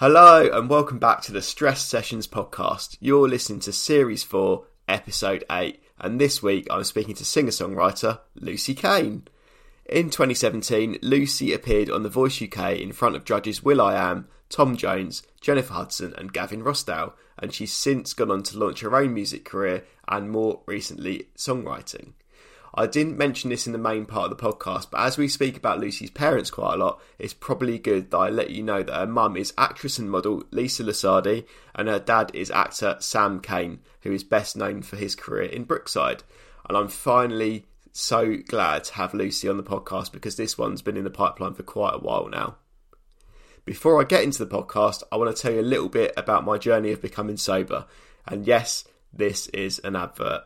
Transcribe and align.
Hello, 0.00 0.48
and 0.50 0.70
welcome 0.70 0.98
back 0.98 1.20
to 1.20 1.30
the 1.30 1.42
Stress 1.42 1.82
Sessions 1.82 2.26
podcast. 2.26 2.96
You're 3.00 3.28
listening 3.28 3.60
to 3.60 3.70
Series 3.70 4.24
4, 4.24 4.64
Episode 4.88 5.44
8, 5.50 5.78
and 5.98 6.18
this 6.18 6.42
week 6.42 6.66
I'm 6.70 6.84
speaking 6.84 7.14
to 7.16 7.24
singer 7.26 7.50
songwriter 7.50 8.20
Lucy 8.34 8.74
Kane. 8.74 9.28
In 9.84 10.08
2017, 10.08 11.00
Lucy 11.02 11.52
appeared 11.52 11.90
on 11.90 12.02
The 12.02 12.08
Voice 12.08 12.40
UK 12.40 12.78
in 12.78 12.92
front 12.92 13.14
of 13.14 13.26
judges 13.26 13.62
will.i.am, 13.62 14.26
Tom 14.48 14.74
Jones, 14.74 15.22
Jennifer 15.42 15.74
Hudson, 15.74 16.14
and 16.16 16.32
Gavin 16.32 16.62
Rossdale, 16.62 17.12
and 17.38 17.52
she's 17.52 17.70
since 17.70 18.14
gone 18.14 18.30
on 18.30 18.42
to 18.44 18.58
launch 18.58 18.80
her 18.80 18.96
own 18.96 19.12
music 19.12 19.44
career 19.44 19.84
and 20.08 20.30
more 20.30 20.62
recently 20.64 21.28
songwriting. 21.36 22.14
I 22.74 22.86
didn't 22.86 23.18
mention 23.18 23.50
this 23.50 23.66
in 23.66 23.72
the 23.72 23.78
main 23.78 24.06
part 24.06 24.30
of 24.30 24.38
the 24.38 24.42
podcast, 24.42 24.90
but 24.90 25.00
as 25.00 25.18
we 25.18 25.26
speak 25.26 25.56
about 25.56 25.80
Lucy's 25.80 26.10
parents 26.10 26.50
quite 26.50 26.74
a 26.74 26.76
lot, 26.76 27.00
it's 27.18 27.34
probably 27.34 27.78
good 27.78 28.10
that 28.10 28.16
I 28.16 28.28
let 28.30 28.50
you 28.50 28.62
know 28.62 28.82
that 28.82 28.94
her 28.94 29.06
mum 29.06 29.36
is 29.36 29.52
actress 29.58 29.98
and 29.98 30.10
model 30.10 30.44
Lisa 30.52 30.84
Lasardi, 30.84 31.44
and 31.74 31.88
her 31.88 31.98
dad 31.98 32.30
is 32.32 32.50
actor 32.50 32.96
Sam 33.00 33.40
Kane, 33.40 33.80
who 34.02 34.12
is 34.12 34.22
best 34.22 34.56
known 34.56 34.82
for 34.82 34.96
his 34.96 35.16
career 35.16 35.48
in 35.48 35.64
Brookside. 35.64 36.22
And 36.68 36.76
I'm 36.76 36.88
finally 36.88 37.66
so 37.92 38.36
glad 38.36 38.84
to 38.84 38.94
have 38.94 39.14
Lucy 39.14 39.48
on 39.48 39.56
the 39.56 39.62
podcast 39.64 40.12
because 40.12 40.36
this 40.36 40.56
one's 40.56 40.82
been 40.82 40.96
in 40.96 41.04
the 41.04 41.10
pipeline 41.10 41.54
for 41.54 41.64
quite 41.64 41.94
a 41.94 41.98
while 41.98 42.28
now. 42.28 42.56
Before 43.64 44.00
I 44.00 44.04
get 44.04 44.22
into 44.22 44.44
the 44.44 44.62
podcast, 44.62 45.02
I 45.10 45.16
want 45.16 45.34
to 45.34 45.42
tell 45.42 45.52
you 45.52 45.60
a 45.60 45.62
little 45.62 45.88
bit 45.88 46.12
about 46.16 46.44
my 46.44 46.56
journey 46.56 46.92
of 46.92 47.02
becoming 47.02 47.36
sober. 47.36 47.86
And 48.26 48.46
yes, 48.46 48.84
this 49.12 49.48
is 49.48 49.80
an 49.80 49.96
advert. 49.96 50.42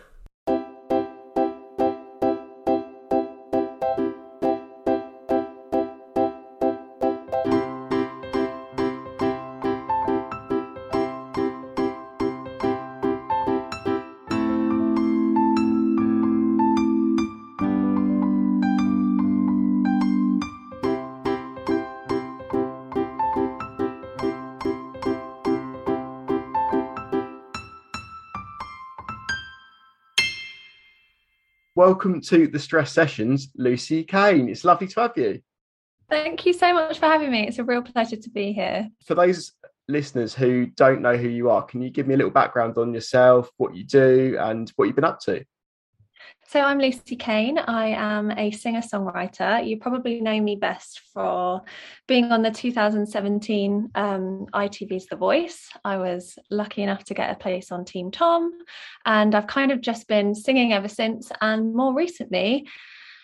Welcome 31.81 32.21
to 32.21 32.47
the 32.47 32.59
Stress 32.59 32.93
Sessions, 32.93 33.49
Lucy 33.57 34.05
Kane. 34.05 34.51
It's 34.51 34.67
lovely 34.67 34.87
to 34.89 35.01
have 35.01 35.17
you. 35.17 35.41
Thank 36.11 36.45
you 36.45 36.53
so 36.53 36.75
much 36.75 36.99
for 36.99 37.07
having 37.07 37.31
me. 37.31 37.49
It's 37.49 37.59
a 37.59 37.65
real 37.65 37.81
pleasure 37.81 38.17
to 38.17 38.29
be 38.29 38.53
here. 38.53 38.91
For 39.07 39.15
those 39.15 39.53
listeners 39.89 40.35
who 40.35 40.67
don't 40.67 41.01
know 41.01 41.17
who 41.17 41.29
you 41.29 41.49
are, 41.49 41.63
can 41.63 41.81
you 41.81 41.89
give 41.89 42.07
me 42.07 42.13
a 42.13 42.17
little 42.19 42.31
background 42.31 42.77
on 42.77 42.93
yourself, 42.93 43.49
what 43.57 43.75
you 43.75 43.85
do, 43.85 44.37
and 44.39 44.71
what 44.77 44.89
you've 44.89 44.95
been 44.95 45.07
up 45.07 45.21
to? 45.21 45.43
So 46.47 46.61
I'm 46.61 46.79
Lucy 46.79 47.15
Kane. 47.17 47.59
I 47.59 47.89
am 47.89 48.31
a 48.33 48.51
singer 48.51 48.81
songwriter. 48.81 49.65
You 49.67 49.79
probably 49.79 50.21
know 50.21 50.41
me 50.41 50.57
best 50.57 51.01
for 51.13 51.63
being 52.09 52.33
on 52.33 52.43
the 52.43 52.51
2017 52.51 53.91
um, 53.95 54.47
ITV's 54.53 55.07
The 55.07 55.17
Voice. 55.17 55.69
I 55.85 55.97
was 55.99 56.39
lucky 56.51 56.83
enough 56.83 57.05
to 57.05 57.15
get 57.15 57.31
a 57.31 57.39
place 57.39 57.71
on 57.71 57.85
Team 57.85 58.11
Tom, 58.11 58.51
and 59.07 59.35
I've 59.35 59.47
kind 59.47 59.71
of 59.71 59.81
just 59.81 60.09
been 60.09 60.35
singing 60.35 60.73
ever 60.73 60.89
since. 60.89 61.31
And 61.41 61.75
more 61.75 61.95
recently, 61.95 62.67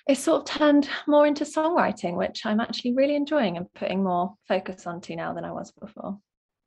it's 0.06 0.22
sort 0.22 0.48
of 0.48 0.58
turned 0.58 0.88
more 1.08 1.26
into 1.26 1.44
songwriting, 1.44 2.16
which 2.16 2.46
I'm 2.46 2.60
actually 2.60 2.94
really 2.94 3.16
enjoying 3.16 3.56
and 3.56 3.66
putting 3.74 4.04
more 4.04 4.34
focus 4.46 4.86
onto 4.86 5.16
now 5.16 5.34
than 5.34 5.44
I 5.44 5.50
was 5.50 5.72
before. 5.72 6.18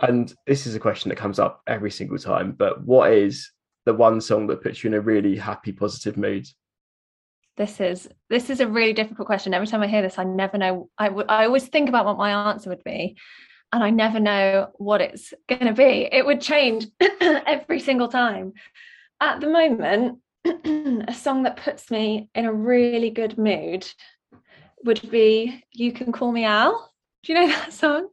And 0.02 0.34
this 0.46 0.68
is 0.68 0.76
a 0.76 0.80
question 0.80 1.10
that 1.10 1.16
comes 1.16 1.40
up 1.40 1.62
every 1.68 1.92
single 1.92 2.18
time, 2.18 2.54
but 2.58 2.86
what 2.86 3.14
is 3.14 3.50
the 3.90 3.94
one 3.96 4.22
song 4.22 4.46
that 4.46 4.62
puts 4.62 4.84
you 4.84 4.90
in 4.90 4.94
a 4.94 5.02
really 5.02 5.36
happy, 5.36 5.72
positive 5.72 6.16
mood? 6.16 6.48
This 7.58 7.82
is 7.82 8.08
this 8.30 8.52
is 8.52 8.60
a 8.60 8.68
really 8.68 8.94
difficult 8.94 9.26
question. 9.26 9.52
Every 9.52 9.66
time 9.66 9.82
I 9.82 9.88
hear 9.88 10.04
this, 10.04 10.20
I 10.20 10.26
never 10.26 10.60
know. 10.60 10.92
I, 10.96 11.08
w- 11.08 11.26
I 11.28 11.46
always 11.46 11.68
think 11.68 11.90
about 11.90 12.06
what 12.06 12.20
my 12.20 12.52
answer 12.52 12.70
would 12.70 12.84
be, 12.84 13.18
and 13.74 13.84
I 13.84 13.90
never 13.90 14.20
know 14.20 14.70
what 14.76 15.02
it's 15.02 15.34
going 15.48 15.66
to 15.66 15.74
be. 15.74 16.08
It 16.12 16.24
would 16.24 16.40
change 16.40 16.86
every 17.20 17.80
single 17.80 18.10
time. 18.10 18.54
At 19.20 19.42
the 19.42 19.50
moment, 19.50 20.20
a 20.46 21.14
song 21.14 21.44
that 21.44 21.58
puts 21.58 21.90
me 21.90 22.30
in 22.36 22.46
a 22.46 22.54
really 22.54 23.10
good 23.10 23.40
mood 23.40 23.92
would 24.86 25.10
be 25.10 25.64
"You 25.74 25.94
Can 25.94 26.12
Call 26.12 26.32
Me 26.32 26.46
Al." 26.46 26.94
Do 27.24 27.34
you 27.34 27.40
know 27.40 27.48
that 27.56 27.74
song? 27.74 28.10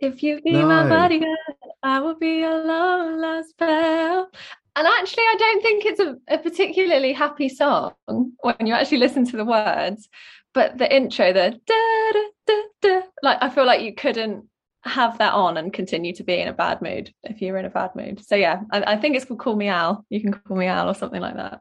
If 0.00 0.24
you 0.24 0.40
be 0.42 0.50
no. 0.50 0.66
my 0.66 0.88
bodyguard, 0.88 1.38
I 1.80 2.00
will 2.00 2.16
be 2.16 2.42
a 2.42 2.56
long 2.56 3.20
lost 3.20 3.50
spell. 3.50 4.30
And 4.74 4.86
actually, 4.86 5.24
I 5.24 5.36
don't 5.38 5.62
think 5.62 5.84
it's 5.84 6.00
a, 6.00 6.16
a, 6.28 6.38
particularly 6.38 7.12
happy 7.12 7.48
song 7.48 7.92
when 8.06 8.56
you 8.60 8.72
actually 8.72 8.98
listen 8.98 9.26
to 9.26 9.36
the 9.36 9.44
words. 9.44 10.08
But 10.54 10.78
the 10.78 10.94
intro, 10.94 11.32
the 11.32 11.58
da 11.66 12.22
da 12.46 12.62
da 12.80 13.02
like 13.22 13.38
I 13.40 13.50
feel 13.50 13.66
like 13.66 13.82
you 13.82 13.94
couldn't 13.94 14.46
have 14.84 15.18
that 15.18 15.34
on 15.34 15.56
and 15.56 15.72
continue 15.72 16.14
to 16.14 16.24
be 16.24 16.38
in 16.38 16.48
a 16.48 16.52
bad 16.52 16.82
mood 16.82 17.12
if 17.22 17.40
you 17.40 17.52
were 17.52 17.58
in 17.58 17.64
a 17.64 17.70
bad 17.70 17.94
mood. 17.94 18.24
So 18.24 18.34
yeah, 18.34 18.62
I, 18.70 18.94
I 18.94 18.96
think 18.96 19.16
it's 19.16 19.24
called 19.24 19.40
"Call 19.40 19.56
Me 19.56 19.68
Al." 19.68 20.04
You 20.08 20.20
can 20.20 20.32
call 20.32 20.56
me 20.56 20.66
Al 20.66 20.88
or 20.88 20.94
something 20.94 21.20
like 21.20 21.36
that. 21.36 21.60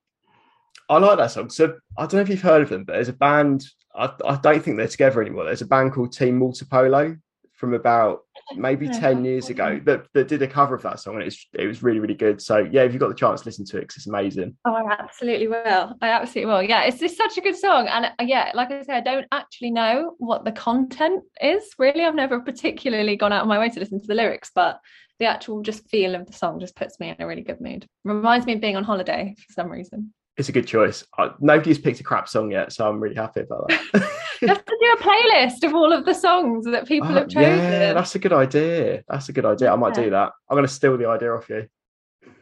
I 0.89 0.97
like 0.97 1.17
that 1.17 1.31
song. 1.31 1.49
So 1.49 1.75
I 1.97 2.01
don't 2.01 2.13
know 2.13 2.21
if 2.21 2.29
you've 2.29 2.41
heard 2.41 2.61
of 2.61 2.69
them, 2.69 2.83
but 2.85 2.93
there's 2.93 3.09
a 3.09 3.13
band. 3.13 3.65
I, 3.93 4.11
I 4.25 4.37
don't 4.37 4.63
think 4.63 4.77
they're 4.77 4.87
together 4.87 5.21
anymore. 5.21 5.45
There's 5.45 5.61
a 5.61 5.67
band 5.67 5.93
called 5.93 6.13
Team 6.13 6.39
Multipolo 6.39 7.17
from 7.61 7.75
about 7.75 8.23
maybe 8.57 8.89
10 8.89 9.23
years 9.23 9.49
ago 9.49 9.79
that, 9.85 10.07
that 10.15 10.27
did 10.27 10.41
a 10.41 10.47
cover 10.47 10.73
of 10.73 10.81
that 10.81 10.99
song 10.99 11.13
and 11.13 11.23
it's 11.23 11.45
it 11.53 11.67
was 11.67 11.83
really 11.83 11.99
really 11.99 12.15
good. 12.15 12.41
So 12.41 12.67
yeah 12.71 12.81
if 12.81 12.91
you've 12.91 12.99
got 12.99 13.09
the 13.09 13.15
chance 13.15 13.41
to 13.41 13.47
listen 13.47 13.65
to 13.65 13.77
it 13.77 13.81
because 13.81 13.97
it's 13.97 14.07
amazing. 14.07 14.57
Oh 14.65 14.73
i 14.73 14.91
absolutely 14.91 15.47
will. 15.47 15.95
I 16.01 16.09
absolutely 16.09 16.51
will. 16.51 16.63
Yeah 16.63 16.83
it's 16.85 16.99
just 16.99 17.15
such 17.15 17.37
a 17.37 17.41
good 17.41 17.55
song. 17.55 17.87
And 17.87 18.05
uh, 18.05 18.09
yeah 18.21 18.51
like 18.55 18.71
i 18.71 18.81
said 18.81 18.95
i 18.95 18.99
don't 19.01 19.27
actually 19.31 19.69
know 19.69 20.15
what 20.17 20.43
the 20.43 20.51
content 20.51 21.23
is 21.39 21.63
really. 21.77 22.03
I've 22.03 22.15
never 22.15 22.39
particularly 22.39 23.15
gone 23.15 23.31
out 23.31 23.43
of 23.43 23.47
my 23.47 23.59
way 23.59 23.69
to 23.69 23.79
listen 23.79 24.01
to 24.01 24.07
the 24.07 24.15
lyrics 24.15 24.49
but 24.55 24.79
the 25.19 25.27
actual 25.27 25.61
just 25.61 25.87
feel 25.87 26.15
of 26.15 26.25
the 26.25 26.33
song 26.33 26.59
just 26.59 26.75
puts 26.75 26.99
me 26.99 27.09
in 27.09 27.15
a 27.19 27.27
really 27.27 27.43
good 27.43 27.61
mood. 27.61 27.85
Reminds 28.03 28.47
me 28.47 28.53
of 28.53 28.61
being 28.61 28.75
on 28.75 28.83
holiday 28.83 29.35
for 29.37 29.53
some 29.53 29.69
reason 29.69 30.11
it's 30.41 30.49
a 30.49 30.51
good 30.51 30.65
choice. 30.65 31.05
nobody's 31.39 31.77
picked 31.77 31.99
a 31.99 32.03
crap 32.03 32.27
song 32.27 32.49
yet, 32.49 32.73
so 32.73 32.89
I'm 32.89 32.99
really 32.99 33.15
happy 33.15 33.41
about 33.41 33.69
that. 33.69 34.09
you 34.41 34.47
have 34.47 34.65
to 34.65 34.77
do 34.81 34.91
a 34.93 34.97
playlist 34.97 35.63
of 35.63 35.75
all 35.75 35.93
of 35.93 36.03
the 36.03 36.15
songs 36.15 36.65
that 36.65 36.87
people 36.87 37.09
have 37.09 37.25
oh, 37.25 37.27
chosen. 37.27 37.59
Yeah, 37.59 37.93
that's 37.93 38.15
a 38.15 38.19
good 38.19 38.33
idea. 38.33 39.03
That's 39.07 39.29
a 39.29 39.33
good 39.33 39.45
idea. 39.45 39.71
I 39.71 39.75
might 39.75 39.95
yeah. 39.95 40.03
do 40.05 40.09
that. 40.09 40.31
I'm 40.49 40.55
going 40.55 40.65
to 40.65 40.73
steal 40.73 40.97
the 40.97 41.07
idea 41.07 41.31
off 41.31 41.47
you. 41.47 41.67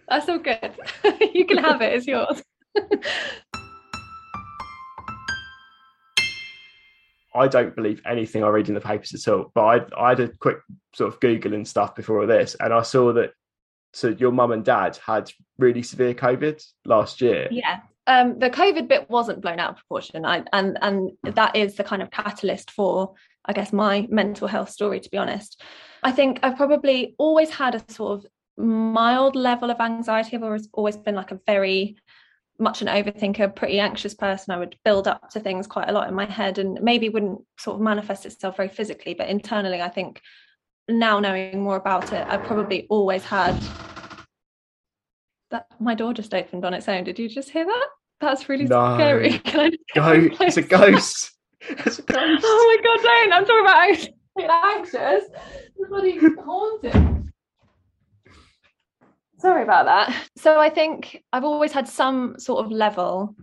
That's 0.07 0.29
all 0.29 0.39
good. 0.39 0.75
you 1.33 1.45
can 1.45 1.57
have 1.57 1.81
it. 1.81 1.91
It's 1.93 2.07
yours. 2.07 2.41
I 7.35 7.49
don't 7.49 7.75
believe 7.75 8.01
anything 8.05 8.45
I 8.45 8.47
read 8.47 8.69
in 8.69 8.75
the 8.75 8.81
papers 8.81 9.13
at 9.13 9.31
all. 9.31 9.51
But 9.53 9.61
I, 9.61 10.05
I 10.05 10.09
had 10.11 10.21
a 10.21 10.29
quick 10.29 10.59
sort 10.95 11.13
of 11.13 11.19
Google 11.19 11.53
and 11.53 11.67
stuff 11.67 11.95
before 11.95 12.25
this, 12.25 12.55
and 12.61 12.73
I 12.73 12.81
saw 12.81 13.11
that 13.11 13.33
so 13.93 14.09
your 14.09 14.31
mum 14.31 14.51
and 14.51 14.63
dad 14.63 14.97
had 15.05 15.31
really 15.57 15.83
severe 15.83 16.13
COVID 16.13 16.63
last 16.85 17.21
year. 17.21 17.47
Yeah. 17.51 17.79
um, 18.09 18.39
the 18.39 18.49
COVID 18.49 18.87
bit 18.87 19.09
wasn't 19.09 19.41
blown 19.41 19.59
out 19.59 19.71
of 19.71 19.75
proportion, 19.77 20.25
I, 20.25 20.43
and 20.51 20.77
and 20.81 21.11
that 21.23 21.55
is 21.55 21.75
the 21.75 21.83
kind 21.83 22.01
of 22.01 22.09
catalyst 22.09 22.71
for, 22.71 23.13
I 23.45 23.53
guess, 23.53 23.71
my 23.71 24.07
mental 24.09 24.47
health 24.47 24.71
story. 24.71 24.99
To 24.99 25.09
be 25.09 25.17
honest, 25.17 25.61
I 26.01 26.11
think 26.11 26.39
I've 26.41 26.57
probably 26.57 27.13
always 27.19 27.51
had 27.51 27.75
a 27.75 27.91
sort 27.91 28.19
of 28.19 28.25
mild 28.57 29.35
level 29.35 29.69
of 29.69 29.79
anxiety. 29.79 30.35
I've 30.35 30.43
always 30.43 30.67
always 30.73 30.97
been 30.97 31.15
like 31.15 31.31
a 31.31 31.39
very 31.45 31.97
much 32.57 32.81
an 32.81 32.87
overthinker, 32.87 33.55
pretty 33.55 33.79
anxious 33.79 34.15
person. 34.15 34.53
I 34.53 34.57
would 34.57 34.75
build 34.83 35.07
up 35.07 35.29
to 35.29 35.39
things 35.39 35.67
quite 35.67 35.87
a 35.87 35.93
lot 35.93 36.09
in 36.09 36.15
my 36.15 36.25
head, 36.25 36.57
and 36.57 36.81
maybe 36.81 37.09
wouldn't 37.09 37.41
sort 37.59 37.75
of 37.75 37.81
manifest 37.81 38.25
itself 38.25 38.57
very 38.57 38.69
physically, 38.69 39.13
but 39.13 39.29
internally, 39.29 39.81
I 39.81 39.89
think 39.89 40.21
now 40.89 41.19
knowing 41.19 41.61
more 41.61 41.75
about 41.75 42.11
it, 42.13 42.27
I 42.27 42.37
probably 42.37 42.87
always 42.89 43.23
had 43.23 43.57
that 45.51 45.67
my 45.79 45.95
door 45.95 46.13
just 46.13 46.33
opened 46.33 46.65
on 46.65 46.73
its 46.73 46.87
own. 46.87 47.03
Did 47.03 47.19
you 47.19 47.29
just 47.29 47.49
hear 47.49 47.65
that? 47.65 47.87
That's 48.21 48.49
really 48.49 48.65
no. 48.65 48.95
scary. 48.95 49.39
Can 49.45 49.59
I 49.59 49.69
Go, 49.95 50.29
it's 50.41 50.57
a 50.57 50.61
ghost. 50.61 51.31
It's 51.69 51.99
a 51.99 52.03
ghost. 52.03 52.43
Oh 52.45 52.77
my 52.77 52.83
god, 52.83 53.03
don't. 53.03 53.33
I'm 53.33 53.45
talking 53.45 54.09
about 54.37 54.77
anxious. 54.77 55.29
Bloody 55.89 56.17
haunted. 56.41 57.31
Sorry 59.39 59.63
about 59.63 59.85
that. 59.85 60.15
So 60.37 60.59
I 60.59 60.69
think 60.69 61.21
I've 61.33 61.43
always 61.43 61.71
had 61.73 61.87
some 61.87 62.35
sort 62.39 62.65
of 62.65 62.71
level 62.71 63.35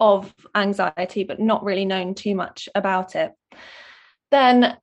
of 0.00 0.34
anxiety, 0.54 1.24
but 1.24 1.40
not 1.40 1.64
really 1.64 1.84
known 1.84 2.14
too 2.14 2.34
much 2.34 2.68
about 2.74 3.14
it. 3.16 3.32
Then 4.30 4.76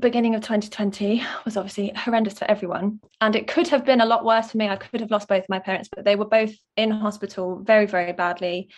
beginning 0.00 0.34
of 0.34 0.40
2020 0.40 1.22
was 1.44 1.56
obviously 1.56 1.92
horrendous 1.94 2.38
for 2.38 2.50
everyone. 2.50 3.00
And 3.20 3.36
it 3.36 3.46
could 3.46 3.68
have 3.68 3.84
been 3.84 4.00
a 4.00 4.06
lot 4.06 4.24
worse 4.24 4.50
for 4.50 4.58
me. 4.58 4.68
I 4.68 4.76
could 4.76 5.00
have 5.00 5.10
lost 5.10 5.28
both 5.28 5.44
my 5.48 5.58
parents 5.58 5.88
but 5.94 6.04
they 6.04 6.16
were 6.16 6.26
both 6.26 6.54
in 6.76 6.90
hospital 6.90 7.60
very 7.62 7.86
very 7.86 8.12
badly. 8.12 8.70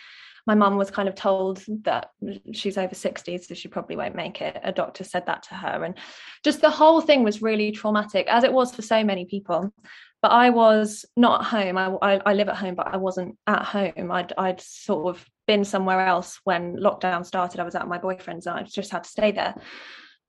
My 0.47 0.53
mum 0.53 0.77
was 0.77 0.91
kind 0.91 1.09
of 1.09 1.15
told 1.15 1.63
that 1.83 2.11
she's 2.53 2.77
over 2.77 2.93
60 2.93 3.37
so 3.39 3.53
she 3.55 3.67
probably 3.67 3.95
won't 3.95 4.15
make 4.15 4.41
it. 4.41 4.59
A 4.63 4.71
doctor 4.71 5.03
said 5.03 5.25
that 5.25 5.43
to 5.43 5.55
her. 5.55 5.83
And 5.83 5.95
just 6.43 6.61
the 6.61 6.69
whole 6.69 7.01
thing 7.01 7.23
was 7.23 7.41
really 7.41 7.71
traumatic 7.71 8.27
as 8.27 8.43
it 8.43 8.53
was 8.53 8.73
for 8.73 8.83
so 8.83 9.03
many 9.03 9.25
people. 9.25 9.73
But 10.21 10.31
i 10.31 10.49
was 10.49 11.05
not 11.15 11.41
at 11.41 11.47
home. 11.47 11.77
I, 11.77 11.87
I, 12.01 12.21
I 12.25 12.33
live 12.33 12.49
at 12.49 12.57
home 12.57 12.75
but 12.75 12.87
i 12.87 12.97
wasn't 12.97 13.37
at 13.47 13.63
home. 13.63 14.11
I'd, 14.11 14.33
I'd 14.37 14.61
sort 14.61 15.15
of 15.15 15.25
been 15.47 15.63
somewhere 15.63 16.01
else 16.01 16.39
when 16.43 16.77
lockdown 16.77 17.25
started. 17.25 17.59
I 17.59 17.63
was 17.63 17.75
at 17.75 17.87
my 17.87 17.97
boyfriend's 17.97 18.47
and 18.47 18.59
i 18.59 18.63
just 18.63 18.91
had 18.91 19.05
to 19.05 19.09
stay 19.09 19.31
there 19.31 19.55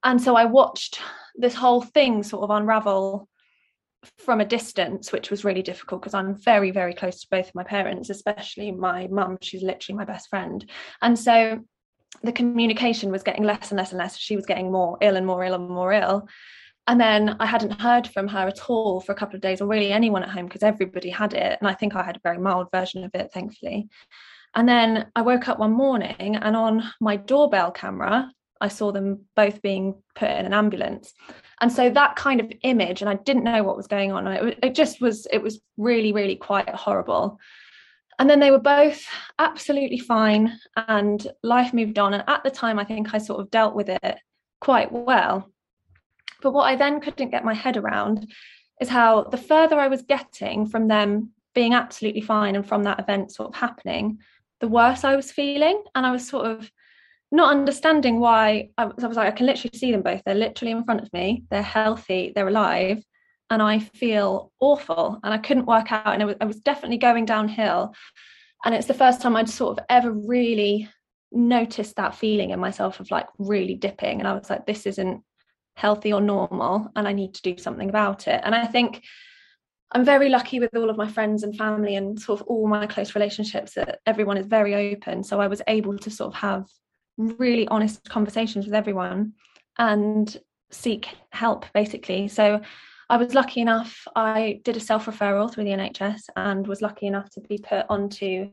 and 0.04 0.20
so 0.20 0.36
I 0.36 0.44
watched 0.44 1.00
this 1.34 1.54
whole 1.54 1.82
thing 1.82 2.22
sort 2.22 2.44
of 2.44 2.50
unravel 2.50 3.28
from 4.18 4.40
a 4.40 4.44
distance, 4.44 5.12
which 5.12 5.30
was 5.30 5.44
really 5.44 5.62
difficult 5.62 6.00
because 6.00 6.14
I'm 6.14 6.36
very, 6.36 6.70
very 6.70 6.94
close 6.94 7.20
to 7.20 7.28
both 7.30 7.48
of 7.48 7.54
my 7.54 7.64
parents, 7.64 8.10
especially 8.10 8.70
my 8.70 9.08
mum. 9.08 9.38
She's 9.42 9.62
literally 9.62 9.98
my 9.98 10.04
best 10.04 10.28
friend. 10.28 10.64
And 11.02 11.18
so 11.18 11.60
the 12.22 12.32
communication 12.32 13.10
was 13.10 13.22
getting 13.22 13.44
less 13.44 13.70
and 13.70 13.78
less 13.78 13.90
and 13.90 13.98
less. 13.98 14.16
She 14.16 14.36
was 14.36 14.46
getting 14.46 14.70
more 14.70 14.96
ill 15.00 15.16
and 15.16 15.26
more 15.26 15.44
ill 15.44 15.54
and 15.54 15.68
more 15.68 15.92
ill. 15.92 16.28
And 16.86 17.00
then 17.00 17.36
I 17.40 17.46
hadn't 17.46 17.80
heard 17.80 18.06
from 18.06 18.28
her 18.28 18.46
at 18.46 18.70
all 18.70 19.00
for 19.00 19.10
a 19.10 19.16
couple 19.16 19.34
of 19.34 19.42
days, 19.42 19.60
or 19.60 19.66
really 19.66 19.90
anyone 19.90 20.22
at 20.22 20.28
home, 20.28 20.46
because 20.46 20.62
everybody 20.62 21.10
had 21.10 21.34
it. 21.34 21.58
And 21.60 21.68
I 21.68 21.74
think 21.74 21.96
I 21.96 22.04
had 22.04 22.16
a 22.16 22.20
very 22.22 22.38
mild 22.38 22.68
version 22.72 23.02
of 23.02 23.10
it, 23.14 23.32
thankfully. 23.34 23.88
And 24.54 24.68
then 24.68 25.10
I 25.16 25.22
woke 25.22 25.48
up 25.48 25.58
one 25.58 25.72
morning 25.72 26.36
and 26.36 26.56
on 26.56 26.84
my 27.00 27.16
doorbell 27.16 27.72
camera, 27.72 28.30
I 28.60 28.68
saw 28.68 28.92
them 28.92 29.26
both 29.34 29.62
being 29.62 30.02
put 30.14 30.30
in 30.30 30.46
an 30.46 30.54
ambulance. 30.54 31.12
And 31.60 31.72
so 31.72 31.90
that 31.90 32.16
kind 32.16 32.40
of 32.40 32.52
image, 32.62 33.00
and 33.00 33.08
I 33.08 33.14
didn't 33.14 33.44
know 33.44 33.62
what 33.62 33.76
was 33.76 33.86
going 33.86 34.12
on. 34.12 34.26
It, 34.26 34.58
it 34.62 34.74
just 34.74 35.00
was, 35.00 35.26
it 35.32 35.42
was 35.42 35.60
really, 35.76 36.12
really 36.12 36.36
quite 36.36 36.68
horrible. 36.68 37.38
And 38.18 38.30
then 38.30 38.40
they 38.40 38.50
were 38.50 38.58
both 38.58 39.04
absolutely 39.38 39.98
fine 39.98 40.58
and 40.76 41.26
life 41.42 41.74
moved 41.74 41.98
on. 41.98 42.14
And 42.14 42.24
at 42.26 42.42
the 42.44 42.50
time, 42.50 42.78
I 42.78 42.84
think 42.84 43.14
I 43.14 43.18
sort 43.18 43.40
of 43.40 43.50
dealt 43.50 43.74
with 43.74 43.88
it 43.88 44.18
quite 44.60 44.90
well. 44.90 45.50
But 46.42 46.52
what 46.52 46.64
I 46.64 46.76
then 46.76 47.00
couldn't 47.00 47.30
get 47.30 47.44
my 47.44 47.54
head 47.54 47.76
around 47.76 48.32
is 48.80 48.88
how 48.88 49.24
the 49.24 49.36
further 49.36 49.78
I 49.78 49.88
was 49.88 50.02
getting 50.02 50.66
from 50.66 50.88
them 50.88 51.30
being 51.54 51.74
absolutely 51.74 52.20
fine 52.20 52.56
and 52.56 52.66
from 52.66 52.82
that 52.84 53.00
event 53.00 53.32
sort 53.32 53.48
of 53.48 53.54
happening, 53.54 54.18
the 54.60 54.68
worse 54.68 55.04
I 55.04 55.16
was 55.16 55.32
feeling. 55.32 55.82
And 55.94 56.06
I 56.06 56.10
was 56.10 56.26
sort 56.26 56.46
of 56.46 56.70
not 57.32 57.50
understanding 57.50 58.20
why 58.20 58.70
I 58.78 58.86
was, 58.86 59.02
I 59.02 59.06
was 59.06 59.16
like, 59.16 59.32
I 59.32 59.36
can 59.36 59.46
literally 59.46 59.76
see 59.76 59.92
them 59.92 60.02
both. 60.02 60.22
They're 60.24 60.34
literally 60.34 60.72
in 60.72 60.84
front 60.84 61.00
of 61.00 61.12
me. 61.12 61.44
They're 61.50 61.62
healthy. 61.62 62.32
They're 62.34 62.48
alive. 62.48 63.02
And 63.50 63.62
I 63.62 63.78
feel 63.78 64.52
awful. 64.60 65.18
And 65.22 65.34
I 65.34 65.38
couldn't 65.38 65.66
work 65.66 65.92
out. 65.92 66.06
And 66.06 66.22
it 66.22 66.26
was, 66.26 66.36
I 66.40 66.44
was 66.44 66.60
definitely 66.60 66.98
going 66.98 67.24
downhill. 67.24 67.94
And 68.64 68.74
it's 68.74 68.86
the 68.86 68.94
first 68.94 69.20
time 69.20 69.36
I'd 69.36 69.48
sort 69.48 69.78
of 69.78 69.84
ever 69.88 70.12
really 70.12 70.88
noticed 71.32 71.96
that 71.96 72.14
feeling 72.14 72.50
in 72.50 72.60
myself 72.60 73.00
of 73.00 73.10
like 73.10 73.26
really 73.38 73.74
dipping. 73.74 74.18
And 74.18 74.28
I 74.28 74.32
was 74.32 74.48
like, 74.48 74.66
this 74.66 74.86
isn't 74.86 75.22
healthy 75.74 76.12
or 76.12 76.20
normal. 76.20 76.90
And 76.96 77.06
I 77.06 77.12
need 77.12 77.34
to 77.34 77.42
do 77.42 77.58
something 77.58 77.88
about 77.88 78.28
it. 78.28 78.40
And 78.44 78.54
I 78.54 78.66
think 78.66 79.04
I'm 79.92 80.04
very 80.04 80.28
lucky 80.28 80.58
with 80.58 80.74
all 80.74 80.90
of 80.90 80.96
my 80.96 81.08
friends 81.08 81.42
and 81.42 81.56
family 81.56 81.96
and 81.96 82.18
sort 82.20 82.40
of 82.40 82.46
all 82.46 82.66
my 82.66 82.86
close 82.86 83.14
relationships 83.14 83.74
that 83.74 84.00
everyone 84.06 84.36
is 84.36 84.46
very 84.46 84.92
open. 84.92 85.22
So 85.22 85.40
I 85.40 85.46
was 85.46 85.62
able 85.68 85.98
to 85.98 86.10
sort 86.10 86.34
of 86.34 86.40
have 86.40 86.66
really 87.16 87.66
honest 87.68 88.08
conversations 88.08 88.66
with 88.66 88.74
everyone 88.74 89.32
and 89.78 90.36
seek 90.70 91.08
help 91.30 91.66
basically. 91.72 92.28
So 92.28 92.60
i 93.08 93.16
was 93.16 93.34
lucky 93.34 93.60
enough 93.60 94.02
i 94.16 94.60
did 94.64 94.76
a 94.76 94.80
self 94.80 95.06
referral 95.06 95.52
through 95.52 95.62
the 95.62 95.70
nhs 95.70 96.22
and 96.34 96.66
was 96.66 96.82
lucky 96.82 97.06
enough 97.06 97.30
to 97.30 97.40
be 97.42 97.56
put 97.56 97.86
onto 97.88 98.50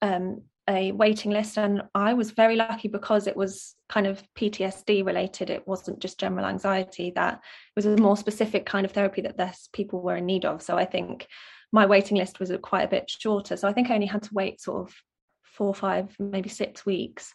um, 0.00 0.42
a 0.68 0.92
waiting 0.92 1.30
list. 1.30 1.58
And 1.58 1.82
i 1.94 2.14
was 2.14 2.30
very 2.30 2.56
lucky 2.56 2.88
because 2.88 3.26
it 3.26 3.36
was 3.36 3.74
kind 3.88 4.06
of 4.06 4.22
ptsd 4.38 5.04
related. 5.04 5.50
It 5.50 5.66
wasn't 5.66 6.00
just 6.00 6.20
general 6.20 6.46
anxiety 6.46 7.12
that 7.14 7.34
it 7.34 7.40
was 7.76 7.86
a 7.86 7.96
more 7.96 8.16
specific 8.16 8.66
kind 8.66 8.84
of 8.84 8.92
therapy 8.92 9.22
that 9.22 9.36
this 9.36 9.68
people 9.72 10.00
were 10.02 10.16
in 10.16 10.26
need 10.26 10.44
of. 10.44 10.62
So 10.62 10.76
i 10.76 10.84
think 10.84 11.26
my 11.72 11.86
waiting 11.86 12.16
list 12.16 12.38
was 12.40 12.52
quite 12.62 12.84
a 12.84 12.88
bit 12.88 13.10
shorter. 13.10 13.56
So 13.56 13.68
i 13.68 13.72
think 13.72 13.90
i 13.90 13.94
only 13.94 14.06
had 14.06 14.22
to 14.24 14.34
wait 14.34 14.60
sort 14.60 14.88
of 14.88 14.94
four 15.42 15.74
five 15.74 16.14
maybe 16.18 16.48
six 16.48 16.84
weeks 16.84 17.34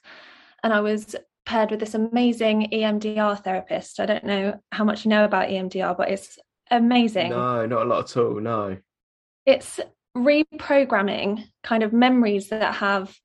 and 0.63 0.73
I 0.73 0.81
was 0.81 1.15
paired 1.45 1.71
with 1.71 1.79
this 1.79 1.95
amazing 1.95 2.69
EMDR 2.71 3.43
therapist. 3.43 3.99
I 3.99 4.05
don't 4.05 4.23
know 4.23 4.59
how 4.71 4.83
much 4.83 5.05
you 5.05 5.09
know 5.09 5.25
about 5.25 5.49
EMDR, 5.49 5.97
but 5.97 6.09
it's 6.09 6.37
amazing. 6.69 7.31
No, 7.31 7.65
not 7.65 7.81
a 7.81 7.85
lot 7.85 8.09
at 8.09 8.17
all. 8.17 8.39
No. 8.39 8.77
It's 9.45 9.79
reprogramming 10.15 11.45
kind 11.63 11.83
of 11.83 11.93
memories 11.93 12.49
that 12.49 12.75
have 12.75 13.15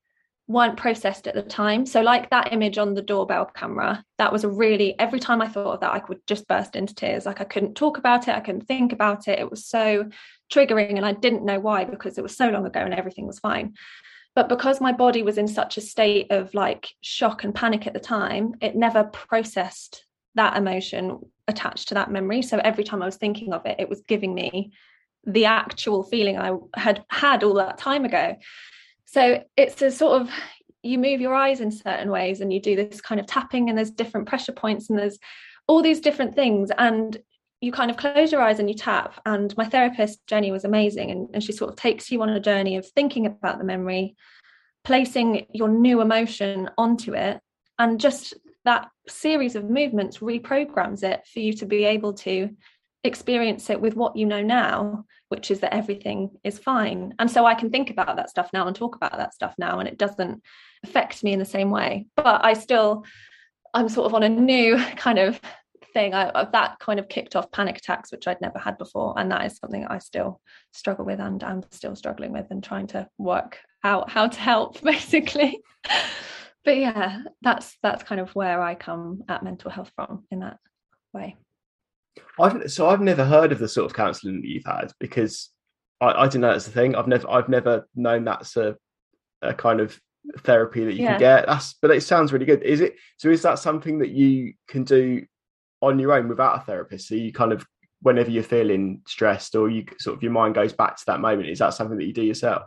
weren't 0.48 0.76
processed 0.76 1.26
at 1.26 1.34
the 1.34 1.42
time. 1.42 1.84
So, 1.84 2.00
like 2.00 2.30
that 2.30 2.52
image 2.52 2.78
on 2.78 2.94
the 2.94 3.02
doorbell 3.02 3.46
camera, 3.46 4.04
that 4.18 4.32
was 4.32 4.44
a 4.44 4.48
really, 4.48 4.98
every 4.98 5.20
time 5.20 5.42
I 5.42 5.48
thought 5.48 5.74
of 5.74 5.80
that, 5.80 5.92
I 5.92 5.98
could 5.98 6.20
just 6.26 6.46
burst 6.46 6.76
into 6.76 6.94
tears. 6.94 7.26
Like 7.26 7.40
I 7.40 7.44
couldn't 7.44 7.74
talk 7.74 7.98
about 7.98 8.28
it, 8.28 8.34
I 8.34 8.40
couldn't 8.40 8.66
think 8.66 8.92
about 8.92 9.28
it. 9.28 9.38
It 9.38 9.50
was 9.50 9.66
so 9.66 10.08
triggering, 10.52 10.96
and 10.96 11.04
I 11.04 11.12
didn't 11.12 11.44
know 11.44 11.60
why 11.60 11.84
because 11.84 12.16
it 12.16 12.22
was 12.22 12.36
so 12.36 12.48
long 12.48 12.64
ago 12.64 12.80
and 12.80 12.94
everything 12.94 13.26
was 13.26 13.40
fine 13.40 13.74
but 14.36 14.48
because 14.48 14.80
my 14.80 14.92
body 14.92 15.22
was 15.22 15.38
in 15.38 15.48
such 15.48 15.76
a 15.76 15.80
state 15.80 16.30
of 16.30 16.54
like 16.54 16.90
shock 17.00 17.42
and 17.42 17.54
panic 17.54 17.86
at 17.86 17.94
the 17.94 18.00
time 18.00 18.54
it 18.60 18.76
never 18.76 19.02
processed 19.02 20.04
that 20.36 20.56
emotion 20.56 21.18
attached 21.48 21.88
to 21.88 21.94
that 21.94 22.10
memory. 22.10 22.42
So 22.42 22.58
every 22.58 22.84
time 22.84 23.02
i 23.02 23.06
was 23.06 23.16
thinking 23.16 23.52
of 23.52 23.66
it 23.66 23.80
it 23.80 23.88
was 23.88 24.02
giving 24.02 24.34
me 24.34 24.72
the 25.24 25.46
actual 25.46 26.04
feeling 26.04 26.38
i 26.38 26.52
had 26.76 27.04
had 27.10 27.42
all 27.42 27.54
that 27.54 27.78
time 27.78 28.04
ago. 28.04 28.36
So 29.06 29.42
it's 29.56 29.82
a 29.82 29.90
sort 29.90 30.20
of 30.20 30.30
you 30.82 30.98
move 30.98 31.20
your 31.20 31.34
eyes 31.34 31.60
in 31.60 31.72
certain 31.72 32.10
ways 32.10 32.40
and 32.40 32.52
you 32.52 32.60
do 32.60 32.76
this 32.76 33.00
kind 33.00 33.20
of 33.20 33.26
tapping 33.26 33.68
and 33.68 33.76
there's 33.76 33.90
different 33.90 34.28
pressure 34.28 34.52
points 34.52 34.88
and 34.88 34.98
there's 34.98 35.18
all 35.66 35.82
these 35.82 36.00
different 36.00 36.34
things. 36.36 36.70
And 36.78 37.16
you 37.66 37.72
kind 37.72 37.90
of 37.90 37.96
close 37.96 38.30
your 38.30 38.40
eyes 38.40 38.60
and 38.60 38.70
you 38.70 38.76
tap. 38.76 39.20
And 39.26 39.54
my 39.56 39.64
therapist, 39.64 40.24
Jenny, 40.28 40.52
was 40.52 40.64
amazing. 40.64 41.10
And, 41.10 41.28
and 41.34 41.42
she 41.42 41.50
sort 41.50 41.68
of 41.70 41.76
takes 41.76 42.12
you 42.12 42.22
on 42.22 42.28
a 42.28 42.38
journey 42.38 42.76
of 42.76 42.88
thinking 42.88 43.26
about 43.26 43.58
the 43.58 43.64
memory, 43.64 44.14
placing 44.84 45.46
your 45.52 45.68
new 45.68 46.00
emotion 46.00 46.70
onto 46.78 47.14
it. 47.14 47.40
And 47.78 47.98
just 47.98 48.34
that 48.64 48.88
series 49.08 49.56
of 49.56 49.68
movements 49.68 50.18
reprograms 50.18 51.02
it 51.02 51.26
for 51.26 51.40
you 51.40 51.52
to 51.54 51.66
be 51.66 51.84
able 51.84 52.14
to 52.14 52.50
experience 53.02 53.68
it 53.68 53.80
with 53.80 53.96
what 53.96 54.16
you 54.16 54.26
know 54.26 54.42
now, 54.42 55.04
which 55.28 55.50
is 55.50 55.58
that 55.60 55.74
everything 55.74 56.30
is 56.44 56.58
fine. 56.60 57.14
And 57.18 57.28
so 57.28 57.46
I 57.46 57.54
can 57.54 57.70
think 57.70 57.90
about 57.90 58.14
that 58.16 58.30
stuff 58.30 58.50
now 58.52 58.68
and 58.68 58.76
talk 58.76 58.94
about 58.94 59.16
that 59.18 59.34
stuff 59.34 59.54
now, 59.58 59.80
and 59.80 59.88
it 59.88 59.98
doesn't 59.98 60.40
affect 60.84 61.24
me 61.24 61.32
in 61.32 61.40
the 61.40 61.44
same 61.44 61.70
way. 61.70 62.06
But 62.14 62.44
I 62.44 62.54
still, 62.54 63.04
I'm 63.74 63.88
sort 63.88 64.06
of 64.06 64.14
on 64.14 64.22
a 64.22 64.28
new 64.28 64.76
kind 64.96 65.18
of 65.18 65.40
thing 65.92 66.14
I, 66.14 66.46
that 66.52 66.78
kind 66.78 66.98
of 66.98 67.08
kicked 67.08 67.36
off 67.36 67.50
panic 67.50 67.78
attacks 67.78 68.12
which 68.12 68.26
i'd 68.26 68.40
never 68.40 68.58
had 68.58 68.78
before 68.78 69.14
and 69.18 69.30
that 69.30 69.46
is 69.46 69.56
something 69.56 69.86
i 69.86 69.98
still 69.98 70.40
struggle 70.72 71.04
with 71.04 71.20
and 71.20 71.42
i'm 71.44 71.62
still 71.70 71.96
struggling 71.96 72.32
with 72.32 72.46
and 72.50 72.62
trying 72.62 72.86
to 72.88 73.08
work 73.18 73.58
out 73.84 74.10
how 74.10 74.28
to 74.28 74.40
help 74.40 74.80
basically 74.82 75.60
but 76.64 76.76
yeah 76.76 77.22
that's 77.42 77.76
that's 77.82 78.02
kind 78.02 78.20
of 78.20 78.34
where 78.34 78.60
i 78.62 78.74
come 78.74 79.22
at 79.28 79.42
mental 79.42 79.70
health 79.70 79.90
from 79.96 80.24
in 80.30 80.40
that 80.40 80.58
way 81.12 81.36
I've, 82.40 82.70
so 82.70 82.88
i've 82.88 83.00
never 83.00 83.24
heard 83.24 83.52
of 83.52 83.58
the 83.58 83.68
sort 83.68 83.86
of 83.86 83.96
counselling 83.96 84.40
that 84.40 84.48
you've 84.48 84.64
had 84.64 84.92
because 85.00 85.50
I, 86.00 86.12
I 86.12 86.24
didn't 86.26 86.42
know 86.42 86.52
that's 86.52 86.66
the 86.66 86.72
thing 86.72 86.94
i've 86.94 87.08
never 87.08 87.30
i've 87.30 87.48
never 87.48 87.88
known 87.94 88.24
that's 88.24 88.56
a, 88.56 88.76
a 89.42 89.54
kind 89.54 89.80
of 89.80 89.98
therapy 90.38 90.84
that 90.84 90.94
you 90.94 91.02
Yeah. 91.02 91.12
can 91.12 91.18
get. 91.20 91.46
That's 91.46 91.74
but 91.80 91.90
it 91.90 92.02
sounds 92.02 92.32
really 92.32 92.46
good. 92.46 92.62
Is 92.62 92.80
it 92.80 92.96
so 93.16 93.28
is 93.28 93.42
that 93.42 93.58
something 93.58 93.98
that 93.98 94.10
you 94.10 94.54
can 94.68 94.84
do 94.84 95.24
on 95.90 95.98
your 95.98 96.12
own 96.12 96.28
without 96.28 96.60
a 96.60 96.64
therapist? 96.64 97.08
So 97.08 97.14
you 97.14 97.32
kind 97.32 97.52
of 97.52 97.66
whenever 98.02 98.30
you're 98.30 98.42
feeling 98.42 99.00
stressed 99.06 99.54
or 99.54 99.70
you 99.70 99.84
sort 99.98 100.16
of 100.16 100.22
your 100.22 100.32
mind 100.32 100.54
goes 100.54 100.72
back 100.72 100.96
to 100.96 101.02
that 101.06 101.20
moment, 101.20 101.48
is 101.48 101.58
that 101.58 101.74
something 101.74 101.98
that 101.98 102.06
you 102.06 102.12
do 102.12 102.22
yourself? 102.22 102.62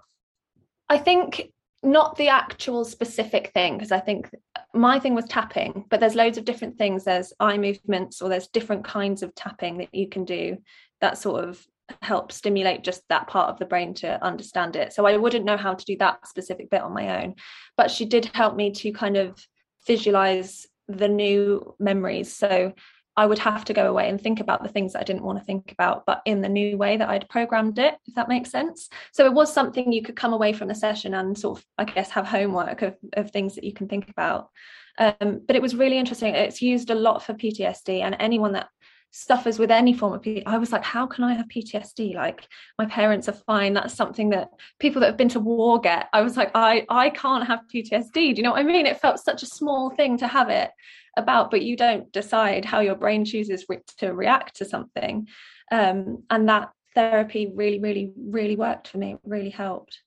I 0.90 0.98
think 0.98 1.52
not 1.82 2.18
the 2.18 2.28
actual 2.28 2.84
specific 2.84 3.52
thing 3.54 3.78
because 3.78 3.92
I 3.92 4.00
think 4.00 4.30
my 4.74 5.00
thing 5.00 5.16
was 5.16 5.26
tapping, 5.26 5.86
but 5.90 6.00
there's 6.00 6.16
loads 6.16 6.38
of 6.38 6.46
different 6.46 6.78
things. 6.78 7.04
There's 7.04 7.32
eye 7.40 7.58
movements 7.58 8.22
or 8.22 8.30
there's 8.30 8.48
different 8.48 8.84
kinds 8.84 9.24
of 9.24 9.34
tapping 9.36 9.78
that 9.78 9.94
you 9.94 10.10
can 10.10 10.26
do 10.26 10.58
that 11.00 11.18
sort 11.18 11.44
of 11.46 11.66
help 12.02 12.32
stimulate 12.32 12.84
just 12.84 13.02
that 13.10 13.28
part 13.28 13.50
of 13.50 13.58
the 13.58 13.66
brain 13.66 13.94
to 13.96 14.24
understand 14.24 14.76
it. 14.76 14.94
So 14.94 15.06
I 15.06 15.18
wouldn't 15.18 15.46
know 15.46 15.58
how 15.58 15.74
to 15.74 15.86
do 15.86 15.96
that 15.98 16.28
specific 16.28 16.70
bit 16.70 16.82
on 16.82 16.94
my 16.94 17.24
own, 17.24 17.36
but 17.78 17.90
she 17.90 18.06
did 18.06 18.26
help 18.34 18.56
me 18.56 18.72
to 18.72 18.92
kind 18.92 19.18
of 19.18 19.40
visualize 19.88 20.68
the 20.88 21.08
new 21.08 21.76
memories. 21.80 22.36
So 22.36 22.74
I 23.20 23.26
would 23.26 23.40
have 23.40 23.66
to 23.66 23.74
go 23.74 23.90
away 23.90 24.08
and 24.08 24.20
think 24.20 24.40
about 24.40 24.64
the 24.64 24.70
things 24.70 24.94
that 24.94 25.02
I 25.02 25.04
didn't 25.04 25.26
want 25.26 25.40
to 25.40 25.44
think 25.44 25.74
about, 25.74 26.06
but 26.06 26.22
in 26.24 26.40
the 26.40 26.48
new 26.48 26.78
way 26.78 26.96
that 26.96 27.10
I'd 27.10 27.28
programmed 27.28 27.78
it, 27.78 27.96
if 28.08 28.16
that 28.16 28.30
makes 28.30 28.50
sense. 28.50 28.88
So 29.12 29.26
it 29.26 29.34
was 29.34 29.52
something 29.52 29.92
you 29.92 30.02
could 30.02 30.16
come 30.16 30.32
away 30.32 30.54
from 30.54 30.70
the 30.70 30.74
session 30.74 31.14
and 31.14 31.38
sort 31.38 31.60
of, 31.60 31.66
I 31.78 31.84
guess, 31.84 32.10
have 32.12 32.26
homework 32.26 32.82
of, 32.82 32.96
of 33.18 33.32
things 33.32 33.56
that 33.56 33.66
you 33.66 33.74
can 33.74 33.90
think 33.90 34.10
about. 34.10 34.52
Um, 34.98 35.42
but 35.46 35.58
it 35.58 35.62
was 35.62 35.76
really 35.76 35.98
interesting. 35.98 36.34
It's 36.34 36.62
used 36.62 36.92
a 36.92 36.96
lot 36.96 37.22
for 37.22 37.34
PTSD 37.34 38.00
and 38.04 38.16
anyone 38.22 38.54
that 38.54 38.70
suffers 39.12 39.58
with 39.58 39.72
any 39.72 39.94
form 39.94 40.14
of 40.14 40.22
PTSD. 40.22 40.44
I 40.46 40.58
was 40.58 40.72
like, 40.72 40.84
how 40.84 41.08
can 41.08 41.24
I 41.24 41.34
have 41.34 41.48
PTSD? 41.48 42.16
Like 42.16 42.48
my 42.78 42.86
parents 42.86 43.28
are 43.28 43.34
fine. 43.34 43.74
That's 43.74 43.94
something 43.94 44.30
that 44.30 44.50
people 44.80 45.00
that 45.02 45.08
have 45.08 45.18
been 45.18 45.30
to 45.30 45.40
war 45.40 45.80
get. 45.80 46.08
I 46.14 46.22
was 46.22 46.38
like, 46.38 46.52
I 46.56 46.86
I 46.90 47.10
can't 47.10 47.48
have 47.48 47.62
PTSD. 47.74 48.14
Do 48.14 48.22
you 48.22 48.44
know 48.44 48.52
what 48.52 48.60
I 48.60 48.64
mean? 48.64 48.86
It 48.86 49.00
felt 49.00 49.20
such 49.20 49.44
a 49.44 49.48
small 49.48 49.90
thing 49.90 50.18
to 50.20 50.28
have 50.28 50.50
it 50.50 50.72
about, 51.18 51.52
but 51.52 51.64
you 51.64 51.76
don't 51.76 52.12
decide 52.12 52.66
how 52.66 52.80
your 52.80 52.96
brain 52.96 53.26
chooses 53.26 53.66
re- 53.68 53.80
to 53.98 54.14
react 54.14 54.58
to 54.58 54.66
something. 54.66 55.28
Um, 55.72 56.24
and 56.30 56.50
that 56.50 56.72
therapy 56.96 57.52
really, 57.54 57.80
really, 57.80 58.12
really 58.18 58.56
worked 58.56 58.88
for 58.88 58.98
me. 58.98 59.14
It 59.14 59.20
really 59.24 59.50
helped. 59.50 60.00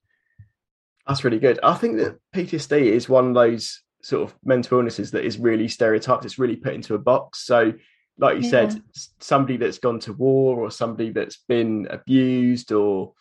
That's 1.06 1.24
really 1.24 1.38
good. 1.38 1.58
I 1.62 1.74
think 1.74 1.98
that 1.98 2.18
PTSD 2.34 2.82
is 2.82 3.08
one 3.08 3.28
of 3.28 3.34
those 3.34 3.82
sort 4.02 4.22
of 4.22 4.36
mental 4.44 4.78
illnesses 4.78 5.10
that 5.12 5.24
is 5.24 5.38
really 5.38 5.68
stereotyped. 5.68 6.24
It's 6.24 6.38
really 6.38 6.56
put 6.56 6.74
into 6.74 6.94
a 6.94 6.98
box. 6.98 7.44
So, 7.44 7.72
like 8.18 8.36
you 8.36 8.42
Yeah. 8.44 8.50
said, 8.68 8.82
somebody 9.20 9.56
that's 9.56 9.78
gone 9.78 9.98
to 10.00 10.12
war 10.12 10.58
or 10.60 10.70
somebody 10.70 11.10
that's 11.10 11.38
been 11.48 11.86
abused 11.90 12.72
or 12.72 13.14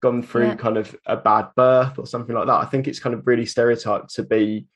gone 0.00 0.22
through 0.22 0.48
Yeah. 0.48 0.54
kind 0.54 0.76
of 0.76 0.94
a 1.06 1.16
bad 1.16 1.48
birth 1.56 1.98
or 1.98 2.06
something 2.06 2.34
like 2.34 2.46
that. 2.46 2.60
I 2.60 2.64
think 2.66 2.86
it's 2.86 3.00
kind 3.00 3.14
of 3.14 3.26
really 3.26 3.46
stereotyped 3.46 4.14
to 4.14 4.22
be 4.22 4.66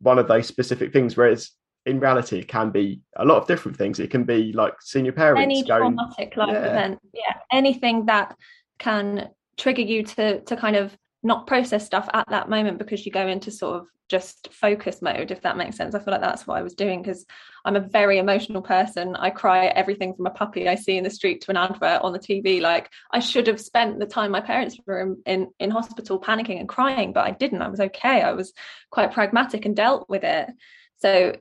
one 0.00 0.18
of 0.18 0.28
those 0.28 0.46
specific 0.46 0.92
things, 0.92 1.16
whereas 1.16 1.52
in 1.86 2.00
reality, 2.00 2.38
it 2.38 2.48
can 2.48 2.70
be 2.70 3.00
a 3.16 3.24
lot 3.24 3.36
of 3.40 3.46
different 3.46 3.76
things. 3.76 4.00
It 4.00 4.10
can 4.10 4.24
be 4.24 4.52
like 4.52 4.74
senior 4.80 5.12
parents 5.12 5.42
Any 5.42 5.62
going, 5.62 5.96
traumatic 5.96 6.36
life 6.36 6.50
Yeah. 6.50 6.70
event, 6.70 6.98
yeah, 7.12 7.38
anything 7.52 8.06
that 8.06 8.36
can 8.78 9.30
trigger 9.56 9.82
you 9.82 10.02
to 10.02 10.40
to 10.40 10.56
kind 10.56 10.76
of 10.76 10.96
not 11.24 11.46
process 11.46 11.84
stuff 11.84 12.08
at 12.12 12.28
that 12.28 12.48
moment 12.48 12.78
because 12.78 13.04
you 13.04 13.10
go 13.10 13.26
into 13.26 13.50
sort 13.50 13.80
of 13.80 13.86
just 14.10 14.52
focus 14.52 15.00
mode 15.00 15.30
if 15.30 15.40
that 15.40 15.56
makes 15.56 15.76
sense. 15.76 15.94
I 15.94 15.98
feel 15.98 16.12
like 16.12 16.20
that's 16.20 16.46
what 16.46 16.58
i 16.58 16.62
was 16.62 16.74
doing 16.74 17.00
because 17.00 17.24
i'm 17.64 17.74
a 17.74 17.80
very 17.80 18.18
emotional 18.18 18.60
person. 18.60 19.16
I 19.16 19.30
cry 19.30 19.66
at 19.66 19.76
everything 19.76 20.14
from 20.14 20.26
a 20.26 20.30
puppy 20.30 20.68
i 20.68 20.74
see 20.74 20.98
in 20.98 21.04
the 21.04 21.10
street 21.10 21.40
to 21.40 21.50
an 21.50 21.56
advert 21.56 22.02
on 22.02 22.12
the 22.12 22.18
tv 22.18 22.60
like 22.60 22.90
i 23.12 23.18
should 23.18 23.46
have 23.46 23.60
spent 23.60 23.98
the 23.98 24.06
time 24.06 24.30
my 24.30 24.42
parents 24.42 24.78
were 24.86 25.00
in, 25.00 25.22
in 25.24 25.50
in 25.58 25.70
hospital 25.70 26.20
panicking 26.20 26.60
and 26.60 26.68
crying 26.68 27.12
but 27.12 27.26
i 27.26 27.30
didn't. 27.30 27.62
I 27.62 27.68
was 27.68 27.80
okay. 27.80 28.20
I 28.20 28.32
was 28.32 28.52
quite 28.90 29.12
pragmatic 29.12 29.64
and 29.64 29.74
dealt 29.74 30.08
with 30.08 30.24
it. 30.24 30.50
So 30.96 31.34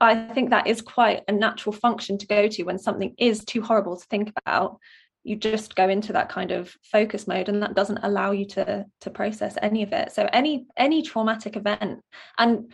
i 0.00 0.14
think 0.14 0.50
that 0.50 0.66
is 0.66 0.80
quite 0.82 1.22
a 1.26 1.32
natural 1.32 1.72
function 1.72 2.18
to 2.18 2.26
go 2.26 2.46
to 2.46 2.62
when 2.64 2.78
something 2.78 3.14
is 3.18 3.44
too 3.44 3.62
horrible 3.62 3.96
to 3.96 4.06
think 4.06 4.32
about 4.36 4.78
you 5.24 5.36
just 5.36 5.76
go 5.76 5.88
into 5.88 6.12
that 6.12 6.28
kind 6.28 6.50
of 6.50 6.74
focus 6.82 7.26
mode 7.26 7.48
and 7.48 7.62
that 7.62 7.74
doesn't 7.74 8.00
allow 8.02 8.32
you 8.32 8.44
to 8.44 8.84
to 9.00 9.10
process 9.10 9.56
any 9.62 9.82
of 9.82 9.92
it. 9.92 10.12
So 10.12 10.28
any 10.32 10.66
any 10.76 11.02
traumatic 11.02 11.56
event 11.56 12.00
and 12.38 12.72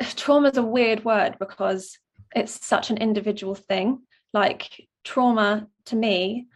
trauma 0.16 0.48
is 0.48 0.56
a 0.56 0.62
weird 0.62 1.04
word 1.04 1.36
because 1.38 1.98
it's 2.34 2.64
such 2.66 2.90
an 2.90 2.98
individual 2.98 3.54
thing. 3.54 4.00
Like 4.32 4.86
trauma 5.04 5.68
to 5.86 5.96
me 5.96 6.46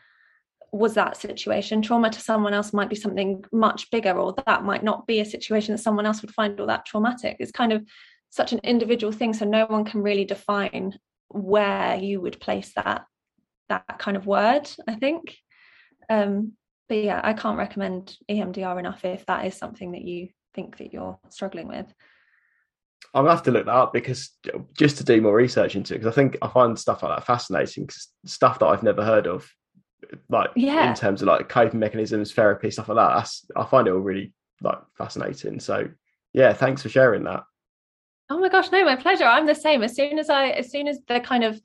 was 0.73 0.95
that 0.95 1.17
situation. 1.17 1.83
Trauma 1.83 2.11
to 2.11 2.21
someone 2.21 2.55
else 2.55 2.73
might 2.73 2.91
be 2.91 2.97
something 2.97 3.45
much 3.53 3.91
bigger 3.91 4.19
or 4.19 4.35
that 4.47 4.65
might 4.65 4.83
not 4.83 5.07
be 5.07 5.21
a 5.21 5.25
situation 5.25 5.75
that 5.75 5.83
someone 5.83 6.07
else 6.07 6.21
would 6.23 6.35
find 6.35 6.59
all 6.61 6.67
that 6.67 6.85
traumatic. 6.85 7.37
It's 7.39 7.53
kind 7.53 7.73
of 7.73 7.85
such 8.31 8.53
an 8.53 8.61
individual 8.63 9.13
thing 9.13 9.33
so 9.33 9.47
no 9.47 9.65
one 9.67 9.85
can 9.85 10.03
really 10.03 10.25
define 10.25 10.99
where 11.29 11.97
you 11.97 12.21
would 12.21 12.41
place 12.41 12.73
that 12.75 13.03
that 13.69 13.99
kind 13.99 14.17
of 14.17 14.27
word 14.27 14.69
i 14.87 14.95
think 14.95 15.37
um 16.11 16.53
but 16.89 16.97
yeah 16.99 17.21
i 17.25 17.33
can't 17.33 17.59
recommend 17.59 18.17
emdr 18.31 18.79
enough 18.79 19.05
if 19.05 19.25
that 19.27 19.45
is 19.47 19.55
something 19.57 19.93
that 19.93 20.03
you 20.03 20.29
think 20.55 20.77
that 20.79 20.93
you're 20.93 21.19
struggling 21.29 21.69
with 21.69 21.87
I'm 23.15 23.23
gonna 23.25 23.35
have 23.35 23.45
to 23.45 23.51
look 23.53 23.65
that 23.67 23.75
up 23.75 23.93
because 23.93 24.31
just 24.77 24.99
to 24.99 25.05
do 25.05 25.23
more 25.23 25.35
research 25.35 25.77
into 25.77 25.95
it, 25.95 25.99
because 25.99 26.13
I 26.13 26.15
think 26.15 26.37
I 26.43 26.49
find 26.49 26.79
stuff 26.79 27.03
like 27.03 27.17
that 27.17 27.25
fascinating, 27.27 27.87
'cause 27.87 28.09
stuff 28.27 28.59
that 28.59 28.67
I've 28.67 28.83
never 28.83 29.03
heard 29.03 29.27
of, 29.27 29.51
like 30.29 30.51
Yeah. 30.57 30.89
in 30.91 30.95
terms 30.95 31.23
of 31.23 31.29
like 31.29 31.49
coping 31.49 31.79
mechanisms, 31.81 32.35
therapy, 32.35 32.71
stuff 32.71 32.89
like 32.89 32.97
that. 32.97 33.15
That's 33.17 33.47
I 33.57 33.65
find 33.65 33.87
it 33.89 33.93
all 33.93 34.01
really 34.01 34.35
like 34.61 34.79
fascinating. 34.99 35.59
So 35.61 35.89
yeah, 36.35 36.53
thanks 36.53 36.83
for 36.83 36.89
sharing 36.91 37.25
that. 37.25 37.45
oh 38.31 38.39
my 38.39 38.49
gosh 38.51 38.71
no 38.73 38.85
my 38.85 38.97
pleasure 38.97 39.25
i'm 39.25 39.47
the 39.47 39.55
same 39.55 39.83
as 39.83 39.95
soon 39.97 40.19
as 40.19 40.29
i 40.29 40.49
as 40.51 40.71
soon 40.71 40.87
as 40.87 40.99
the 41.09 41.19
kind 41.21 41.45
of 41.45 41.59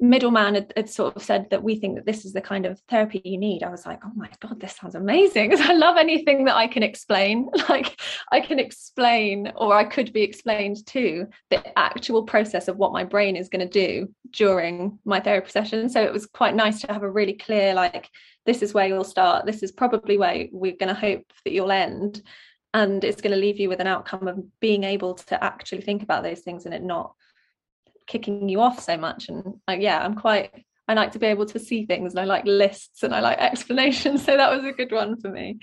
middleman 0.00 0.54
had, 0.54 0.72
had 0.76 0.88
sort 0.88 1.16
of 1.16 1.22
said 1.22 1.48
that 1.50 1.62
we 1.62 1.76
think 1.76 1.96
that 1.96 2.06
this 2.06 2.24
is 2.24 2.32
the 2.32 2.40
kind 2.40 2.66
of 2.66 2.80
therapy 2.88 3.20
you 3.24 3.38
need. 3.38 3.62
I 3.62 3.70
was 3.70 3.86
like 3.86 4.00
oh 4.04 4.12
my 4.14 4.30
god 4.40 4.60
this 4.60 4.76
sounds 4.76 4.94
amazing. 4.94 5.52
I 5.60 5.72
love 5.74 5.96
anything 5.96 6.44
that 6.44 6.56
i 6.56 6.66
can 6.66 6.82
explain. 6.82 7.48
Like 7.68 8.00
i 8.32 8.40
can 8.40 8.58
explain 8.58 9.52
or 9.56 9.74
i 9.74 9.84
could 9.84 10.12
be 10.12 10.22
explained 10.22 10.86
to 10.86 11.26
the 11.50 11.78
actual 11.78 12.22
process 12.22 12.66
of 12.68 12.76
what 12.76 12.92
my 12.92 13.04
brain 13.04 13.36
is 13.36 13.50
going 13.50 13.68
to 13.68 13.72
do 13.86 14.08
during 14.30 14.98
my 15.04 15.20
therapy 15.20 15.50
session. 15.50 15.88
So 15.88 16.02
it 16.02 16.12
was 16.12 16.26
quite 16.26 16.54
nice 16.54 16.80
to 16.80 16.92
have 16.92 17.02
a 17.02 17.10
really 17.10 17.34
clear 17.34 17.74
like 17.74 18.08
this 18.46 18.62
is 18.62 18.72
where 18.72 18.86
you'll 18.86 19.04
start. 19.04 19.44
This 19.44 19.62
is 19.62 19.72
probably 19.72 20.16
where 20.16 20.46
we're 20.52 20.76
going 20.76 20.94
to 20.94 20.98
hope 20.98 21.24
that 21.44 21.52
you'll 21.52 21.70
end. 21.70 22.22
And 22.74 23.02
it's 23.04 23.20
going 23.20 23.34
to 23.34 23.40
leave 23.40 23.58
you 23.58 23.68
with 23.68 23.80
an 23.80 23.86
outcome 23.86 24.28
of 24.28 24.42
being 24.60 24.84
able 24.84 25.14
to 25.14 25.42
actually 25.42 25.82
think 25.82 26.02
about 26.02 26.22
those 26.22 26.40
things 26.40 26.64
and 26.64 26.74
it 26.74 26.82
not 26.82 27.14
kicking 28.08 28.48
you 28.48 28.60
off 28.60 28.80
so 28.80 28.96
much 28.96 29.28
and 29.28 29.44
like 29.68 29.80
yeah 29.80 30.04
i'm 30.04 30.14
quite 30.14 30.64
i 30.88 30.94
like 30.94 31.12
to 31.12 31.18
be 31.18 31.26
able 31.26 31.46
to 31.46 31.58
see 31.58 31.86
things 31.86 32.12
and 32.12 32.20
i 32.20 32.24
like 32.24 32.44
lists 32.46 33.02
and 33.02 33.14
i 33.14 33.20
like 33.20 33.38
explanations 33.50 34.24
so 34.24 34.36
that 34.36 34.50
was 34.50 34.64
a 34.64 34.72
good 34.72 34.90
one 34.90 35.20
for 35.20 35.28
me 35.30 35.60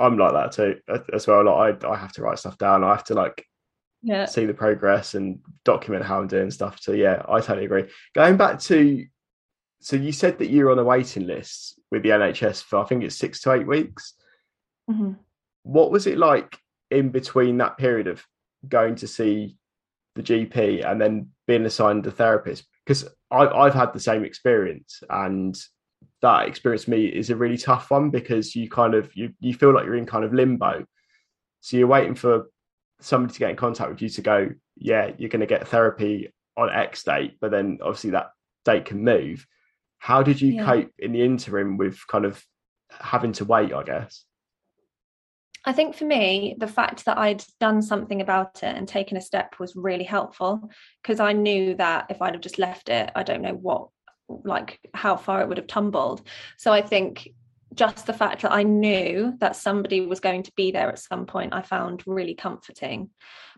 I'm 0.00 0.16
like 0.16 0.32
that 0.32 0.52
too 0.52 0.76
as 1.12 1.26
well. 1.26 1.44
Like 1.44 1.84
I, 1.84 1.90
I 1.90 1.96
have 1.96 2.12
to 2.12 2.22
write 2.22 2.38
stuff 2.38 2.56
down. 2.56 2.84
I 2.84 2.90
have 2.90 3.02
to 3.04 3.14
like 3.14 3.44
yeah 4.00 4.26
see 4.26 4.46
the 4.46 4.54
progress 4.54 5.14
and 5.14 5.40
document 5.64 6.04
how 6.04 6.20
I'm 6.20 6.28
doing 6.28 6.52
stuff. 6.52 6.78
So 6.80 6.92
yeah, 6.92 7.22
I 7.28 7.40
totally 7.40 7.64
agree. 7.64 7.86
Going 8.14 8.36
back 8.36 8.60
to, 8.60 9.04
so 9.80 9.96
you 9.96 10.12
said 10.12 10.38
that 10.38 10.50
you're 10.50 10.70
on 10.70 10.78
a 10.78 10.84
waiting 10.84 11.26
list 11.26 11.80
with 11.90 12.04
the 12.04 12.10
NHS 12.10 12.62
for 12.62 12.78
I 12.78 12.84
think 12.84 13.02
it's 13.02 13.16
six 13.16 13.40
to 13.42 13.52
eight 13.52 13.66
weeks. 13.66 14.14
Mhm. 14.88 15.16
what 15.64 15.90
was 15.90 16.06
it 16.06 16.16
like 16.16 16.56
in 16.90 17.10
between 17.10 17.58
that 17.58 17.76
period 17.76 18.06
of 18.06 18.24
going 18.66 18.94
to 18.94 19.06
see 19.06 19.57
the 20.18 20.22
GP 20.22 20.84
and 20.84 21.00
then 21.00 21.28
being 21.46 21.64
assigned 21.64 22.06
a 22.06 22.10
therapist? 22.10 22.66
Because 22.84 23.08
I've, 23.30 23.52
I've 23.52 23.74
had 23.74 23.92
the 23.92 24.00
same 24.00 24.24
experience, 24.24 25.02
and 25.08 25.58
that 26.22 26.48
experience 26.48 26.84
for 26.84 26.90
me 26.90 27.06
is 27.06 27.30
a 27.30 27.36
really 27.36 27.56
tough 27.58 27.90
one 27.90 28.10
because 28.10 28.54
you 28.56 28.68
kind 28.68 28.94
of 28.94 29.14
you 29.14 29.32
you 29.40 29.54
feel 29.54 29.72
like 29.72 29.84
you're 29.84 29.96
in 29.96 30.06
kind 30.06 30.24
of 30.24 30.34
limbo. 30.34 30.84
So 31.60 31.76
you're 31.76 31.86
waiting 31.86 32.14
for 32.14 32.50
somebody 33.00 33.32
to 33.34 33.38
get 33.38 33.50
in 33.50 33.56
contact 33.56 33.90
with 33.90 34.02
you 34.02 34.08
to 34.10 34.22
go, 34.22 34.48
yeah, 34.76 35.12
you're 35.18 35.28
going 35.28 35.40
to 35.40 35.46
get 35.46 35.68
therapy 35.68 36.32
on 36.56 36.70
X 36.70 37.04
date, 37.04 37.36
but 37.40 37.50
then 37.50 37.78
obviously 37.82 38.10
that 38.10 38.30
date 38.64 38.84
can 38.86 39.04
move. 39.04 39.46
How 39.98 40.22
did 40.22 40.40
you 40.40 40.54
Yeah. 40.54 40.64
cope 40.64 40.90
in 40.98 41.12
the 41.12 41.22
interim 41.22 41.76
with 41.76 41.98
kind 42.06 42.24
of 42.24 42.42
having 42.90 43.32
to 43.32 43.44
wait? 43.44 43.72
I 43.72 43.82
guess. 43.82 44.24
I 45.68 45.72
think 45.74 45.94
for 45.94 46.06
me, 46.06 46.56
the 46.56 46.66
fact 46.66 47.04
that 47.04 47.18
I'd 47.18 47.44
done 47.60 47.82
something 47.82 48.22
about 48.22 48.62
it 48.62 48.74
and 48.74 48.88
taken 48.88 49.18
a 49.18 49.20
step 49.20 49.56
was 49.60 49.76
really 49.76 50.02
helpful 50.02 50.70
because 51.02 51.20
I 51.20 51.34
knew 51.34 51.74
that 51.74 52.06
if 52.08 52.22
I'd 52.22 52.32
have 52.32 52.40
just 52.40 52.58
left 52.58 52.88
it, 52.88 53.10
I 53.14 53.22
don't 53.22 53.42
know 53.42 53.52
what, 53.52 53.88
like 54.30 54.80
how 54.94 55.14
far 55.16 55.42
it 55.42 55.48
would 55.48 55.58
have 55.58 55.66
tumbled. 55.66 56.26
So 56.56 56.72
I 56.72 56.80
think 56.80 57.28
just 57.74 58.06
the 58.06 58.14
fact 58.14 58.40
that 58.42 58.52
I 58.52 58.62
knew 58.62 59.34
that 59.40 59.56
somebody 59.56 60.00
was 60.00 60.20
going 60.20 60.44
to 60.44 60.52
be 60.56 60.70
there 60.70 60.88
at 60.88 61.00
some 61.00 61.26
point, 61.26 61.52
I 61.52 61.60
found 61.60 62.02
really 62.06 62.34
comforting. 62.34 63.10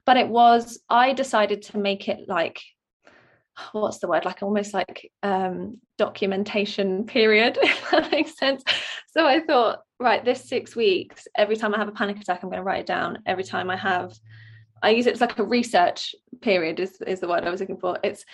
But 0.05 0.17
it 0.17 0.27
was, 0.27 0.81
I 0.91 1.13
decided 1.13 1.63
to 1.63 1.79
make 1.79 2.09
it 2.09 2.27
like, 2.27 2.61
what's 3.73 3.99
the 3.99 4.09
word? 4.09 4.25
Like 4.25 4.43
almost 4.43 4.75
like 4.75 5.11
um 5.23 5.79
documentation 5.99 7.05
period 7.05 7.59
if 7.63 7.91
that 7.91 8.11
makes 8.11 8.37
sense. 8.37 8.63
So 9.13 9.27
i 9.27 9.41
thought 9.41 9.81
right 9.99 10.25
this 10.25 10.49
six 10.49 10.75
weeks 10.75 11.27
every 11.37 11.57
time 11.57 11.75
i 11.75 11.79
have 11.79 11.89
a 11.89 11.93
panic 11.93 12.19
attack 12.19 12.41
i'm 12.43 12.49
going 12.49 12.59
to 12.59 12.65
write 12.65 12.81
it 12.81 12.87
down. 12.87 13.19
Every 13.27 13.45
time 13.45 13.71
i 13.71 13.77
have 13.77 14.13
i 14.83 14.91
use 14.91 15.07
it 15.07 15.15
as 15.15 15.21
like 15.21 15.39
a 15.39 15.45
research 15.45 16.15
period 16.41 16.81
is, 16.81 17.01
is 17.07 17.21
the 17.21 17.29
word 17.29 17.45
i 17.45 17.51
was 17.51 17.61
looking 17.61 17.79
for. 17.79 17.99
It's 18.03 18.25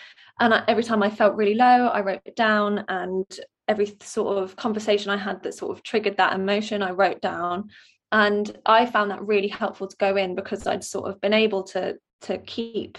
and 0.40 0.54
I, 0.54 0.64
every 0.68 0.84
time 0.84 1.02
i 1.02 1.10
felt 1.10 1.36
really 1.36 1.54
low 1.54 1.88
i 1.88 2.00
wrote 2.00 2.20
it 2.24 2.36
down 2.36 2.84
and 2.88 3.26
every 3.68 3.96
sort 4.00 4.42
of 4.42 4.54
conversation 4.56 5.10
i 5.10 5.16
had 5.16 5.42
that 5.42 5.54
sort 5.54 5.76
of 5.76 5.82
triggered 5.82 6.16
that 6.18 6.34
emotion 6.34 6.82
i 6.82 6.90
wrote 6.90 7.20
down. 7.20 7.70
And 8.12 8.56
i 8.64 8.86
found 8.86 9.10
that 9.10 9.26
really 9.26 9.48
helpful 9.48 9.88
to 9.88 9.96
go 9.96 10.16
in 10.16 10.34
because 10.34 10.66
i'd 10.66 10.84
sort 10.84 11.10
of 11.10 11.20
been 11.20 11.34
able 11.34 11.64
to 11.64 11.96
to 12.22 12.38
keep 12.38 12.98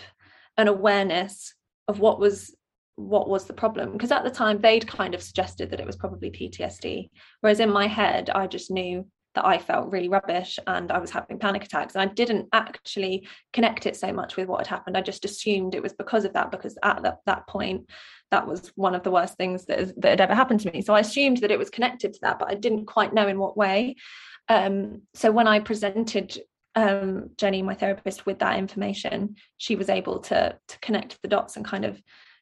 an 0.58 0.68
awareness 0.68 1.54
of 1.88 2.00
what 2.00 2.20
was 2.20 2.56
what 2.96 3.30
was 3.30 3.46
the 3.46 3.54
problem. 3.54 3.92
Because 3.92 4.12
at 4.12 4.24
the 4.24 4.32
time 4.32 4.60
they'd 4.60 4.88
kind 4.88 5.14
of 5.14 5.22
suggested 5.22 5.70
that 5.70 5.80
it 5.80 5.86
was 5.86 5.96
probably 5.96 6.32
PTSD 6.32 7.10
whereas 7.42 7.60
in 7.60 7.70
my 7.72 7.88
head 7.88 8.30
I 8.30 8.48
just 8.48 8.72
knew 8.72 9.06
that 9.38 9.46
I 9.46 9.60
felt 9.60 9.92
really 9.92 10.10
rubbish 10.10 10.58
and 10.66 10.92
I 10.92 10.98
was 10.98 11.12
having 11.12 11.38
panic 11.38 11.64
attacks. 11.64 11.94
And 11.94 12.02
I 12.02 12.12
didn't 12.12 12.48
actually 12.54 13.28
connect 13.54 13.86
it 13.86 13.96
so 13.96 14.12
much 14.12 14.36
with 14.36 14.48
what 14.48 14.66
had 14.66 14.76
happened. 14.76 14.98
I 14.98 15.02
just 15.02 15.26
assumed 15.26 15.76
it 15.76 15.84
was 15.84 15.94
because 15.94 16.26
of 16.26 16.34
that 16.34 16.50
because 16.50 16.76
at 16.82 17.04
that, 17.04 17.20
that 17.28 17.46
point 17.46 17.88
that 18.32 18.48
was 18.48 18.72
one 18.74 18.96
of 18.96 19.04
the 19.04 19.12
worst 19.12 19.38
things 19.38 19.66
that, 19.66 19.94
had 20.04 20.22
ever 20.22 20.34
happened 20.34 20.62
to 20.62 20.72
me. 20.72 20.82
So 20.82 20.96
I 20.96 21.02
assumed 21.02 21.38
that 21.38 21.52
it 21.52 21.60
was 21.60 21.70
connected 21.70 22.14
to 22.14 22.20
that 22.24 22.40
but 22.40 22.50
I 22.50 22.56
didn't 22.56 22.88
quite 22.88 23.14
know 23.14 23.28
in 23.28 23.38
what 23.38 23.56
way. 23.56 23.98
Um, 24.50 25.04
so 25.14 25.32
when 25.32 25.46
I 25.46 25.60
presented 25.60 26.40
um, 26.78 27.32
Jenny, 27.38 27.64
my 27.64 27.74
therapist, 27.74 28.28
with 28.28 28.38
that 28.40 28.60
information, 28.60 29.36
she 29.58 29.76
was 29.76 29.90
able 29.90 30.20
to 30.20 30.56
to 30.68 30.80
connect 30.80 31.20
the 31.24 31.28
dots 31.28 31.56
and 31.56 31.66
kind 31.66 31.86
of 31.86 32.00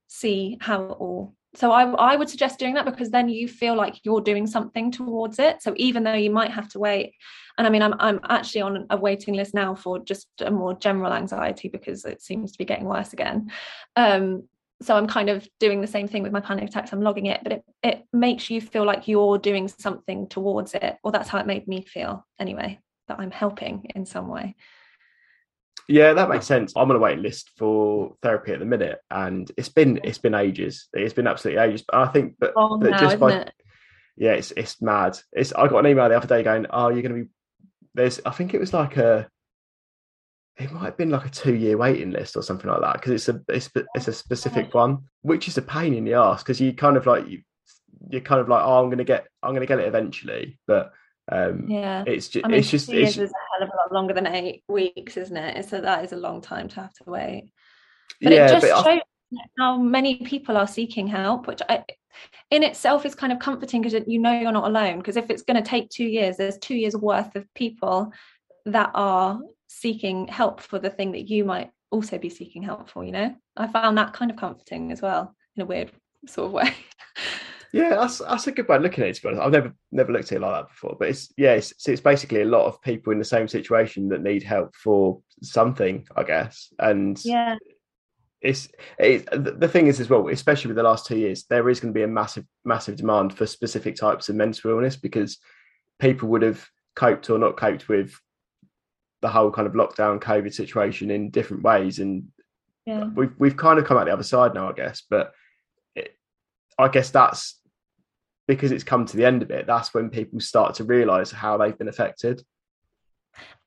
see 0.08 0.58
how 0.60 0.84
it 0.84 0.98
all. 1.00 1.34
So 1.56 1.72
I 1.72 1.84
I 1.92 2.16
would 2.18 2.30
suggest 2.30 2.60
doing 2.60 2.74
that 2.74 2.84
because 2.84 3.12
then 3.12 3.30
you 3.30 3.48
feel 3.48 3.76
like 3.76 4.04
you're 4.04 4.20
doing 4.20 4.46
something 4.46 4.92
towards 4.92 5.40
it. 5.40 5.64
So 5.64 5.74
even 5.78 6.04
though 6.04 6.14
you 6.14 6.32
might 6.32 6.52
have 6.52 6.68
to 6.72 6.80
wait, 6.80 7.14
and 7.58 7.66
I 7.66 7.70
mean 7.70 7.82
I'm 7.82 7.94
I'm 7.98 8.20
actually 8.28 8.62
on 8.62 8.86
a 8.90 8.98
waiting 8.98 9.36
list 9.36 9.54
now 9.54 9.74
for 9.74 10.00
just 10.00 10.28
a 10.42 10.52
more 10.52 10.74
general 10.74 11.14
anxiety 11.14 11.70
because 11.70 12.04
it 12.04 12.22
seems 12.22 12.52
to 12.52 12.58
be 12.58 12.66
getting 12.66 12.86
worse 12.86 13.14
again. 13.14 13.52
Um, 13.96 14.50
so 14.82 14.98
I'm 14.98 15.08
kind 15.08 15.30
of 15.30 15.48
doing 15.62 15.80
the 15.80 15.88
same 15.88 16.10
thing 16.10 16.24
with 16.24 16.34
my 16.34 16.42
panic 16.42 16.66
attacks. 16.68 16.92
I'm 16.92 17.02
logging 17.02 17.28
it, 17.28 17.40
but 17.42 17.54
it 17.54 17.64
it 17.84 18.06
makes 18.12 18.50
you 18.50 18.60
feel 18.60 18.84
like 18.84 19.08
you're 19.08 19.38
doing 19.38 19.70
something 19.70 20.28
towards 20.28 20.74
it. 20.74 20.98
Or 21.04 21.14
that's 21.14 21.30
how 21.30 21.40
it 21.40 21.48
made 21.48 21.70
me 21.70 21.84
feel 21.84 22.28
anyway 22.38 22.82
that 23.08 23.20
I'm 23.20 23.32
helping 23.32 23.92
in 23.96 24.06
some 24.06 24.28
way. 24.28 24.56
Yeah, 25.88 26.14
that 26.14 26.30
makes 26.30 26.48
sense. 26.48 26.74
I'm 26.76 26.90
on 26.90 26.96
a 26.96 27.00
waiting 27.00 27.24
list 27.24 27.52
for 27.58 28.10
mm. 28.10 28.14
therapy 28.22 28.54
at 28.54 28.60
the 28.60 28.66
minute, 28.66 29.00
and 29.12 29.50
it's 29.58 29.70
been 29.70 30.00
it's 30.04 30.18
been 30.18 30.34
ages. 30.34 30.88
It's 30.94 31.14
been 31.14 31.28
absolutely 31.28 31.62
ages. 31.62 31.84
But 31.88 31.98
I 31.98 32.08
think, 32.08 32.36
but 32.40 32.54
oh, 32.56 32.78
now, 32.78 32.98
just 32.98 33.20
by 33.20 33.34
it? 33.34 33.54
yeah, 34.18 34.32
it's 34.32 34.52
it's 34.52 34.82
mad. 34.82 35.20
It's 35.32 35.54
I 35.54 35.68
got 35.68 35.86
an 35.86 35.92
email 35.92 36.10
the 36.10 36.18
other 36.18 36.28
day 36.28 36.42
going, 36.42 36.66
"Oh, 36.72 36.90
you're 36.90 37.04
going 37.04 37.16
to 37.16 37.24
be 37.26 37.30
there's." 37.94 38.20
I 38.26 38.32
think 38.32 38.54
it 38.54 38.60
was 38.60 38.74
like 38.74 38.98
a 38.98 39.30
it 40.58 40.72
might 40.72 40.86
have 40.86 40.98
been 40.98 41.10
like 41.10 41.26
a 41.26 41.30
two 41.30 41.54
year 41.54 41.78
waiting 41.78 42.12
list 42.12 42.38
or 42.38 42.42
something 42.42 42.70
like 42.70 42.82
that 42.82 42.94
because 42.94 43.12
it's 43.12 43.30
a 43.30 43.42
it's, 43.50 43.70
it's 43.94 44.08
a 44.08 44.12
oh, 44.12 44.14
specific 44.14 44.74
one, 44.74 45.00
which 45.22 45.48
is 45.48 45.58
a 45.58 45.62
pain 45.62 45.94
in 45.94 46.06
the 46.06 46.14
ass 46.14 46.42
because 46.42 46.62
you 46.62 46.74
kind 46.74 46.98
of 46.98 47.06
like 47.06 47.28
you 47.28 47.42
you're 48.10 48.22
kind 48.22 48.42
of 48.42 48.50
like, 48.50 48.64
oh, 48.64 48.80
I'm 48.80 48.86
going 48.86 49.00
to 49.00 49.04
get 49.04 49.28
I'm 49.44 49.52
going 49.52 49.62
to 49.62 49.68
get 49.68 49.80
it 49.80 49.88
eventually, 49.88 50.60
but 50.66 50.94
um, 51.32 51.66
yeah, 51.68 52.04
it's 52.06 52.28
just 52.28 52.46
I 52.46 52.50
mean, 52.50 52.60
it's 52.60 52.70
just 52.70 52.90
two 52.90 52.98
it's, 52.98 53.18
is 53.18 53.32
a 53.32 53.58
hell 53.58 53.68
of 53.68 53.70
a 53.70 53.78
lot 53.78 53.92
longer 53.92 54.14
than 54.14 54.28
eight 54.28 54.64
weeks, 54.68 55.18
isn't 55.18 55.36
it? 55.36 55.68
So 55.68 55.82
that 55.82 56.04
is 56.04 56.12
a 56.12 56.18
long 56.18 56.42
time 56.42 56.68
to 56.70 56.76
have 56.82 56.94
to 56.96 57.04
wait. 57.08 57.52
But 58.22 58.34
yeah, 58.34 58.46
it 58.46 58.50
just 58.50 58.68
but 58.68 58.84
shows 58.84 59.02
I... 59.34 59.38
how 59.58 59.78
many 59.78 60.18
people 60.18 60.56
are 60.56 60.68
seeking 60.68 61.08
help, 61.08 61.48
which 61.48 61.62
I, 61.68 61.84
in 62.52 62.64
itself 62.64 63.06
is 63.06 63.16
kind 63.16 63.34
of 63.34 63.40
comforting 63.40 63.82
because 63.82 64.04
you 64.08 64.20
know 64.20 64.40
you're 64.40 64.52
not 64.52 64.68
alone. 64.68 65.00
Because 65.00 65.18
if 65.18 65.30
it's 65.30 65.42
going 65.42 65.62
to 65.62 65.68
take 65.68 65.90
two 65.90 66.06
years, 66.06 66.38
there's 66.38 66.60
two 66.60 66.76
years 66.76 66.96
worth 66.96 67.36
of 67.36 67.52
people 67.56 68.12
that 68.66 68.92
are 68.94 69.40
seeking 69.68 70.28
help 70.28 70.62
for 70.62 70.80
the 70.80 70.90
thing 70.90 71.12
that 71.14 71.28
you 71.30 71.44
might 71.44 71.72
also 71.90 72.20
be 72.20 72.30
seeking 72.30 72.62
help 72.62 72.90
for. 72.90 73.04
You 73.04 73.12
know, 73.12 73.36
I 73.58 73.68
found 73.68 73.98
that 73.98 74.14
kind 74.14 74.30
of 74.30 74.38
comforting 74.38 74.92
as 74.92 75.02
well 75.02 75.36
in 75.56 75.64
a 75.64 75.66
weird 75.66 75.92
sort 76.28 76.48
of 76.48 76.52
way. 76.52 76.74
Yeah, 77.76 77.90
that's 77.90 78.20
that's 78.20 78.48
a 78.48 78.54
good 78.54 78.70
way 78.70 78.78
of 78.78 78.84
looking 78.84 79.04
at 79.04 79.10
it. 79.10 79.16
To 79.16 79.22
be 79.22 79.28
honest, 79.28 79.44
I've 79.44 79.52
never 79.52 79.74
never 79.92 80.14
looked 80.14 80.32
at 80.32 80.38
it 80.38 80.42
like 80.42 80.54
that 80.54 80.70
before. 80.70 80.96
But 80.98 81.10
it's 81.10 81.34
yeah, 81.36 81.56
it's, 81.56 81.74
it's 81.86 82.00
basically 82.00 82.42
a 82.42 82.46
lot 82.46 82.68
of 82.68 82.82
people 82.82 83.12
in 83.12 83.20
the 83.20 83.26
same 83.26 83.50
situation 83.50 84.08
that 84.10 84.24
need 84.24 84.44
help 84.44 84.74
for 84.78 85.22
something, 85.44 86.08
I 86.16 86.24
guess. 86.24 86.72
And 86.80 87.20
yeah, 87.26 87.58
it's 88.40 88.70
it, 88.98 89.28
the 89.60 89.68
thing 89.68 89.88
is 89.88 90.00
as 90.00 90.10
well, 90.10 90.30
especially 90.30 90.70
with 90.70 90.78
the 90.78 90.84
last 90.84 91.06
two 91.06 91.18
years, 91.18 91.44
there 91.50 91.68
is 91.68 91.82
going 91.82 91.94
to 91.94 91.98
be 91.98 92.04
a 92.04 92.08
massive 92.08 92.46
massive 92.64 92.96
demand 92.96 93.36
for 93.38 93.46
specific 93.46 93.98
types 93.98 94.30
of 94.30 94.38
mental 94.38 94.72
illness 94.72 94.96
because 94.96 95.38
people 96.00 96.30
would 96.30 96.44
have 96.44 96.66
coped 96.96 97.30
or 97.30 97.38
not 97.38 97.58
coped 97.58 97.90
with 97.90 98.18
the 99.22 99.28
whole 99.28 99.52
kind 99.52 99.68
of 99.68 99.74
lockdown 99.74 100.22
COVID 100.22 100.54
situation 100.54 101.12
in 101.12 101.30
different 101.30 101.64
ways, 101.64 102.00
and 102.00 102.24
yeah. 102.86 103.10
we've 103.16 103.34
we've 103.38 103.58
kind 103.58 103.80
of 103.80 103.86
come 103.86 103.98
out 103.98 104.06
the 104.06 104.14
other 104.14 104.24
side 104.24 104.54
now, 104.54 104.70
I 104.70 104.74
guess. 104.74 105.04
But 105.10 105.34
it, 105.94 106.16
I 106.80 106.88
guess 106.88 107.10
that's 107.10 107.60
because 108.48 108.72
it's 108.72 108.84
come 108.84 109.06
to 109.06 109.18
the 109.18 109.26
end 109.26 109.42
of 109.42 109.52
it, 109.52 109.68
that's 109.68 109.94
when 109.94 110.10
people 110.10 110.40
start 110.40 110.76
to 110.76 110.84
realize 110.84 111.32
how 111.32 111.58
they've 111.58 111.78
been 111.78 111.88
affected. 111.88 112.44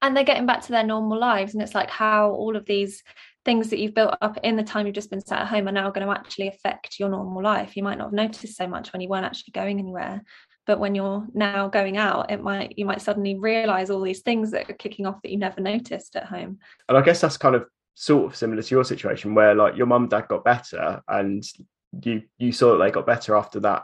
And 0.01 0.17
they're 0.17 0.25
getting 0.25 0.47
back 0.47 0.63
to 0.63 0.73
their 0.73 0.85
normal 0.85 1.19
lives. 1.19 1.55
And 1.55 1.63
it's 1.63 1.75
like 1.75 1.91
how 1.91 2.31
all 2.31 2.57
of 2.57 2.65
these 2.65 3.03
things 3.45 3.71
that 3.71 3.79
you've 3.79 3.95
built 3.95 4.17
up 4.21 4.39
in 4.43 4.57
the 4.57 4.63
time 4.63 4.87
you've 4.87 4.95
just 4.95 5.11
been 5.11 5.21
sat 5.21 5.43
at 5.43 5.49
home 5.49 5.69
are 5.69 5.73
now 5.73 5.91
going 5.91 6.07
to 6.07 6.13
actually 6.13 6.49
affect 6.49 6.99
your 6.99 7.09
normal 7.09 7.43
life. 7.43 7.77
You 7.77 7.83
might 7.83 7.99
not 7.99 8.09
have 8.09 8.13
noticed 8.13 8.57
so 8.57 8.67
much 8.67 8.93
when 8.93 9.01
you 9.01 9.09
weren't 9.09 9.25
actually 9.25 9.53
going 9.53 9.79
anywhere. 9.79 10.23
But 10.67 10.79
when 10.79 10.95
you're 10.95 11.27
now 11.33 11.69
going 11.69 11.97
out, 11.97 12.31
it 12.31 12.43
might 12.43 12.79
you 12.79 12.85
might 12.85 13.01
suddenly 13.01 13.39
realize 13.39 13.89
all 13.89 14.03
these 14.03 14.21
things 14.21 14.51
that 14.51 14.69
are 14.69 14.75
kicking 14.75 15.07
off 15.07 15.23
that 15.23 15.31
you 15.31 15.39
never 15.39 15.63
noticed 15.63 16.15
at 16.15 16.27
home. 16.27 16.59
And 16.89 16.99
I 16.99 17.01
guess 17.01 17.23
that's 17.23 17.39
kind 17.39 17.55
of 17.55 17.65
sort 17.95 18.27
of 18.27 18.37
similar 18.37 18.63
to 18.63 18.75
your 18.75 18.85
situation 18.85 19.35
where 19.35 19.55
like 19.55 19.77
your 19.77 19.87
mum 19.87 20.03
and 20.03 20.11
dad 20.11 20.29
got 20.29 20.45
better 20.45 21.03
and 21.09 21.43
you 22.05 22.23
you 22.37 22.53
saw 22.53 22.73
that 22.73 22.85
they 22.85 22.91
got 22.91 23.07
better 23.07 23.35
after 23.35 23.61
that 23.61 23.83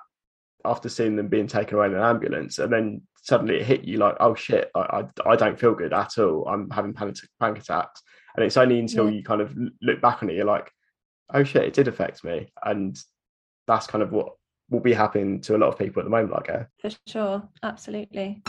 after 0.65 0.89
seeing 0.89 1.17
them 1.17 1.29
being 1.29 1.47
taken 1.47 1.77
away 1.77 1.87
in 1.87 1.95
an 1.95 2.03
ambulance, 2.03 2.59
and 2.59 2.73
then 2.73 3.03
suddenly 3.23 3.57
it 3.57 3.67
hit 3.67 3.85
you 3.85 3.99
like, 3.99 4.17
oh 4.21 4.35
shit, 4.35 4.71
I, 4.75 4.81
I, 4.81 5.31
I 5.31 5.37
don't 5.37 5.59
feel 5.59 5.75
good 5.75 5.93
at 5.93 6.19
all. 6.19 6.47
I'm 6.47 6.69
having 6.71 6.93
panic, 6.93 7.17
panic 7.41 7.63
attacks. 7.63 8.03
And 8.37 8.45
it's 8.45 8.57
only 8.57 8.79
until 8.79 9.09
yeah. 9.09 9.17
you 9.17 9.23
kind 9.23 9.41
of 9.41 9.57
look 9.81 10.01
back 10.01 10.23
on 10.23 10.29
it, 10.29 10.37
you're 10.37 10.45
like, 10.45 10.71
oh 11.33 11.45
shit, 11.45 11.65
it 11.65 11.73
did 11.73 11.89
affect 11.89 12.25
me. 12.25 12.53
And 12.65 12.99
that's 13.67 13.87
kind 13.87 14.03
of 14.03 14.13
what 14.13 14.35
will 14.69 14.81
be 14.81 14.93
happening 14.93 15.41
to 15.43 15.57
a 15.57 15.59
lot 15.59 15.69
of 15.69 15.79
people 15.79 16.01
at 16.01 16.05
the 16.05 16.11
moment, 16.11 16.35
I 16.35 16.43
guess. 16.47 16.67
For 16.81 16.91
sure. 17.11 17.49
Absolutely. 17.63 18.43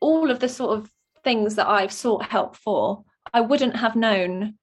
All 0.00 0.30
of 0.30 0.40
the 0.40 0.48
sort 0.48 0.78
of 0.78 0.90
things 1.22 1.54
that 1.54 1.68
I've 1.68 1.92
sought 1.92 2.24
help 2.24 2.56
for, 2.56 3.04
I 3.32 3.40
wouldn't 3.40 3.76
have 3.76 3.96
known 3.96 4.58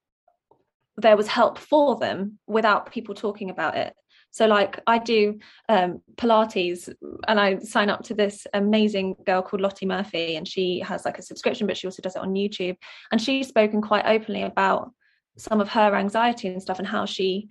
there 1.01 1.17
was 1.17 1.27
help 1.27 1.57
for 1.57 1.97
them 1.97 2.39
without 2.47 2.91
people 2.91 3.15
talking 3.15 3.49
about 3.49 3.75
it. 3.75 3.93
So 4.31 4.45
like 4.45 4.79
i 4.85 4.97
do 4.97 5.39
um, 5.69 6.01
pilates 6.15 6.87
and 7.27 7.39
i 7.39 7.57
sign 7.59 7.89
up 7.89 8.03
to 8.03 8.13
this 8.13 8.45
amazing 8.53 9.15
girl 9.25 9.41
called 9.41 9.61
lottie 9.61 9.85
murphy 9.85 10.35
and 10.35 10.47
she 10.47 10.79
has 10.79 11.03
like 11.05 11.17
a 11.17 11.23
subscription 11.23 11.67
but 11.67 11.77
she 11.77 11.87
also 11.87 12.01
does 12.01 12.15
it 12.15 12.21
on 12.21 12.33
youtube. 12.33 12.77
And 13.11 13.21
she's 13.21 13.47
spoken 13.47 13.81
quite 13.81 14.05
openly 14.05 14.43
about 14.43 14.91
some 15.37 15.61
of 15.61 15.69
her 15.69 15.95
anxiety 15.95 16.47
and 16.47 16.61
stuff 16.61 16.79
and 16.79 16.87
how 16.87 17.05
she 17.05 17.49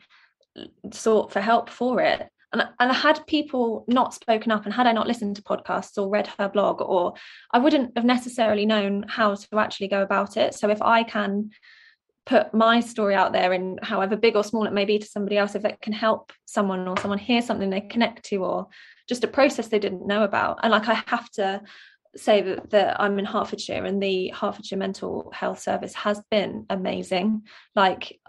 sought 0.93 1.33
for 1.33 1.41
help 1.41 1.71
for 1.71 2.01
it. 2.01 2.29
And, 2.53 2.63
and 2.81 2.93
had 2.93 3.27
people 3.27 3.85
not 3.89 4.15
spoken 4.15 4.51
up 4.51 4.65
and 4.65 4.73
had 4.73 4.87
i 4.87 4.93
not 4.93 5.07
listened 5.07 5.37
to 5.37 5.43
podcasts 5.43 5.99
or 5.99 6.09
read 6.09 6.29
her 6.39 6.49
blog 6.49 6.81
or 6.81 7.13
i 7.53 7.59
wouldn't 7.59 7.93
have 7.97 8.07
necessarily 8.07 8.65
known 8.65 9.05
how 9.07 9.35
to 9.35 9.59
actually 9.59 9.89
go 9.89 10.01
about 10.01 10.37
it. 10.37 10.55
So 10.55 10.71
if 10.71 10.81
i 10.81 11.03
can 11.03 11.51
put 12.29 12.53
my 12.53 12.79
story 12.79 13.14
out 13.14 13.33
there 13.33 13.55
and 13.55 13.81
however 13.83 14.14
big 14.14 14.37
or 14.37 14.45
small 14.45 14.67
it 14.67 14.73
may 14.75 14.85
be 14.85 14.99
to 14.99 15.07
somebody 15.07 15.38
else 15.38 15.55
if 15.55 15.64
it 15.64 15.81
can 15.81 15.95
help 15.95 16.31
someone 16.45 16.87
or 16.87 16.95
someone 16.99 17.19
hear 17.19 17.41
something 17.41 17.71
they 17.71 17.81
connect 17.81 18.23
to 18.23 18.45
or 18.45 18.69
just 19.09 19.25
a 19.25 19.29
process 19.29 19.69
they 19.69 19.79
didn't 19.79 20.07
know 20.07 20.25
about. 20.25 20.59
And 20.62 20.71
like 20.71 20.88
i 20.88 21.03
have 21.07 21.31
to 21.31 21.62
say 22.17 22.43
that, 22.43 22.71
that 22.71 23.01
i'm 23.01 23.19
in 23.19 23.25
hertfordshire 23.25 23.85
and 23.85 24.03
the 24.03 24.29
hertfordshire 24.29 24.79
mental 24.79 25.33
health 25.35 25.61
service 25.61 25.95
has 25.95 26.21
been 26.31 26.67
amazing. 26.69 27.45
Like 27.75 28.21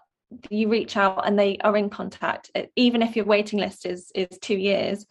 you 0.50 0.70
reach 0.70 0.96
out 0.96 1.28
and 1.28 1.38
they 1.38 1.58
are 1.58 1.76
in 1.76 1.90
contact. 1.90 2.52
Even 2.78 3.02
if 3.02 3.18
your 3.18 3.26
waiting 3.26 3.60
list 3.60 3.86
is 3.86 4.12
is 4.16 4.40
two 4.40 4.58
years 4.58 5.06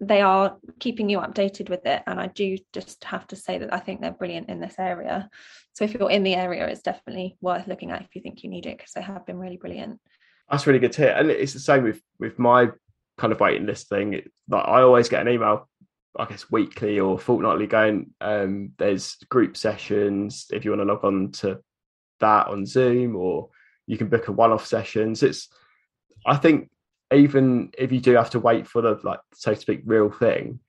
they 0.00 0.20
are 0.20 0.56
keeping 0.78 1.08
you 1.08 1.18
updated 1.18 1.70
with 1.70 1.84
it 1.86 2.02
and 2.06 2.20
i 2.20 2.26
do 2.28 2.56
just 2.72 3.02
have 3.04 3.26
to 3.26 3.36
say 3.36 3.58
that 3.58 3.72
i 3.72 3.78
think 3.78 4.00
they're 4.00 4.10
brilliant 4.10 4.48
in 4.48 4.60
this 4.60 4.76
area. 4.78 5.28
So 5.72 5.84
if 5.84 5.94
you're 5.94 6.10
in 6.10 6.22
the 6.22 6.34
area 6.34 6.66
it's 6.66 6.82
definitely 6.82 7.36
worth 7.40 7.66
looking 7.66 7.90
at 7.90 8.02
if 8.02 8.14
you 8.14 8.22
think 8.22 8.42
you 8.42 8.50
need 8.50 8.66
it 8.66 8.78
because 8.78 8.92
they 8.92 9.02
have 9.02 9.26
been 9.26 9.38
really 9.38 9.56
brilliant. 9.56 10.00
That's 10.50 10.66
really 10.66 10.78
good 10.78 10.92
to 10.92 11.02
hear 11.02 11.10
and 11.10 11.30
it's 11.30 11.52
the 11.52 11.60
same 11.60 11.82
with 11.82 12.00
with 12.18 12.38
my 12.38 12.70
kind 13.18 13.32
of 13.32 13.40
waiting 13.40 13.66
list 13.66 13.88
thing. 13.88 14.22
Like 14.48 14.68
i 14.68 14.82
always 14.82 15.08
get 15.08 15.26
an 15.26 15.32
email 15.32 15.68
i 16.18 16.24
guess 16.24 16.50
weekly 16.50 16.98
or 16.98 17.18
fortnightly 17.18 17.66
going 17.66 18.10
um 18.22 18.72
there's 18.78 19.16
group 19.28 19.54
sessions 19.54 20.46
if 20.50 20.64
you 20.64 20.70
want 20.70 20.80
to 20.80 20.86
log 20.86 21.04
on 21.04 21.30
to 21.30 21.58
that 22.20 22.48
on 22.48 22.66
Zoom 22.66 23.16
or 23.16 23.50
you 23.86 23.96
can 23.96 24.08
book 24.08 24.28
a 24.28 24.32
one-off 24.32 24.66
sessions. 24.66 25.22
It's 25.22 25.48
I 26.24 26.36
think 26.36 26.70
even 27.12 27.70
if 27.78 27.92
you 27.92 28.00
do 28.00 28.14
have 28.14 28.30
to 28.30 28.40
wait 28.40 28.66
for 28.66 28.82
the 28.82 28.98
like 29.02 29.20
so 29.34 29.54
to 29.54 29.60
speak 29.60 29.82
real 29.84 30.10
thing, 30.10 30.60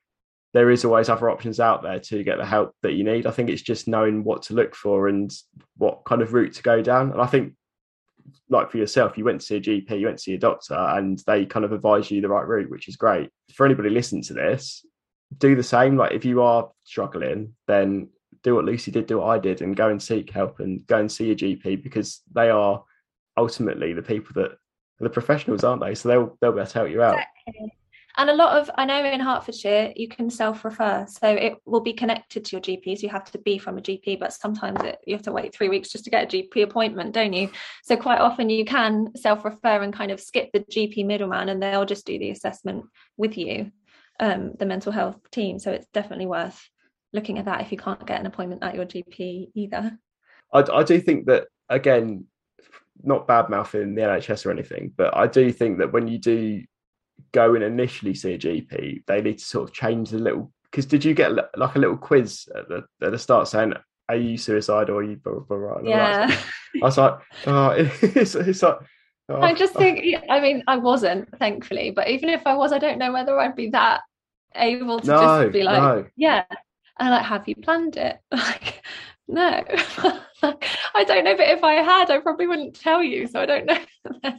there 0.54 0.71
is 0.71 0.86
always 0.86 1.10
other 1.10 1.30
options 1.30 1.60
out 1.60 1.84
there 1.84 2.00
to 2.00 2.23
get 2.23 2.38
the 2.38 2.45
help 2.45 2.73
that 2.82 2.93
you 2.93 3.04
need. 3.04 3.26
I 3.26 3.32
think 3.32 3.50
it's 3.50 3.62
just 3.62 3.88
knowing 3.88 4.23
what 4.23 4.43
to 4.43 4.54
look 4.54 4.76
for 4.76 5.08
and 5.08 5.32
what 5.78 6.06
kind 6.06 6.21
of 6.21 6.34
route 6.34 6.54
to 6.54 6.63
go 6.63 6.82
down. 6.82 7.12
And 7.12 7.21
I 7.21 7.28
think 7.28 7.54
like 8.50 8.71
for 8.71 8.78
yourself, 8.78 9.17
you 9.17 9.26
went 9.26 9.41
to 9.41 9.45
see 9.45 9.58
a 9.58 9.62
GP, 9.62 10.00
you 10.00 10.06
went 10.06 10.17
to 10.17 10.23
see 10.23 10.34
a 10.34 10.39
doctor, 10.39 10.76
and 10.76 11.21
they 11.28 11.45
kind 11.45 11.65
of 11.65 11.73
advise 11.73 12.10
you 12.12 12.21
the 12.21 12.30
right 12.30 12.47
route, 12.47 12.69
which 12.69 12.88
is 12.88 12.95
great. 12.95 13.30
For 13.54 13.65
anybody 13.65 13.89
listening 13.89 14.23
to 14.23 14.34
this, 14.34 14.86
do 15.38 15.56
the 15.56 15.63
same. 15.63 15.97
Like 15.97 16.13
if 16.13 16.26
you 16.26 16.41
are 16.41 16.71
struggling, 16.84 17.54
then 17.67 18.10
do 18.43 18.56
what 18.56 18.65
Lucy 18.65 18.91
did, 18.91 19.08
do 19.08 19.19
what 19.19 19.28
I 19.28 19.39
did, 19.39 19.62
and 19.62 19.76
go 19.76 19.89
and 19.89 20.02
seek 20.02 20.30
help 20.30 20.60
and 20.60 20.86
go 20.88 21.00
and 21.00 21.12
see 21.12 21.32
a 21.32 21.36
GP 21.36 21.84
because 21.84 22.21
they 22.34 22.50
are 22.50 22.84
ultimately 23.36 23.93
the 23.93 24.02
people 24.02 24.32
that 24.41 24.58
the 24.99 25.10
professionals, 25.10 25.63
aren't 25.63 25.81
they? 25.81 25.95
So 25.95 26.10
they'll 26.10 26.38
they'll 26.41 26.51
be 26.51 26.60
able 26.60 26.67
to 26.67 26.73
help 26.73 26.89
you 26.89 27.01
out. 27.01 27.19
Exactly. 27.47 27.73
And 28.19 28.31
a 28.31 28.36
lot 28.36 28.57
of, 28.57 28.71
I 28.75 28.86
know 28.86 29.05
in 29.05 29.19
Hertfordshire, 29.19 29.93
you 29.95 30.07
can 30.07 30.31
self 30.31 30.65
refer. 30.65 31.05
So 31.07 31.29
it 31.29 31.57
will 31.65 31.81
be 31.81 31.93
connected 31.93 32.45
to 32.45 32.55
your 32.55 32.62
GP. 32.62 32.97
So 32.97 33.03
you 33.03 33.10
have 33.10 33.31
to 33.31 33.38
be 33.38 33.60
from 33.60 33.77
a 33.77 33.81
GP, 33.81 34.19
but 34.19 34.33
sometimes 34.33 34.81
it, 34.83 34.97
you 35.05 35.13
have 35.13 35.21
to 35.23 35.31
wait 35.31 35.53
three 35.53 35.69
weeks 35.69 35.89
just 35.89 36.03
to 36.05 36.10
get 36.10 36.23
a 36.23 36.38
GP 36.38 36.63
appointment, 36.63 37.13
don't 37.13 37.33
you? 37.33 37.51
So 37.83 37.95
quite 37.95 38.19
often 38.19 38.49
you 38.49 38.65
can 38.65 39.15
self 39.15 39.45
refer 39.45 39.83
and 39.83 39.93
kind 39.93 40.10
of 40.10 40.19
skip 40.19 40.49
the 40.51 40.62
GP 40.62 41.05
middleman 41.05 41.49
and 41.49 41.62
they'll 41.62 41.86
just 41.86 42.07
do 42.07 42.17
the 42.17 42.31
assessment 42.31 42.86
with 43.17 43.38
you, 43.38 43.71
um, 44.19 44.53
the 44.57 44.65
mental 44.65 44.91
health 44.91 45.17
team. 45.29 45.60
So 45.60 45.71
it's 45.71 45.88
definitely 45.93 46.25
worth 46.25 46.60
looking 47.13 47.38
at 47.38 47.45
that 47.45 47.62
if 47.62 47.71
you 47.71 47.77
can't 47.77 48.05
get 48.05 48.19
an 48.19 48.25
appointment 48.25 48.63
at 48.63 48.73
your 48.73 48.86
GP 48.86 49.51
either. 49.53 49.95
I, 50.51 50.63
I 50.73 50.83
do 50.83 50.99
think 50.99 51.27
that, 51.27 51.49
again, 51.69 52.25
not 53.03 53.27
bad 53.27 53.49
mouthing 53.49 53.95
the 53.95 54.01
NHS 54.01 54.45
or 54.45 54.51
anything, 54.51 54.93
but 54.95 55.15
I 55.15 55.27
do 55.27 55.51
think 55.51 55.79
that 55.79 55.93
when 55.93 56.07
you 56.07 56.17
do 56.17 56.63
go 57.31 57.55
and 57.55 57.63
initially 57.63 58.13
see 58.13 58.33
a 58.33 58.39
GP, 58.39 59.03
they 59.05 59.21
need 59.21 59.39
to 59.39 59.45
sort 59.45 59.69
of 59.69 59.75
change 59.75 60.10
the 60.10 60.19
little. 60.19 60.51
Because 60.63 60.86
did 60.86 61.05
you 61.05 61.13
get 61.13 61.31
like 61.33 61.75
a 61.75 61.79
little 61.79 61.97
quiz 61.97 62.47
at 62.55 62.67
the 62.67 62.83
at 63.01 63.12
the 63.12 63.19
start 63.19 63.47
saying, 63.47 63.73
"Are 64.10 64.15
you 64.15 64.38
suicidal? 64.38 64.95
Or 64.95 64.99
are 64.99 65.03
you 65.03 65.15
blah 65.15 65.39
blah 65.39 65.57
blah?" 65.57 65.89
yeah. 65.89 66.36
I 66.75 66.86
was 66.86 66.97
like, 66.97 67.19
oh, 67.47 67.69
it's, 68.01 68.36
it's 68.36 68.63
like. 68.63 68.77
Oh. 69.29 69.41
I 69.41 69.53
just 69.53 69.75
oh. 69.75 69.79
think, 69.79 70.15
I 70.29 70.39
mean, 70.39 70.63
I 70.67 70.77
wasn't, 70.77 71.38
thankfully, 71.38 71.91
but 71.91 72.07
even 72.07 72.29
if 72.29 72.47
I 72.47 72.55
was, 72.55 72.71
I 72.71 72.79
don't 72.79 72.97
know 72.97 73.12
whether 73.12 73.38
I'd 73.38 73.57
be 73.57 73.71
that 73.71 73.99
able 74.55 75.01
to 75.01 75.07
no, 75.07 75.43
just 75.43 75.51
be 75.51 75.63
like, 75.63 75.81
no. 75.81 76.05
yeah, 76.15 76.45
and 76.99 77.10
like, 77.10 77.25
have 77.25 77.47
you 77.47 77.55
planned 77.55 77.97
it? 77.97 78.19
Like, 78.31 78.83
no, 79.27 79.63
I 80.43 81.03
don't 81.03 81.23
know. 81.23 81.35
But 81.35 81.49
if 81.49 81.63
I 81.63 81.73
had, 81.73 82.09
I 82.09 82.19
probably 82.19 82.47
wouldn't 82.47 82.79
tell 82.79 83.03
you. 83.03 83.27
So 83.27 83.41
I 83.41 83.45
don't 83.45 83.65
know. 83.65 83.79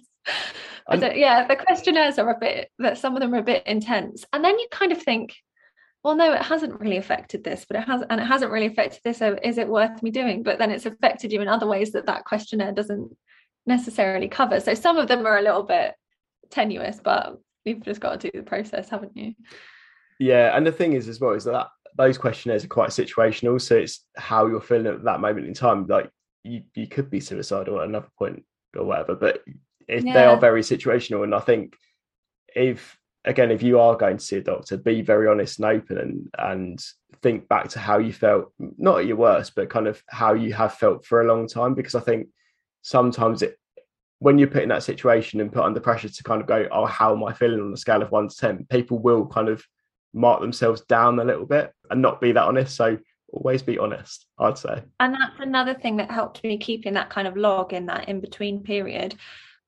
I 0.90 0.96
don't, 0.96 1.12
uh, 1.12 1.14
yeah, 1.14 1.46
the 1.46 1.56
questionnaires 1.56 2.18
are 2.18 2.30
a 2.30 2.38
bit 2.38 2.70
that 2.78 2.98
some 2.98 3.14
of 3.14 3.20
them 3.20 3.34
are 3.34 3.38
a 3.38 3.42
bit 3.42 3.66
intense, 3.66 4.24
and 4.32 4.42
then 4.42 4.58
you 4.58 4.66
kind 4.70 4.90
of 4.92 5.02
think, 5.02 5.34
well, 6.02 6.16
no, 6.16 6.32
it 6.32 6.42
hasn't 6.42 6.80
really 6.80 6.96
affected 6.96 7.44
this, 7.44 7.66
but 7.68 7.78
it 7.78 7.86
has, 7.86 8.02
and 8.08 8.20
it 8.20 8.24
hasn't 8.24 8.50
really 8.50 8.66
affected 8.66 9.00
this. 9.04 9.18
So 9.18 9.38
is 9.42 9.58
it 9.58 9.68
worth 9.68 10.02
me 10.02 10.10
doing? 10.10 10.42
But 10.42 10.58
then 10.58 10.70
it's 10.70 10.86
affected 10.86 11.32
you 11.32 11.42
in 11.42 11.48
other 11.48 11.66
ways 11.66 11.92
that 11.92 12.06
that 12.06 12.24
questionnaire 12.24 12.72
doesn't 12.72 13.14
necessarily 13.66 14.28
cover. 14.28 14.60
So 14.60 14.74
some 14.74 14.96
of 14.96 15.08
them 15.08 15.26
are 15.26 15.38
a 15.38 15.42
little 15.42 15.64
bit 15.64 15.94
tenuous, 16.50 17.00
but 17.02 17.36
you've 17.64 17.82
just 17.82 18.00
got 18.00 18.20
to 18.20 18.30
do 18.30 18.38
the 18.38 18.44
process, 18.44 18.88
haven't 18.88 19.16
you? 19.16 19.34
Yeah, 20.18 20.56
and 20.56 20.66
the 20.66 20.72
thing 20.72 20.94
is 20.94 21.08
as 21.08 21.20
well 21.20 21.32
is 21.32 21.44
that 21.44 21.68
those 21.98 22.16
questionnaires 22.16 22.64
are 22.64 22.68
quite 22.68 22.90
situational. 22.90 23.60
So 23.60 23.76
it's 23.76 24.04
how 24.16 24.46
you're 24.46 24.60
feeling 24.60 24.86
at 24.86 25.04
that 25.04 25.20
moment 25.20 25.46
in 25.46 25.52
time. 25.52 25.86
Like 25.86 26.10
you, 26.44 26.62
you 26.74 26.86
could 26.86 27.10
be 27.10 27.20
suicidal 27.20 27.80
at 27.80 27.88
another 27.88 28.08
point 28.16 28.44
or 28.76 28.84
whatever, 28.84 29.14
but 29.14 29.42
if 29.88 30.04
yeah. 30.04 30.14
they 30.14 30.24
are 30.24 30.38
very 30.38 30.62
situational. 30.62 31.24
And 31.24 31.34
I 31.34 31.40
think 31.40 31.76
if 32.54 32.96
again, 33.24 33.50
if 33.50 33.62
you 33.62 33.80
are 33.80 33.96
going 33.96 34.16
to 34.16 34.24
see 34.24 34.36
a 34.36 34.42
doctor, 34.42 34.76
be 34.76 35.02
very 35.02 35.28
honest 35.28 35.58
and 35.58 35.66
open 35.66 35.98
and 35.98 36.28
and 36.38 36.84
think 37.20 37.48
back 37.48 37.68
to 37.70 37.80
how 37.80 37.98
you 37.98 38.12
felt, 38.12 38.52
not 38.58 39.00
at 39.00 39.06
your 39.06 39.16
worst, 39.16 39.54
but 39.56 39.68
kind 39.68 39.88
of 39.88 40.02
how 40.08 40.34
you 40.34 40.52
have 40.52 40.74
felt 40.74 41.04
for 41.04 41.20
a 41.20 41.26
long 41.26 41.48
time. 41.48 41.74
Because 41.74 41.96
I 41.96 42.00
think 42.00 42.28
sometimes 42.82 43.42
it 43.42 43.58
when 44.20 44.38
you're 44.38 44.48
put 44.48 44.62
in 44.62 44.68
that 44.68 44.82
situation 44.82 45.40
and 45.40 45.52
put 45.52 45.64
under 45.64 45.80
pressure 45.80 46.08
to 46.08 46.22
kind 46.24 46.40
of 46.40 46.46
go, 46.46 46.66
oh, 46.72 46.86
how 46.86 47.14
am 47.14 47.24
I 47.24 47.32
feeling 47.32 47.60
on 47.60 47.72
a 47.72 47.76
scale 47.76 48.02
of 48.02 48.10
one 48.10 48.28
to 48.28 48.36
ten? 48.36 48.66
People 48.70 48.98
will 49.00 49.26
kind 49.26 49.48
of 49.48 49.64
mark 50.14 50.40
themselves 50.40 50.80
down 50.82 51.18
a 51.18 51.24
little 51.24 51.46
bit 51.46 51.72
and 51.90 52.02
not 52.02 52.20
be 52.20 52.32
that 52.32 52.44
honest. 52.44 52.76
So 52.76 52.98
always 53.32 53.62
be 53.62 53.78
honest, 53.78 54.26
I'd 54.38 54.58
say. 54.58 54.82
And 55.00 55.14
that's 55.14 55.40
another 55.40 55.74
thing 55.74 55.96
that 55.98 56.10
helped 56.10 56.42
me 56.42 56.58
keeping 56.58 56.94
that 56.94 57.10
kind 57.10 57.28
of 57.28 57.36
log 57.36 57.72
in 57.72 57.86
that 57.86 58.08
in 58.08 58.20
between 58.20 58.62
period. 58.62 59.14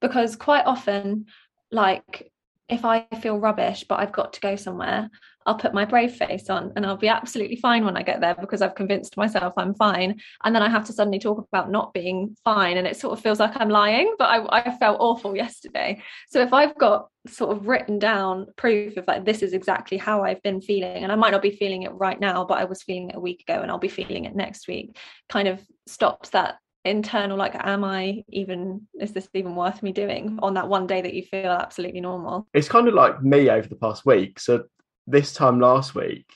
Because 0.01 0.37
quite 0.37 0.65
often, 0.65 1.27
like 1.71 2.33
if 2.69 2.85
I 2.85 3.07
feel 3.21 3.39
rubbish, 3.39 3.85
but 3.89 4.01
I've 4.01 4.13
got 4.13 4.33
to 4.35 4.41
go 4.41 4.57
somewhere, 4.57 5.11
I'll 5.47 5.55
put 5.55 5.73
my 5.73 5.85
brave 5.85 6.15
face 6.15 6.51
on 6.51 6.73
and 6.77 6.85
I'll 6.85 6.97
be 6.97 7.09
absolutely 7.09 7.57
fine 7.57 7.85
when 7.85 7.97
I 7.97 8.03
get 8.03 8.21
there 8.21 8.35
because 8.35 8.61
I've 8.61 8.75
convinced 8.75 9.17
myself 9.17 9.55
I'm 9.57 9.75
fine. 9.75 10.21
And 10.45 10.55
then 10.55 10.63
I 10.63 10.69
have 10.69 10.85
to 10.87 10.93
suddenly 10.93 11.19
talk 11.19 11.39
about 11.39 11.71
not 11.71 11.95
being 11.95 12.37
fine. 12.45 12.77
And 12.77 12.87
it 12.87 12.97
sort 12.97 13.17
of 13.17 13.23
feels 13.23 13.41
like 13.41 13.53
I'm 13.55 13.71
lying, 13.71 14.15
but 14.19 14.27
I, 14.27 14.67
I 14.67 14.77
felt 14.77 14.99
awful 15.01 15.35
yesterday. 15.35 16.03
So 16.29 16.43
if 16.43 16.53
I've 16.53 16.77
got 16.77 17.09
sort 17.27 17.57
of 17.57 17.67
written 17.67 17.99
down 17.99 18.47
proof 18.57 18.97
of 18.97 19.07
like, 19.07 19.25
this 19.25 19.43
is 19.43 19.55
exactly 19.55 19.97
how 19.97 20.25
I've 20.25 20.43
been 20.43 20.61
feeling, 20.61 21.03
and 21.03 21.13
I 21.13 21.17
might 21.17 21.31
not 21.31 21.43
be 21.43 21.57
feeling 21.57 21.83
it 21.83 21.93
right 21.93 22.21
now, 22.21 22.45
but 22.45 22.59
I 22.59 22.65
was 22.65 22.83
feeling 22.83 23.11
it 23.11 23.17
a 23.17 23.21
week 23.21 23.45
ago 23.47 23.61
and 23.63 23.71
I'll 23.71 23.79
be 23.79 23.89
feeling 23.89 24.27
it 24.27 24.37
next 24.37 24.69
week, 24.69 24.97
kind 25.29 25.49
of 25.49 25.61
stops 25.87 26.31
that 26.31 26.57
internal 26.87 27.37
like 27.37 27.55
am 27.55 27.85
i 27.85 28.25
even 28.31 28.81
is 28.99 29.13
this 29.13 29.29
even 29.35 29.55
worth 29.55 29.83
me 29.83 29.93
doing 29.93 30.39
on 30.41 30.55
that 30.55 30.67
one 30.67 30.87
day 30.87 31.03
that 31.03 31.13
you 31.13 31.23
feel 31.23 31.51
absolutely 31.51 32.01
normal 32.01 32.49
it's 32.55 32.71
kind 32.71 32.89
of 32.89 32.95
like 32.95 33.23
me 33.23 33.51
over 33.51 33.69
the 33.69 33.77
past 33.77 34.07
week 34.07 34.41
so 34.41 34.65
this 35.07 35.33
time 35.33 35.61
last 35.61 35.95
week 35.95 36.27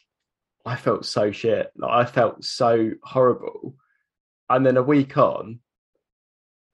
i 0.67 0.77
felt 0.77 1.05
so 1.05 1.31
shit. 1.31 1.71
Like 1.77 1.91
i 1.91 2.05
felt 2.11 2.45
so 2.45 2.93
horrible. 3.03 3.77
And 4.49 4.65
then 4.65 4.77
a 4.77 4.83
week 4.83 5.17
on 5.17 5.61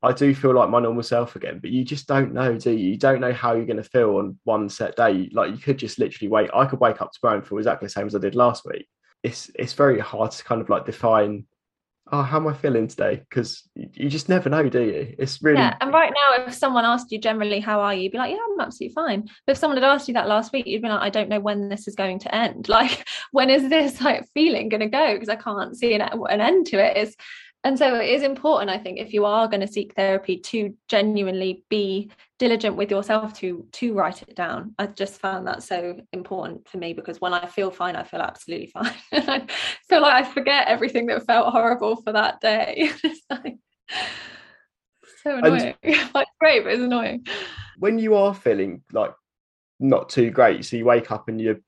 i 0.02 0.12
do 0.12 0.34
feel 0.34 0.54
like 0.54 0.70
my 0.70 0.80
normal 0.80 1.02
self 1.02 1.36
again 1.36 1.58
but 1.60 1.70
you 1.70 1.84
just 1.84 2.06
don't 2.06 2.32
know 2.32 2.56
do 2.56 2.70
you? 2.70 2.90
You 2.92 2.96
don't 2.96 3.20
know 3.20 3.32
how 3.32 3.54
you're 3.54 3.66
going 3.66 3.76
to 3.76 3.82
feel 3.82 4.16
on 4.16 4.38
one 4.44 4.68
set 4.68 4.96
day. 4.96 5.28
Like 5.32 5.50
you 5.50 5.58
could 5.58 5.78
just 5.78 5.98
literally 5.98 6.30
wait. 6.30 6.50
I 6.54 6.64
could 6.66 6.80
wake 6.80 7.02
up 7.02 7.12
tomorrow 7.12 7.38
and 7.38 7.46
feel 7.46 7.58
exactly 7.58 7.86
the 7.86 7.90
same 7.90 8.06
as 8.06 8.14
i 8.14 8.18
did 8.18 8.34
last 8.34 8.64
week. 8.64 8.86
It's 9.22 9.50
it's 9.54 9.74
very 9.74 9.98
hard 10.00 10.30
to 10.32 10.44
kind 10.44 10.60
of 10.60 10.68
like 10.68 10.86
define 10.86 11.46
oh, 12.12 12.22
how 12.22 12.38
am 12.38 12.48
I 12.48 12.52
feeling 12.52 12.88
today? 12.88 13.22
Because 13.28 13.62
you 13.74 14.08
just 14.08 14.28
never 14.28 14.48
know, 14.48 14.68
do 14.68 14.82
you? 14.82 15.14
It's 15.18 15.42
really 15.42 15.58
yeah. 15.58 15.76
And 15.80 15.92
right 15.92 16.12
now, 16.12 16.44
if 16.44 16.54
someone 16.54 16.84
asked 16.84 17.12
you 17.12 17.18
generally, 17.18 17.60
how 17.60 17.80
are 17.80 17.94
you? 17.94 18.02
You'd 18.02 18.12
be 18.12 18.18
like, 18.18 18.32
yeah, 18.32 18.38
I'm 18.52 18.60
absolutely 18.60 18.94
fine. 18.94 19.22
But 19.46 19.52
if 19.52 19.58
someone 19.58 19.76
had 19.76 19.88
asked 19.88 20.08
you 20.08 20.14
that 20.14 20.28
last 20.28 20.52
week, 20.52 20.66
you'd 20.66 20.82
be 20.82 20.88
like, 20.88 21.02
I 21.02 21.10
don't 21.10 21.28
know 21.28 21.40
when 21.40 21.68
this 21.68 21.86
is 21.88 21.94
going 21.94 22.18
to 22.20 22.34
end. 22.34 22.68
Like, 22.80 23.06
when 23.32 23.50
is 23.50 23.68
this 23.68 24.00
like 24.00 24.26
feeling 24.32 24.68
going 24.68 24.80
to 24.80 24.86
go? 24.86 25.12
Because 25.12 25.28
I 25.28 25.36
can't 25.36 25.76
see 25.76 25.92
an, 25.92 26.00
an 26.00 26.40
end 26.40 26.66
to 26.68 26.78
it. 26.78 26.96
it. 26.96 27.08
Is 27.08 27.16
and 27.64 27.78
so 27.78 27.94
it 27.96 28.08
is 28.08 28.22
important 28.22 28.70
i 28.70 28.78
think 28.78 28.98
if 28.98 29.12
you 29.12 29.26
are 29.26 29.46
going 29.46 29.60
to 29.60 29.68
seek 29.68 29.94
therapy 29.94 30.38
to 30.38 30.74
genuinely 30.88 31.62
be 31.68 32.10
diligent 32.40 32.74
with 32.74 32.90
yourself 32.90 33.34
to 33.34 33.66
to 33.70 33.92
write 33.92 34.22
it 34.22 34.34
down. 34.34 34.74
I 34.78 34.86
just 34.86 35.20
found 35.20 35.46
that 35.46 35.62
so 35.62 36.00
important 36.14 36.66
for 36.66 36.78
me 36.78 36.94
because 36.94 37.20
when 37.20 37.34
i 37.34 37.44
feel 37.46 37.70
fine 37.70 37.94
i 37.96 38.02
feel 38.02 38.20
absolutely 38.20 38.66
fine. 38.74 38.94
I 39.12 39.46
feel 39.88 40.00
like 40.00 40.24
i 40.24 40.28
forget 40.28 40.66
everything 40.66 41.06
that 41.06 41.26
felt 41.26 41.52
horrible 41.52 41.96
for 41.96 42.12
that 42.12 42.40
day. 42.40 42.90
It's 43.04 43.20
like 43.30 43.58
so 45.22 45.36
annoying. 45.36 45.74
And 45.82 46.10
like 46.14 46.28
great 46.40 46.64
but 46.64 46.72
it's 46.72 46.82
annoying. 46.82 47.26
when 47.78 47.98
you 47.98 48.14
are 48.14 48.34
feeling 48.34 48.82
like 48.90 49.12
not 49.78 50.08
too 50.08 50.30
great 50.30 50.64
so 50.64 50.76
you 50.76 50.86
wake 50.86 51.10
up 51.10 51.28
and 51.28 51.40
you're 51.40 51.58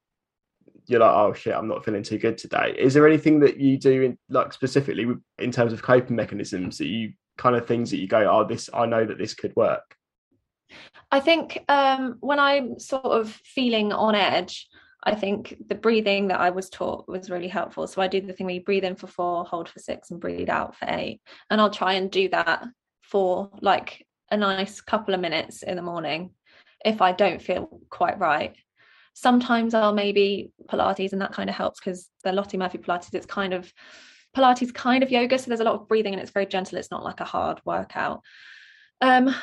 you're 0.87 0.99
like, 0.99 1.15
oh 1.15 1.33
shit, 1.33 1.55
I'm 1.55 1.69
not 1.69 1.85
feeling 1.85 2.03
too 2.03 2.19
good 2.19 2.37
today. 2.37 2.75
Is 2.77 2.93
there 2.93 3.07
anything 3.07 3.39
that 3.41 3.57
you 3.57 3.79
do 3.79 4.03
in 4.03 4.19
like 4.29 4.53
specifically 4.53 5.07
in 5.39 5.53
terms 5.53 5.73
of 5.73 5.81
coping 5.81 6.17
mechanisms 6.17 6.77
that 6.79 6.89
you 6.89 7.13
kind 7.39 7.55
of 7.55 7.69
things 7.69 7.91
that 7.93 7.99
you 7.99 8.09
go, 8.09 8.29
oh, 8.29 8.45
this 8.45 8.69
I 8.75 8.87
know 8.87 9.05
that 9.05 9.17
this 9.17 9.33
could 9.33 9.55
work? 9.55 9.97
I 11.11 11.21
think 11.21 11.65
um, 11.69 12.17
when 12.21 12.39
I'm 12.39 12.79
sort 12.79 13.05
of 13.05 13.31
feeling 13.31 13.93
on 13.93 14.15
edge, 14.15 14.69
I 15.05 15.15
think 15.15 15.57
the 15.69 15.75
breathing 15.75 16.29
that 16.29 16.41
I 16.41 16.51
was 16.51 16.71
taught 16.71 17.09
was 17.09 17.31
really 17.31 17.49
helpful. 17.49 17.87
So 17.87 18.01
I 18.01 18.07
do 18.07 18.21
the 18.21 18.33
thing 18.33 18.47
where 18.47 18.55
you 18.55 18.63
breathe 18.63 18.85
in 18.85 18.95
for 18.95 19.09
four, 19.09 19.45
hold 19.45 19.69
for 19.69 19.81
six, 19.81 20.11
and 20.11 20.21
breathe 20.21 20.49
out 20.49 20.77
for 20.77 20.87
eight. 20.89 21.21
And 21.51 21.61
I'll 21.61 21.71
try 21.71 21.95
and 21.95 22.11
do 22.11 22.29
that 22.29 22.65
for 23.03 23.51
like 23.61 24.07
a 24.31 24.37
nice 24.37 24.81
couple 24.81 25.13
of 25.13 25.21
minutes 25.21 25.63
in 25.63 25.77
the 25.77 25.83
morning 25.83 26.31
if 26.85 27.03
I 27.03 27.13
don't 27.13 27.43
feel 27.43 27.81
quite 27.91 28.19
right. 28.19 28.55
Sometimes 29.15 29.75
I'll 29.75 29.93
maybe 29.93 30.53
Pilates, 30.69 31.13
and 31.13 31.21
that 31.21 31.33
kind 31.33 31.51
of 31.51 31.57
helps 31.57 31.81
because 31.81 32.09
the 32.25 32.33
Lottie 32.33 32.57
Murphy 32.57 32.79
Pilates, 32.79 33.13
it's 33.13 33.27
kind 33.27 33.53
of 33.53 33.71
Pilates 34.37 34.73
kind 34.73 35.03
of 35.03 35.11
yoga. 35.11 35.39
So 35.39 35.49
there's 35.49 35.61
a 35.61 35.65
lot 35.65 35.75
of 35.75 35.89
breathing 35.89 36.15
and 36.15 36.23
it's 36.23 36.31
very 36.31 36.47
gentle. 36.47 36.79
It's 36.79 36.91
not 36.91 37.05
like 37.05 37.21
a 37.21 37.25
hard 37.25 37.61
workout. 37.65 38.23
Um, 39.01 39.35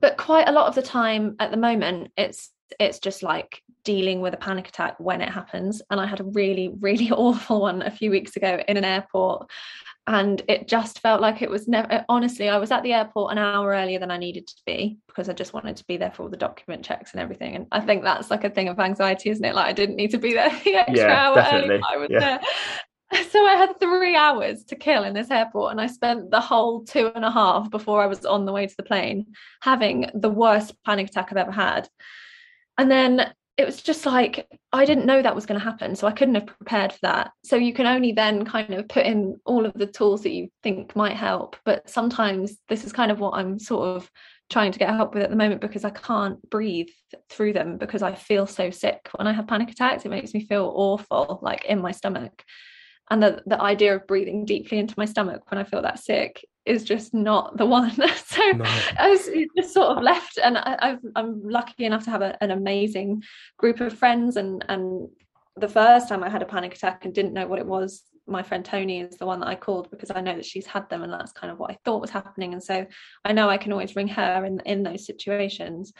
but 0.00 0.16
quite 0.16 0.48
a 0.48 0.52
lot 0.52 0.66
of 0.68 0.74
the 0.74 0.82
time 0.82 1.36
at 1.38 1.50
the 1.50 1.56
moment, 1.56 2.12
it's 2.16 2.50
it's 2.78 2.98
just 2.98 3.22
like 3.22 3.62
dealing 3.84 4.20
with 4.20 4.34
a 4.34 4.36
panic 4.36 4.68
attack 4.68 4.96
when 5.00 5.20
it 5.22 5.28
happens. 5.30 5.80
And 5.90 6.00
i 6.00 6.06
had 6.06 6.20
a 6.20 6.24
really 6.24 6.70
really 6.80 7.10
awful 7.10 7.60
one 7.62 7.82
a 7.82 7.90
few 7.90 8.10
weeks 8.10 8.36
ago 8.36 8.60
in 8.68 8.76
an 8.76 8.84
airport. 8.84 9.50
And 10.06 10.40
it 10.48 10.68
just 10.68 11.00
felt 11.00 11.20
like 11.20 11.42
it 11.42 11.50
was 11.50 11.68
never 11.68 11.92
uh, 11.92 12.02
honestly 12.08 12.48
i 12.48 12.56
was 12.56 12.70
at 12.70 12.82
the 12.82 12.94
airport 12.94 13.30
an 13.32 13.36
hour 13.36 13.72
earlier 13.72 13.98
than 13.98 14.10
i 14.10 14.16
needed 14.16 14.46
to 14.46 14.54
be 14.64 14.96
because 15.06 15.28
i 15.28 15.34
just 15.34 15.52
wanted 15.52 15.76
to 15.76 15.84
be 15.86 15.98
there 15.98 16.10
for 16.10 16.22
all 16.22 16.30
the 16.30 16.36
document 16.38 16.82
checks 16.82 17.12
and 17.12 17.20
everything. 17.20 17.54
And 17.56 17.66
i 17.72 17.80
think 17.80 18.02
that's 18.02 18.30
like 18.30 18.44
a 18.44 18.48
thing 18.50 18.68
of 18.68 18.78
anxiety 18.80 19.28
isn't 19.30 19.44
it? 19.44 19.54
Like 19.54 19.66
i 19.66 19.72
didn't 19.72 19.96
need 19.96 20.10
to 20.12 20.18
be 20.18 20.32
there 20.32 20.48
the 20.64 20.76
extra 20.76 20.96
Yeah, 20.96 21.14
hour 21.14 21.34
definitely. 21.34 21.68
early 21.76 21.82
I 21.92 21.96
was 21.98 22.08
Yeah. 22.10 22.20
there 22.20 22.40
so 23.30 23.46
I 23.46 23.54
had 23.54 23.80
three 23.80 24.16
hours 24.16 24.64
to 24.64 24.76
kill 24.76 25.04
in 25.04 25.14
this 25.14 25.30
airport, 25.30 25.72
and 25.72 25.80
I 25.80 25.86
spent 25.86 26.30
the 26.30 26.40
whole 26.40 26.84
two 26.84 27.10
and 27.14 27.24
a 27.24 27.30
half 27.30 27.70
before 27.70 28.02
I 28.02 28.06
was 28.06 28.26
on 28.26 28.44
the 28.44 28.52
way 28.52 28.66
to 28.66 28.76
the 28.76 28.82
plane 28.82 29.26
having 29.62 30.10
the 30.14 30.30
worst 30.30 30.74
panic 30.84 31.08
attack 31.08 31.28
I've 31.30 31.38
ever 31.38 31.52
had. 31.52 31.88
And 32.76 32.90
then 32.90 33.32
it 33.56 33.64
was 33.64 33.82
just 33.82 34.04
like 34.04 34.46
I 34.72 34.84
didn't 34.84 35.06
know 35.06 35.22
that 35.22 35.34
was 35.34 35.46
going 35.46 35.58
to 35.58 35.64
happen, 35.64 35.96
so 35.96 36.06
I 36.06 36.12
couldn't 36.12 36.34
have 36.34 36.46
prepared 36.46 36.92
for 36.92 36.98
that. 37.02 37.30
So 37.44 37.56
you 37.56 37.72
can 37.72 37.86
only 37.86 38.12
then 38.12 38.44
kind 38.44 38.74
of 38.74 38.88
put 38.88 39.06
in 39.06 39.36
all 39.46 39.64
of 39.64 39.72
the 39.74 39.86
tools 39.86 40.22
that 40.24 40.32
you 40.32 40.48
think 40.62 40.94
might 40.94 41.16
help, 41.16 41.56
but 41.64 41.88
sometimes 41.88 42.58
this 42.68 42.84
is 42.84 42.92
kind 42.92 43.10
of 43.10 43.20
what 43.20 43.34
I'm 43.34 43.58
sort 43.58 43.96
of 43.96 44.10
trying 44.50 44.72
to 44.72 44.78
get 44.78 44.88
help 44.90 45.14
with 45.14 45.22
at 45.22 45.30
the 45.30 45.36
moment 45.36 45.60
because 45.60 45.84
I 45.84 45.90
can't 45.90 46.40
breathe 46.50 46.88
through 47.30 47.52
them 47.52 47.76
because 47.78 48.02
I 48.02 48.14
feel 48.14 48.46
so 48.46 48.70
sick 48.70 49.08
when 49.14 49.26
I 49.26 49.32
have 49.32 49.46
panic 49.46 49.70
attacks. 49.70 50.04
It 50.04 50.10
makes 50.10 50.34
me 50.34 50.44
feel 50.44 50.72
awful, 50.74 51.38
like 51.42 51.64
in 51.64 51.80
my 51.80 51.92
stomach 51.92 52.44
and 53.10 53.22
the, 53.22 53.42
the 53.46 53.60
idea 53.60 53.94
of 53.94 54.06
breathing 54.06 54.44
deeply 54.44 54.78
into 54.78 54.94
my 54.96 55.04
stomach 55.04 55.50
when 55.50 55.58
I 55.58 55.64
feel 55.64 55.82
that 55.82 55.98
sick 55.98 56.44
is 56.66 56.84
just 56.84 57.14
not 57.14 57.56
the 57.56 57.66
one. 57.66 57.90
so 58.26 58.50
No. 58.50 58.64
I 58.98 59.08
was 59.08 59.28
just 59.56 59.74
sort 59.74 59.96
of 59.96 60.02
left, 60.02 60.38
and 60.38 60.58
I, 60.58 60.76
I've, 60.80 61.00
I'm 61.16 61.48
lucky 61.48 61.84
enough 61.84 62.04
to 62.04 62.10
have 62.10 62.22
a, 62.22 62.40
an 62.42 62.50
amazing 62.50 63.22
group 63.56 63.80
of 63.80 63.94
friends. 63.94 64.36
And 64.36 64.64
and 64.68 65.08
the 65.56 65.68
first 65.68 66.08
time 66.08 66.22
I 66.22 66.28
had 66.28 66.42
a 66.42 66.46
panic 66.46 66.74
attack 66.74 67.04
and 67.04 67.14
didn't 67.14 67.32
know 67.32 67.46
what 67.46 67.58
it 67.58 67.66
was, 67.66 68.02
my 68.26 68.42
friend 68.42 68.64
Tony 68.64 69.00
is 69.00 69.16
the 69.16 69.26
one 69.26 69.40
that 69.40 69.48
I 69.48 69.54
called 69.54 69.90
because 69.90 70.10
I 70.10 70.20
know 70.20 70.36
that 70.36 70.44
she's 70.44 70.66
had 70.66 70.88
them, 70.90 71.02
and 71.02 71.12
that's 71.12 71.32
kind 71.32 71.50
of 71.50 71.58
what 71.58 71.70
I 71.70 71.78
thought 71.84 72.02
was 72.02 72.10
happening. 72.10 72.52
And 72.52 72.62
so 72.62 72.86
I 73.24 73.32
know 73.32 73.48
I 73.48 73.56
can 73.56 73.72
always 73.72 73.96
ring 73.96 74.08
her 74.08 74.44
in 74.44 74.60
in 74.60 74.82
those 74.82 75.06
situations. 75.06 75.94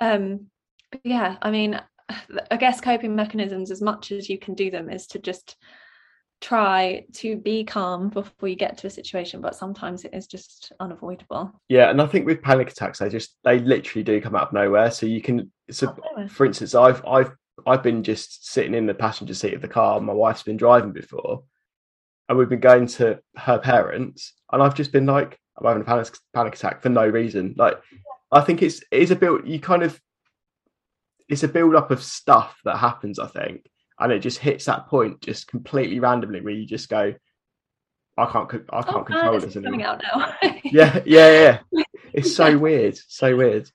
Um, 0.00 0.46
but 0.90 1.02
yeah, 1.04 1.36
I 1.42 1.50
mean, 1.50 1.80
I 2.50 2.56
guess 2.56 2.80
coping 2.80 3.14
mechanisms, 3.14 3.70
as 3.70 3.82
much 3.82 4.10
as 4.10 4.30
you 4.30 4.38
can 4.38 4.54
do 4.54 4.70
them, 4.70 4.88
is 4.88 5.06
to 5.08 5.18
just 5.18 5.56
try 6.44 7.02
to 7.14 7.36
be 7.38 7.64
calm 7.64 8.10
before 8.10 8.50
you 8.50 8.54
get 8.54 8.76
to 8.76 8.86
a 8.86 8.90
situation 8.90 9.40
but 9.40 9.56
sometimes 9.56 10.04
it 10.04 10.12
is 10.12 10.26
just 10.26 10.72
unavoidable 10.78 11.50
Yeah, 11.70 11.88
and 11.90 12.02
I 12.02 12.06
think 12.06 12.26
with 12.26 12.42
panic 12.42 12.70
attacks, 12.70 12.98
they 12.98 13.08
just 13.08 13.36
they 13.44 13.58
literally 13.60 14.04
do 14.04 14.20
come 14.20 14.36
out 14.36 14.48
of 14.48 14.52
nowhere. 14.52 14.90
So 14.90 15.06
you 15.06 15.22
can, 15.22 15.50
so 15.70 15.88
Out 15.88 15.98
of 15.98 16.04
nowhere. 16.04 16.28
for 16.28 16.44
instance, 16.44 16.74
I've 16.74 17.02
I've 17.06 17.32
I've 17.66 17.82
been 17.82 18.02
just 18.02 18.46
sitting 18.52 18.74
in 18.74 18.84
the 18.84 18.92
passenger 18.94 19.32
seat 19.32 19.54
of 19.54 19.62
the 19.62 19.68
car. 19.68 20.00
My 20.00 20.12
wife's 20.12 20.42
been 20.42 20.58
driving 20.58 20.92
before, 20.92 21.44
and 22.28 22.36
we've 22.36 22.48
been 22.50 22.60
going 22.60 22.86
to 22.98 23.20
her 23.36 23.58
parents, 23.58 24.34
and 24.52 24.62
I've 24.62 24.74
just 24.74 24.92
been 24.92 25.06
like, 25.06 25.38
I'm 25.56 25.66
having 25.66 25.82
a 25.82 25.86
panic 25.86 26.08
panic 26.34 26.54
attack 26.56 26.82
for 26.82 26.90
no 26.90 27.06
reason. 27.06 27.54
Like, 27.56 27.80
I 28.30 28.42
think 28.42 28.62
it's 28.62 28.82
it 28.90 29.00
is 29.04 29.10
a 29.10 29.16
build. 29.16 29.48
You 29.48 29.60
kind 29.60 29.82
of, 29.82 29.98
it's 31.28 31.42
a 31.42 31.48
build 31.48 31.74
up 31.74 31.90
of 31.90 32.02
stuff 32.02 32.60
that 32.66 32.76
happens. 32.76 33.18
I 33.18 33.28
think, 33.28 33.66
and 33.98 34.12
it 34.12 34.20
just 34.20 34.38
hits 34.38 34.64
that 34.66 34.86
point 34.88 35.20
just 35.20 35.46
completely 35.46 36.00
randomly 36.00 36.40
where 36.40 36.54
you 36.54 36.66
just 36.66 36.88
go, 36.88 37.14
I 38.16 38.26
can't, 38.26 38.52
I 38.70 38.78
oh, 38.78 38.82
can't 38.82 38.96
oh, 38.96 39.04
control 39.04 39.32
God, 39.32 39.42
this 39.42 39.56
anymore. 39.56 39.98
Yeah, 40.64 41.00
yeah, 41.04 41.58
yeah. 41.72 41.82
It's 42.12 42.34
so 42.34 42.56
weird, 42.58 42.96
so 43.08 43.36
weird. 43.36 43.68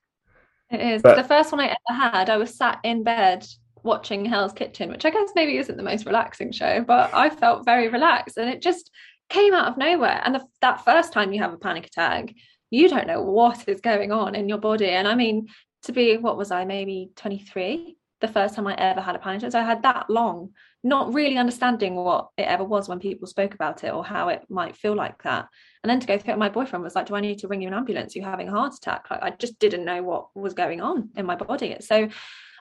it 0.70 0.80
is 0.80 1.02
But- 1.02 1.16
the 1.16 1.24
first 1.24 1.52
one 1.52 1.60
i 1.60 1.66
ever 1.66 2.00
had 2.00 2.30
i 2.30 2.36
was 2.36 2.54
sat 2.54 2.78
in 2.84 3.02
bed 3.02 3.46
watching 3.82 4.24
hell's 4.24 4.52
kitchen 4.52 4.90
which 4.90 5.04
i 5.04 5.10
guess 5.10 5.30
maybe 5.34 5.56
isn't 5.56 5.76
the 5.76 5.82
most 5.82 6.06
relaxing 6.06 6.52
show 6.52 6.82
but 6.82 7.12
i 7.14 7.30
felt 7.30 7.64
very 7.64 7.88
relaxed 7.88 8.36
and 8.36 8.48
it 8.48 8.62
just 8.62 8.90
came 9.28 9.54
out 9.54 9.68
of 9.68 9.78
nowhere 9.78 10.20
and 10.24 10.34
the, 10.34 10.44
that 10.60 10.84
first 10.84 11.12
time 11.12 11.32
you 11.32 11.40
have 11.40 11.52
a 11.52 11.58
panic 11.58 11.86
attack 11.86 12.34
you 12.70 12.88
don't 12.88 13.06
know 13.06 13.22
what 13.22 13.68
is 13.68 13.80
going 13.80 14.12
on 14.12 14.34
in 14.34 14.48
your 14.48 14.58
body 14.58 14.90
and 14.90 15.08
i 15.08 15.14
mean 15.14 15.48
to 15.82 15.92
be 15.92 16.16
what 16.18 16.36
was 16.36 16.50
i 16.50 16.64
maybe 16.64 17.10
23 17.16 17.96
the 18.20 18.28
first 18.28 18.54
time 18.54 18.66
i 18.66 18.74
ever 18.74 19.00
had 19.00 19.14
a 19.14 19.18
panic 19.18 19.38
attack 19.38 19.52
so 19.52 19.60
i 19.60 19.64
had 19.64 19.82
that 19.82 20.08
long 20.08 20.50
not 20.82 21.12
really 21.12 21.36
understanding 21.36 21.94
what 21.94 22.28
it 22.38 22.42
ever 22.42 22.64
was 22.64 22.88
when 22.88 22.98
people 22.98 23.26
spoke 23.26 23.54
about 23.54 23.84
it 23.84 23.92
or 23.92 24.04
how 24.04 24.28
it 24.28 24.42
might 24.48 24.76
feel 24.76 24.94
like 24.94 25.22
that. 25.22 25.46
And 25.82 25.90
then 25.90 26.00
to 26.00 26.06
go 26.06 26.18
through 26.18 26.34
it 26.34 26.38
my 26.38 26.48
boyfriend 26.48 26.82
was 26.82 26.94
like 26.94 27.06
do 27.06 27.14
i 27.14 27.20
need 27.20 27.38
to 27.40 27.48
ring 27.48 27.62
you 27.62 27.68
an 27.68 27.74
ambulance? 27.74 28.16
You're 28.16 28.24
having 28.24 28.48
a 28.48 28.52
heart 28.52 28.74
attack. 28.74 29.10
Like 29.10 29.22
i 29.22 29.30
just 29.30 29.58
didn't 29.58 29.84
know 29.84 30.02
what 30.02 30.34
was 30.34 30.54
going 30.54 30.80
on 30.80 31.10
in 31.16 31.26
my 31.26 31.36
body. 31.36 31.76
So 31.80 32.08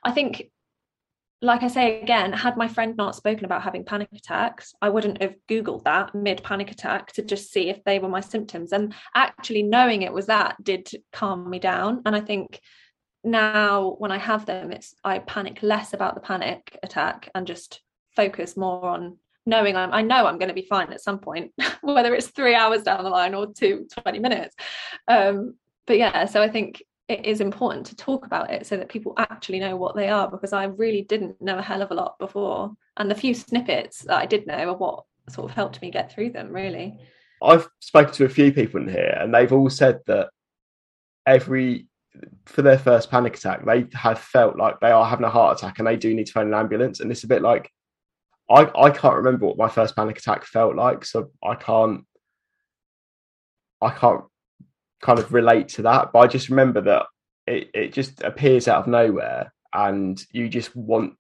i 0.04 0.12
think 0.12 0.50
like 1.42 1.64
I 1.64 1.70
say 1.70 2.02
again, 2.02 2.34
had 2.34 2.58
my 2.58 2.68
friend 2.68 2.98
not 2.98 3.16
spoken 3.16 3.46
about 3.46 3.62
having 3.62 3.86
panic 3.86 4.10
attacks, 4.14 4.74
I 4.82 4.90
wouldn't 4.90 5.22
have 5.22 5.36
Googled 5.48 5.86
that 5.86 6.14
mid 6.14 6.44
panic 6.44 6.70
attack 6.70 7.14
to 7.14 7.22
just 7.22 7.54
see 7.54 7.70
if 7.70 7.82
they 7.86 7.98
were 7.98 8.10
my 8.10 8.20
symptoms. 8.20 8.74
And 8.74 8.94
actually 9.16 9.64
knowing 9.64 10.02
it 10.02 10.12
was 10.12 10.26
that 10.26 10.62
did 10.62 10.92
calm 11.14 11.50
me 11.50 11.60
down. 11.60 12.02
And 12.06 12.14
I 12.14 12.20
think 12.20 12.60
now 13.24 13.96
when 14.00 14.12
I 14.12 14.18
have 14.18 14.46
them, 14.46 14.72
it's 14.72 14.96
I 15.04 15.20
panic 15.20 15.60
less 15.62 15.94
about 15.94 16.16
the 16.16 16.22
panic 16.22 16.78
attack 16.84 17.30
and 17.36 17.46
just 17.46 17.82
focus 18.16 18.58
more 18.58 18.86
on 18.86 19.18
knowing 19.46 19.76
I'm, 19.76 19.94
I 19.94 20.02
know 20.02 20.28
I'm 20.28 20.38
going 20.38 20.50
to 20.50 20.54
be 20.54 20.68
fine 20.70 20.92
at 20.94 21.02
some 21.02 21.20
point, 21.20 21.52
whether 21.82 22.14
it's 22.14 22.28
three 22.28 22.56
hours 22.56 22.84
down 22.84 23.04
the 23.04 23.10
line 23.10 23.34
or 23.34 23.48
two, 23.52 23.88
20 24.04 24.20
minutes. 24.20 24.56
Um, 25.08 25.56
but 25.88 25.98
yeah, 25.98 26.26
so 26.26 26.42
I 26.42 26.50
think 26.50 26.84
it 27.08 27.26
is 27.26 27.42
important 27.42 27.88
to 27.88 27.96
talk 27.96 28.26
about 28.26 28.52
it 28.52 28.68
so 28.68 28.78
that 28.78 28.88
people 28.88 29.16
actually 29.18 29.60
know 29.60 29.76
what 29.76 29.96
they 29.96 30.10
are 30.10 30.30
because 30.30 30.54
I 30.54 30.66
really 30.66 31.02
didn't 31.02 31.42
know 31.42 31.58
a 31.58 31.62
hell 31.62 31.82
of 31.82 31.92
a 31.92 31.96
lot 31.96 32.20
before. 32.20 32.72
And 32.98 33.10
the 33.10 33.16
few 33.16 33.34
snippets 33.34 34.04
that 34.04 34.18
I 34.18 34.28
did 34.28 34.46
know 34.46 34.70
are 34.70 34.78
what 34.78 35.06
sort 35.30 35.50
of 35.50 35.56
helped 35.56 35.82
me 35.82 35.90
get 35.90 36.12
through 36.12 36.32
them, 36.32 36.54
really. 36.54 37.00
I've 37.42 37.68
spoken 37.80 38.14
to 38.16 38.26
a 38.26 38.30
few 38.30 38.52
people 38.52 38.82
in 38.82 38.90
here, 38.90 39.18
and 39.20 39.34
they've 39.34 39.52
all 39.52 39.70
said 39.70 40.00
that 40.08 40.30
every 41.26 41.88
for 42.46 42.62
their 42.62 42.78
first 42.78 43.10
panic 43.12 43.38
attack, 43.38 43.66
they 43.66 43.88
have 43.94 44.20
felt 44.20 44.58
like 44.58 44.80
they 44.80 44.92
are 44.92 45.06
having 45.06 45.26
a 45.26 45.30
heart 45.30 45.58
attack 45.58 45.80
and 45.80 45.88
they 45.88 45.98
do 45.98 46.14
need 46.14 46.28
to 46.28 46.34
phone 46.34 46.48
an 46.48 46.54
ambulance. 46.54 47.00
And 47.00 47.12
it's 47.12 47.24
a 47.24 47.28
bit 47.28 47.42
like 47.42 47.72
I 48.50 48.70
I 48.76 48.90
can't 48.90 49.16
remember 49.16 49.46
what 49.46 49.58
my 49.58 49.70
first 49.70 49.96
panic 49.96 50.18
attack 50.18 50.46
felt 50.46 50.76
like, 50.76 51.06
so 51.06 51.32
I 51.44 51.56
can't 51.56 52.06
I 53.82 53.92
can't 53.92 54.24
kind 55.02 55.20
of 55.20 55.34
relate 55.34 55.70
to 55.70 55.84
that. 55.84 56.12
But 56.12 56.20
I 56.20 56.28
just 56.28 56.50
remember 56.50 56.82
that 56.82 57.06
it 57.48 57.70
it 57.74 57.94
just 57.94 58.24
appears 58.24 58.68
out 58.68 58.82
of 58.82 58.88
nowhere, 58.88 59.54
and 59.74 60.22
you 60.32 60.50
just 60.50 60.76
want. 60.76 61.16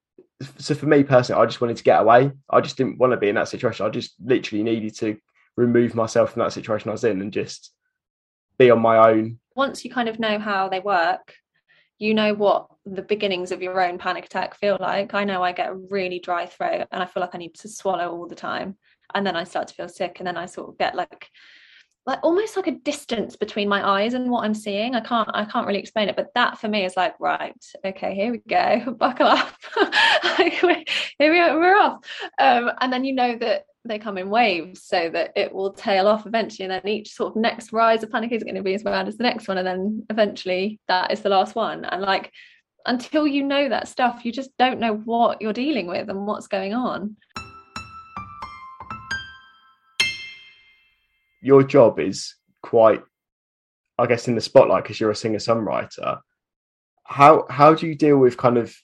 So 0.57 0.73
for 0.73 0.85
me 0.85 1.03
personally, 1.03 1.41
I 1.41 1.45
just 1.45 1.59
wanted 1.59 1.77
to 1.77 1.83
get 1.83 2.01
away. 2.01 2.31
I 2.49 2.61
just 2.61 2.77
didn't 2.77 2.97
want 2.97 3.11
to 3.11 3.17
be 3.17 3.29
in 3.29 3.35
that 3.35 3.49
situation. 3.49 3.85
I 3.85 3.89
just 3.89 4.15
literally 4.23 4.63
needed 4.63 4.95
to 4.97 5.17
remove 5.57 5.95
myself 5.95 6.31
from 6.31 6.41
that 6.41 6.53
situation 6.53 6.89
I 6.89 6.93
was 6.93 7.03
in 7.03 7.21
and 7.21 7.33
just 7.33 7.73
be 8.57 8.71
on 8.71 8.79
my 8.79 9.09
own. 9.09 9.39
Once 9.59 9.83
you 9.83 9.91
kind 9.91 10.07
of 10.07 10.19
know 10.19 10.39
how 10.39 10.69
they 10.69 10.79
work, 10.79 11.35
you 11.97 12.13
know 12.13 12.33
what 12.33 12.67
the 12.85 13.01
beginnings 13.01 13.51
of 13.51 13.61
your 13.61 13.81
own 13.81 13.97
panic 13.97 14.23
attack 14.23 14.55
feel 14.55 14.77
like. 14.79 15.13
I 15.13 15.25
know 15.25 15.43
I 15.43 15.51
get 15.51 15.67
a 15.67 15.75
really 15.75 16.19
dry 16.19 16.45
throat 16.45 16.87
and 16.93 17.03
I 17.03 17.05
feel 17.05 17.19
like 17.19 17.35
I 17.35 17.39
need 17.39 17.55
to 17.55 17.67
swallow 17.67 18.09
all 18.09 18.25
the 18.25 18.35
time. 18.35 18.77
And 19.13 19.27
then 19.27 19.35
I 19.35 19.43
start 19.43 19.67
to 19.67 19.73
feel 19.73 19.89
sick 19.89 20.15
and 20.19 20.25
then 20.25 20.37
I 20.37 20.45
sort 20.45 20.69
of 20.69 20.77
get 20.77 20.95
like 20.95 21.27
like 22.05 22.19
almost 22.23 22.55
like 22.55 22.67
a 22.67 22.71
distance 22.71 23.35
between 23.35 23.69
my 23.69 23.87
eyes 23.87 24.13
and 24.13 24.31
what 24.31 24.43
I'm 24.43 24.53
seeing. 24.53 24.95
I 24.95 25.01
can't 25.01 25.29
I 25.33 25.45
can't 25.45 25.67
really 25.67 25.79
explain 25.79 26.09
it, 26.09 26.15
but 26.15 26.33
that 26.35 26.59
for 26.59 26.67
me 26.67 26.85
is 26.85 26.97
like 26.97 27.19
right, 27.19 27.55
okay, 27.85 28.15
here 28.15 28.31
we 28.31 28.39
go, 28.49 28.91
buckle 28.99 29.27
up, 29.27 29.53
Like, 30.39 30.89
here 31.17 31.31
we 31.31 31.39
are, 31.39 31.59
we're 31.59 31.77
off. 31.77 32.05
Um, 32.39 32.71
and 32.81 32.91
then 32.91 33.03
you 33.03 33.13
know 33.13 33.37
that 33.37 33.65
they 33.85 33.99
come 33.99 34.17
in 34.17 34.29
waves, 34.29 34.83
so 34.83 35.09
that 35.09 35.31
it 35.35 35.53
will 35.53 35.73
tail 35.73 36.07
off 36.07 36.25
eventually, 36.25 36.65
and 36.65 36.71
then 36.71 36.87
each 36.91 37.13
sort 37.13 37.35
of 37.35 37.41
next 37.41 37.71
rise 37.71 38.03
of 38.03 38.11
panic 38.11 38.31
is 38.31 38.43
going 38.43 38.55
to 38.55 38.63
be 38.63 38.73
as 38.73 38.83
bad 38.83 39.07
as 39.07 39.17
the 39.17 39.23
next 39.23 39.47
one, 39.47 39.57
and 39.57 39.67
then 39.67 40.05
eventually 40.09 40.79
that 40.87 41.11
is 41.11 41.21
the 41.21 41.29
last 41.29 41.55
one. 41.55 41.85
And 41.85 42.01
like 42.01 42.31
until 42.85 43.27
you 43.27 43.43
know 43.43 43.69
that 43.69 43.87
stuff, 43.87 44.25
you 44.25 44.31
just 44.31 44.49
don't 44.57 44.79
know 44.79 44.95
what 44.95 45.41
you're 45.41 45.53
dealing 45.53 45.87
with 45.87 46.09
and 46.09 46.25
what's 46.25 46.47
going 46.47 46.73
on. 46.73 47.17
Your 51.41 51.63
job 51.63 51.99
is 51.99 52.35
quite, 52.61 53.01
I 53.97 54.05
guess, 54.05 54.27
in 54.27 54.35
the 54.35 54.41
spotlight 54.41 54.83
because 54.83 54.99
you're 54.99 55.11
a 55.11 55.15
singer 55.15 55.39
songwriter. 55.39 56.19
How 57.03 57.45
how 57.49 57.73
do 57.73 57.87
you 57.87 57.95
deal 57.95 58.17
with 58.17 58.37
kind 58.37 58.57
of 58.57 58.75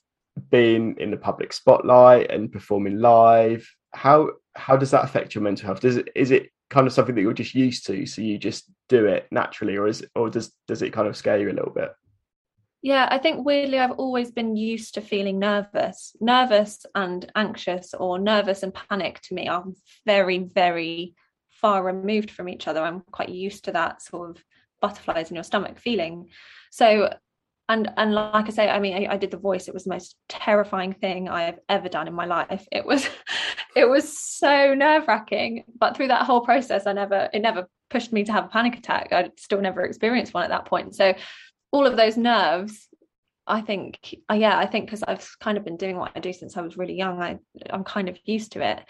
being 0.50 0.96
in 1.00 1.12
the 1.12 1.18
public 1.18 1.54
spotlight 1.54 2.32
and 2.32 2.52
performing 2.52 3.00
live? 3.00 3.70
How 3.94 4.32
how 4.56 4.78
does 4.78 4.92
that 4.92 5.04
affect 5.04 5.36
your 5.36 5.44
mental 5.44 5.68
health? 5.68 5.82
Does 5.82 5.98
it 5.98 6.10
is 6.16 6.32
it 6.32 6.50
kind 6.70 6.88
of 6.88 6.94
something 6.94 7.16
that 7.16 7.22
you're 7.22 7.34
just 7.34 7.56
used 7.56 7.86
to, 7.88 8.06
so 8.06 8.22
you 8.22 8.38
just 8.38 8.72
do 8.90 9.06
it 9.06 9.28
naturally, 9.32 9.78
or 9.78 9.88
is 9.88 10.06
or 10.16 10.30
does 10.30 10.52
does 10.68 10.82
it 10.82 10.94
kind 10.94 11.08
of 11.08 11.18
scare 11.18 11.40
you 11.40 11.50
a 11.50 11.54
little 11.54 11.74
bit? 11.74 11.92
Yeah, 12.82 13.08
I 13.10 13.18
think 13.18 13.46
weirdly, 13.46 13.80
I've 13.80 13.98
always 14.00 14.32
been 14.32 14.56
used 14.56 14.94
to 14.94 15.02
feeling 15.02 15.40
nervous. 15.40 16.16
Nervous 16.22 16.86
and 16.94 17.30
anxious, 17.36 17.94
or 17.94 18.20
nervous 18.20 18.64
and 18.64 18.74
panic 18.74 19.22
to 19.22 19.34
me 19.34 19.48
are 19.48 19.66
very, 20.06 20.40
very 20.40 21.16
far 21.66 21.84
removed 21.84 22.30
from 22.30 22.48
each 22.48 22.68
other. 22.68 22.80
I'm 22.80 23.02
quite 23.12 23.30
used 23.30 23.66
to 23.66 23.72
that 23.72 24.00
sort 24.00 24.30
of 24.30 24.44
butterflies 24.82 25.32
in 25.32 25.36
your 25.36 25.44
stomach 25.44 25.80
feeling. 25.80 26.30
So 26.70 27.12
and 27.68 27.92
and 27.98 28.14
like 28.14 28.46
I 28.46 28.52
say, 28.52 28.70
I 28.70 28.78
mean, 28.78 28.94
I, 28.96 29.14
I, 29.14 29.18
did 29.18 29.32
the 29.32 29.38
voice. 29.38 29.68
It 29.68 29.74
was 29.74 29.86
the 29.86 29.90
most 29.90 30.16
terrifying 30.30 30.94
thing 30.94 31.28
I 31.28 31.42
have 31.42 31.58
ever 31.68 31.90
done 31.90 32.08
in 32.08 32.14
my 32.14 32.28
life. 32.28 32.68
It 32.72 32.86
was, 32.86 33.10
it 33.76 33.90
was 33.90 34.16
so 34.16 34.76
nerve 34.76 35.08
wracking. 35.08 35.64
But 35.80 35.98
through 35.98 36.10
that 36.10 36.28
whole 36.28 36.42
process, 36.42 36.86
I 36.86 36.94
never, 36.94 37.32
it 37.34 37.42
never 37.42 37.68
pushed 37.90 38.14
me 38.14 38.24
to 38.26 38.32
have 38.32 38.46
a 38.46 38.50
panic 38.50 38.78
attack. 38.78 39.12
I 39.12 39.32
still 39.38 39.60
never 39.60 39.82
experienced 39.82 40.36
one 40.36 40.44
at 40.44 40.52
that 40.52 40.66
point. 40.66 40.94
So, 40.94 41.16
all 41.72 41.88
of 41.88 41.98
those 41.98 42.16
nerves, 42.16 42.88
I 43.48 43.62
think, 43.62 44.14
uh, 44.30 44.36
yeah, 44.36 44.56
I 44.56 44.68
think 44.68 44.86
because 44.86 45.02
I've 45.02 45.28
kind 45.40 45.58
of 45.58 45.66
been 45.66 45.78
doing 45.78 45.98
what 45.98 46.12
I 46.16 46.20
do 46.20 46.32
since 46.32 46.56
I 46.58 46.62
was 46.62 46.78
really 46.78 46.94
young, 46.94 47.20
I 47.24 47.40
I'm 47.72 47.84
kind 47.84 48.10
of 48.10 48.20
used 48.26 48.52
to 48.52 48.62
it. 48.62 48.82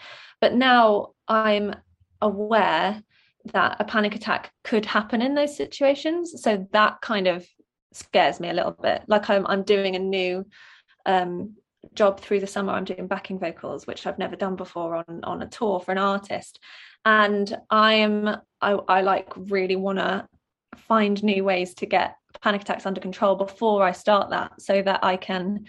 But 0.42 0.52
now 0.52 1.12
I'm 1.26 1.74
aware 2.26 3.02
that 3.52 3.76
a 3.78 3.84
panic 3.84 4.14
attack 4.14 4.52
could 4.64 4.84
happen 4.84 5.22
in 5.22 5.34
those 5.34 5.56
situations. 5.56 6.42
So 6.42 6.66
that 6.72 7.00
kind 7.00 7.26
of 7.26 7.46
scares 7.92 8.40
me 8.40 8.50
a 8.50 8.52
little 8.52 8.72
bit. 8.72 9.02
Like 9.08 9.30
I'm 9.30 9.46
I'm 9.46 9.62
doing 9.62 9.96
a 9.96 10.00
new 10.00 10.44
um, 11.06 11.54
job 11.94 12.20
through 12.20 12.40
the 12.40 12.46
summer. 12.46 12.72
I'm 12.72 12.84
doing 12.84 13.06
backing 13.06 13.38
vocals, 13.38 13.86
which 13.86 14.06
I've 14.06 14.18
never 14.18 14.36
done 14.36 14.56
before 14.56 14.96
on 14.96 15.20
on 15.22 15.42
a 15.42 15.48
tour 15.48 15.80
for 15.80 15.92
an 15.92 15.98
artist, 15.98 16.60
and 17.04 17.56
I 17.70 17.94
am 17.94 18.36
I, 18.60 18.72
I 18.72 19.00
like 19.02 19.32
really 19.36 19.76
want 19.76 19.98
to 19.98 20.28
find 20.76 21.22
new 21.22 21.44
ways 21.44 21.74
to 21.74 21.86
get 21.86 22.16
panic 22.42 22.62
attacks 22.62 22.86
under 22.86 23.00
control 23.00 23.36
before 23.36 23.82
I 23.82 23.92
start 23.92 24.30
that, 24.30 24.60
so 24.60 24.82
that 24.82 25.00
I 25.04 25.16
can 25.16 25.64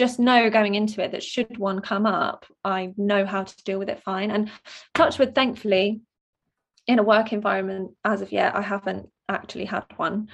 just 0.00 0.18
know 0.18 0.48
going 0.48 0.74
into 0.74 1.02
it 1.02 1.12
that 1.12 1.22
should 1.22 1.58
one 1.58 1.80
come 1.80 2.06
up, 2.06 2.46
I 2.64 2.94
know 2.96 3.26
how 3.26 3.44
to 3.44 3.64
deal 3.64 3.78
with 3.78 3.90
it 3.90 4.02
fine. 4.02 4.30
And 4.30 4.50
touch 4.94 5.18
with, 5.18 5.34
thankfully, 5.34 6.00
in 6.86 6.98
a 6.98 7.02
work 7.02 7.34
environment 7.34 7.92
as 8.02 8.22
of 8.22 8.32
yet, 8.32 8.56
I 8.56 8.62
haven't 8.62 9.10
actually 9.28 9.66
had 9.66 9.84
one 9.96 10.28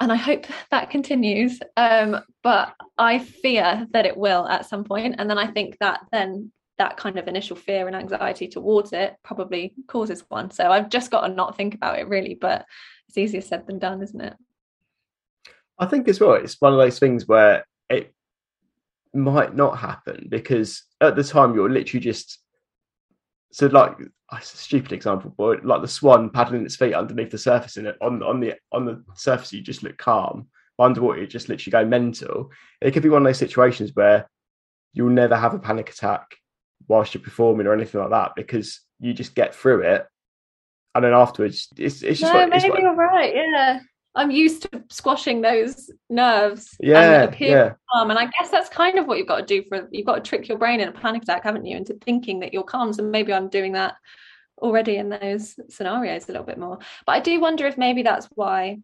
and 0.00 0.10
I 0.10 0.16
hope 0.16 0.46
that 0.70 0.90
continues. 0.90 1.60
Um, 1.76 2.20
but 2.42 2.74
I 2.96 3.18
fear 3.18 3.86
that 3.92 4.06
it 4.06 4.16
will 4.16 4.46
at 4.48 4.66
some 4.66 4.84
point, 4.84 5.16
and 5.18 5.28
then 5.28 5.38
I 5.38 5.46
think 5.48 5.76
that 5.80 6.00
then 6.10 6.50
that 6.78 6.96
kind 6.96 7.18
of 7.18 7.28
initial 7.28 7.56
fear 7.56 7.88
and 7.88 7.96
anxiety 7.96 8.48
towards 8.48 8.92
it 8.92 9.16
probably 9.24 9.74
causes 9.86 10.24
one. 10.28 10.50
So 10.50 10.70
I've 10.70 10.88
just 10.88 11.10
got 11.10 11.26
to 11.26 11.34
not 11.34 11.56
think 11.56 11.74
about 11.74 11.98
it 11.98 12.08
really, 12.08 12.34
but 12.34 12.64
it's 13.08 13.18
easier 13.18 13.40
said 13.40 13.66
than 13.66 13.80
done, 13.80 14.00
isn't 14.00 14.20
it? 14.20 14.34
I 15.76 15.86
think 15.86 16.06
as 16.06 16.20
well, 16.20 16.34
it's 16.34 16.60
one 16.60 16.72
of 16.72 16.78
those 16.78 17.00
things 17.00 17.26
where 17.26 17.66
might 19.14 19.54
not 19.54 19.78
happen 19.78 20.26
because 20.28 20.84
at 21.00 21.16
the 21.16 21.24
time 21.24 21.54
you're 21.54 21.70
literally 21.70 22.00
just 22.00 22.38
so 23.50 23.66
like 23.66 23.96
a 24.30 24.42
stupid 24.42 24.92
example, 24.92 25.34
but 25.36 25.64
like 25.64 25.80
the 25.80 25.88
swan 25.88 26.30
paddling 26.30 26.64
its 26.64 26.76
feet 26.76 26.94
underneath 26.94 27.30
the 27.30 27.38
surface 27.38 27.76
and 27.76 27.92
on 28.00 28.22
on 28.22 28.40
the 28.40 28.54
on 28.72 28.84
the 28.84 29.02
surface 29.14 29.52
you 29.52 29.62
just 29.62 29.82
look 29.82 29.96
calm. 29.96 30.48
Underwater, 30.80 31.20
you 31.20 31.26
just 31.26 31.48
literally 31.48 31.72
go 31.72 31.88
mental. 31.88 32.52
It 32.80 32.92
could 32.92 33.02
be 33.02 33.08
one 33.08 33.22
of 33.22 33.26
those 33.26 33.38
situations 33.38 33.90
where 33.94 34.30
you'll 34.92 35.10
never 35.10 35.36
have 35.36 35.54
a 35.54 35.58
panic 35.58 35.90
attack 35.90 36.36
whilst 36.86 37.14
you're 37.14 37.22
performing 37.22 37.66
or 37.66 37.72
anything 37.72 38.00
like 38.00 38.10
that 38.10 38.32
because 38.36 38.80
you 39.00 39.12
just 39.12 39.34
get 39.34 39.54
through 39.54 39.82
it, 39.82 40.06
and 40.94 41.04
then 41.04 41.14
afterwards, 41.14 41.68
it's 41.76 42.02
it's 42.02 42.20
just 42.20 42.32
no, 42.32 42.40
what, 42.40 42.50
maybe 42.50 42.70
what, 42.70 42.80
you're 42.80 42.94
right. 42.94 43.34
Yeah, 43.34 43.80
I'm 44.18 44.32
used 44.32 44.62
to 44.62 44.82
squashing 44.90 45.40
those 45.40 45.90
nerves. 46.10 46.76
Yeah, 46.80 47.22
and 47.22 47.40
yeah. 47.40 47.74
Calm. 47.92 48.10
And 48.10 48.18
I 48.18 48.26
guess 48.26 48.50
that's 48.50 48.68
kind 48.68 48.98
of 48.98 49.06
what 49.06 49.16
you've 49.16 49.28
got 49.28 49.46
to 49.46 49.46
do 49.46 49.62
for 49.68 49.88
you've 49.92 50.06
got 50.06 50.16
to 50.16 50.28
trick 50.28 50.48
your 50.48 50.58
brain 50.58 50.80
in 50.80 50.88
a 50.88 50.92
panic 50.92 51.22
attack, 51.22 51.44
haven't 51.44 51.64
you, 51.64 51.76
into 51.76 51.94
thinking 52.04 52.40
that 52.40 52.52
you're 52.52 52.64
calm. 52.64 52.92
So 52.92 53.04
maybe 53.04 53.32
I'm 53.32 53.48
doing 53.48 53.72
that 53.72 53.94
already 54.60 54.96
in 54.96 55.08
those 55.08 55.54
scenarios 55.70 56.28
a 56.28 56.32
little 56.32 56.46
bit 56.46 56.58
more. 56.58 56.78
But 57.06 57.12
I 57.12 57.20
do 57.20 57.38
wonder 57.38 57.66
if 57.68 57.78
maybe 57.78 58.02
that's 58.02 58.28
why 58.34 58.80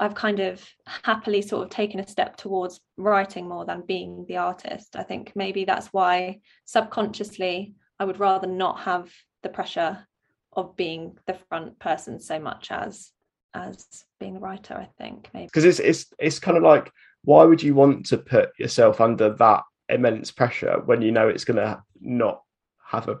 I've 0.00 0.16
kind 0.16 0.40
of 0.40 0.60
happily 0.86 1.40
sort 1.40 1.62
of 1.62 1.70
taken 1.70 2.00
a 2.00 2.08
step 2.08 2.36
towards 2.36 2.80
writing 2.96 3.48
more 3.48 3.64
than 3.64 3.86
being 3.86 4.24
the 4.26 4.38
artist. 4.38 4.96
I 4.96 5.04
think 5.04 5.32
maybe 5.36 5.64
that's 5.64 5.86
why 5.88 6.40
subconsciously 6.64 7.74
I 8.00 8.04
would 8.04 8.18
rather 8.18 8.48
not 8.48 8.80
have 8.80 9.12
the 9.44 9.50
pressure 9.50 10.04
of 10.52 10.74
being 10.74 11.16
the 11.28 11.38
front 11.48 11.78
person 11.78 12.18
so 12.18 12.40
much 12.40 12.72
as 12.72 13.12
as 13.54 13.86
being 14.20 14.34
the 14.34 14.40
writer 14.40 14.74
i 14.74 14.88
think 15.02 15.28
maybe. 15.32 15.46
Because 15.46 15.64
it's 15.64 15.78
it's 15.78 16.06
it's 16.18 16.38
kind 16.38 16.56
of 16.56 16.62
like 16.62 16.90
why 17.24 17.44
would 17.44 17.62
you 17.62 17.74
want 17.74 18.06
to 18.06 18.18
put 18.18 18.50
yourself 18.58 19.00
under 19.00 19.30
that 19.34 19.62
immense 19.88 20.30
pressure 20.30 20.80
when 20.84 21.02
you 21.02 21.12
know 21.12 21.28
it's 21.28 21.44
going 21.44 21.56
to 21.56 21.82
not 22.00 22.42
have 22.86 23.08
a 23.08 23.18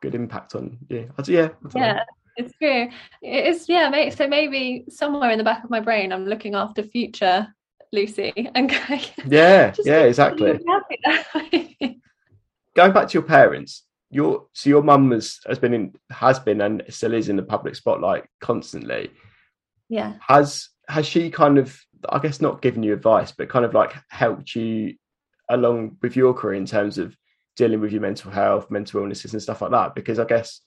good 0.00 0.14
impact 0.14 0.54
on 0.54 0.78
you? 0.88 1.10
Yeah 1.28 1.48
yeah 1.68 1.92
know. 1.94 2.00
it's 2.36 2.52
true. 2.58 2.88
It's 3.22 3.68
yeah 3.68 3.88
mate 3.88 4.16
so 4.16 4.26
maybe 4.26 4.84
somewhere 4.88 5.30
in 5.30 5.38
the 5.38 5.44
back 5.44 5.64
of 5.64 5.70
my 5.70 5.80
brain 5.80 6.12
i'm 6.12 6.26
looking 6.26 6.54
after 6.54 6.82
future 6.82 7.46
lucy 7.92 8.50
and 8.54 8.68
going 8.88 9.00
yeah 9.26 9.72
yeah 9.84 10.00
exactly. 10.00 10.58
going 12.74 12.92
back 12.92 13.08
to 13.08 13.14
your 13.14 13.22
parents 13.22 13.84
your 14.10 14.46
so 14.52 14.68
your 14.68 14.82
mum 14.82 15.10
has 15.10 15.40
has 15.46 15.58
been 15.58 15.74
in 15.74 15.94
has 16.10 16.38
been 16.38 16.60
and 16.60 16.82
still 16.88 17.14
is 17.14 17.28
in 17.28 17.36
the 17.36 17.42
public 17.42 17.74
spotlight 17.74 18.24
constantly 18.40 19.10
yeah. 19.92 20.14
Has 20.26 20.70
has 20.88 21.06
she 21.06 21.30
kind 21.30 21.58
of 21.58 21.78
i 22.08 22.18
guess 22.18 22.40
not 22.40 22.62
given 22.62 22.82
you 22.82 22.92
advice 22.92 23.30
but 23.30 23.48
kind 23.48 23.64
of 23.64 23.72
like 23.74 23.94
helped 24.08 24.56
you 24.56 24.94
along 25.48 25.96
with 26.02 26.16
your 26.16 26.34
career 26.34 26.54
in 26.54 26.66
terms 26.66 26.98
of 26.98 27.16
dealing 27.56 27.78
with 27.78 27.92
your 27.92 28.00
mental 28.00 28.30
health 28.30 28.70
mental 28.70 29.00
illnesses 29.00 29.34
and 29.34 29.42
stuff 29.42 29.60
like 29.60 29.70
that? 29.70 29.94
Because 29.94 30.18
i 30.18 30.24
guess 30.24 30.60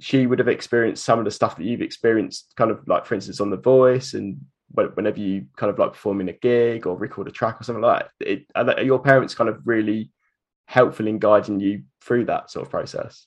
she 0.00 0.26
would 0.26 0.38
have 0.38 0.48
experienced 0.48 1.04
some 1.04 1.18
of 1.18 1.26
the 1.26 1.30
stuff 1.30 1.56
that 1.56 1.64
you've 1.64 1.82
experienced 1.82 2.54
kind 2.56 2.70
of 2.70 2.88
like 2.88 3.04
for 3.04 3.14
instance 3.14 3.38
on 3.38 3.50
the 3.50 3.56
voice 3.56 4.14
and 4.14 4.40
whenever 4.94 5.20
you 5.20 5.46
kind 5.56 5.70
of 5.70 5.78
like 5.78 5.92
performing 5.92 6.30
a 6.30 6.32
gig 6.32 6.86
or 6.86 6.96
record 6.96 7.28
a 7.28 7.30
track 7.30 7.60
or 7.60 7.64
something 7.64 7.82
like 7.82 8.08
that. 8.18 8.26
It, 8.26 8.46
are 8.54 8.82
your 8.82 8.98
parents 8.98 9.34
kind 9.34 9.48
of 9.48 9.60
really 9.64 10.10
helpful 10.66 11.06
in 11.06 11.18
guiding 11.18 11.60
you 11.60 11.84
through 12.02 12.24
that 12.24 12.50
sort 12.50 12.66
of 12.66 12.70
process? 12.70 13.26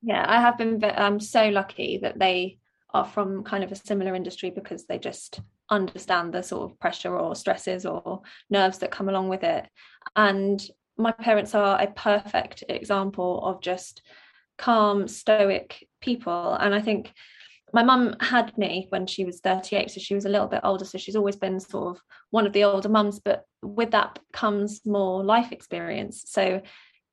Yeah 0.00 0.24
i 0.28 0.40
have 0.40 0.56
been 0.56 0.82
i'm 0.84 1.18
so 1.18 1.48
lucky 1.48 1.98
that 2.02 2.18
they 2.20 2.58
are 2.94 3.04
from 3.04 3.44
kind 3.44 3.62
of 3.62 3.72
a 3.72 3.76
similar 3.76 4.14
industry 4.14 4.50
because 4.50 4.86
they 4.86 4.98
just 4.98 5.40
understand 5.70 6.32
the 6.32 6.42
sort 6.42 6.70
of 6.70 6.78
pressure 6.80 7.16
or 7.16 7.34
stresses 7.34 7.84
or 7.84 8.22
nerves 8.50 8.78
that 8.78 8.90
come 8.90 9.08
along 9.08 9.28
with 9.28 9.44
it. 9.44 9.68
And 10.16 10.62
my 10.96 11.12
parents 11.12 11.54
are 11.54 11.80
a 11.80 11.86
perfect 11.86 12.64
example 12.68 13.44
of 13.44 13.60
just 13.60 14.02
calm, 14.56 15.06
stoic 15.06 15.86
people. 16.00 16.54
And 16.54 16.74
I 16.74 16.80
think 16.80 17.12
my 17.72 17.82
mum 17.82 18.16
had 18.20 18.56
me 18.56 18.86
when 18.88 19.06
she 19.06 19.24
was 19.24 19.40
38, 19.40 19.90
so 19.90 20.00
she 20.00 20.14
was 20.14 20.24
a 20.24 20.30
little 20.30 20.48
bit 20.48 20.62
older. 20.64 20.84
So 20.84 20.98
she's 20.98 21.16
always 21.16 21.36
been 21.36 21.60
sort 21.60 21.96
of 21.96 22.02
one 22.30 22.46
of 22.46 22.52
the 22.52 22.64
older 22.64 22.88
mums, 22.88 23.20
but 23.20 23.44
with 23.62 23.90
that 23.90 24.18
comes 24.32 24.80
more 24.86 25.22
life 25.22 25.52
experience. 25.52 26.24
So 26.26 26.62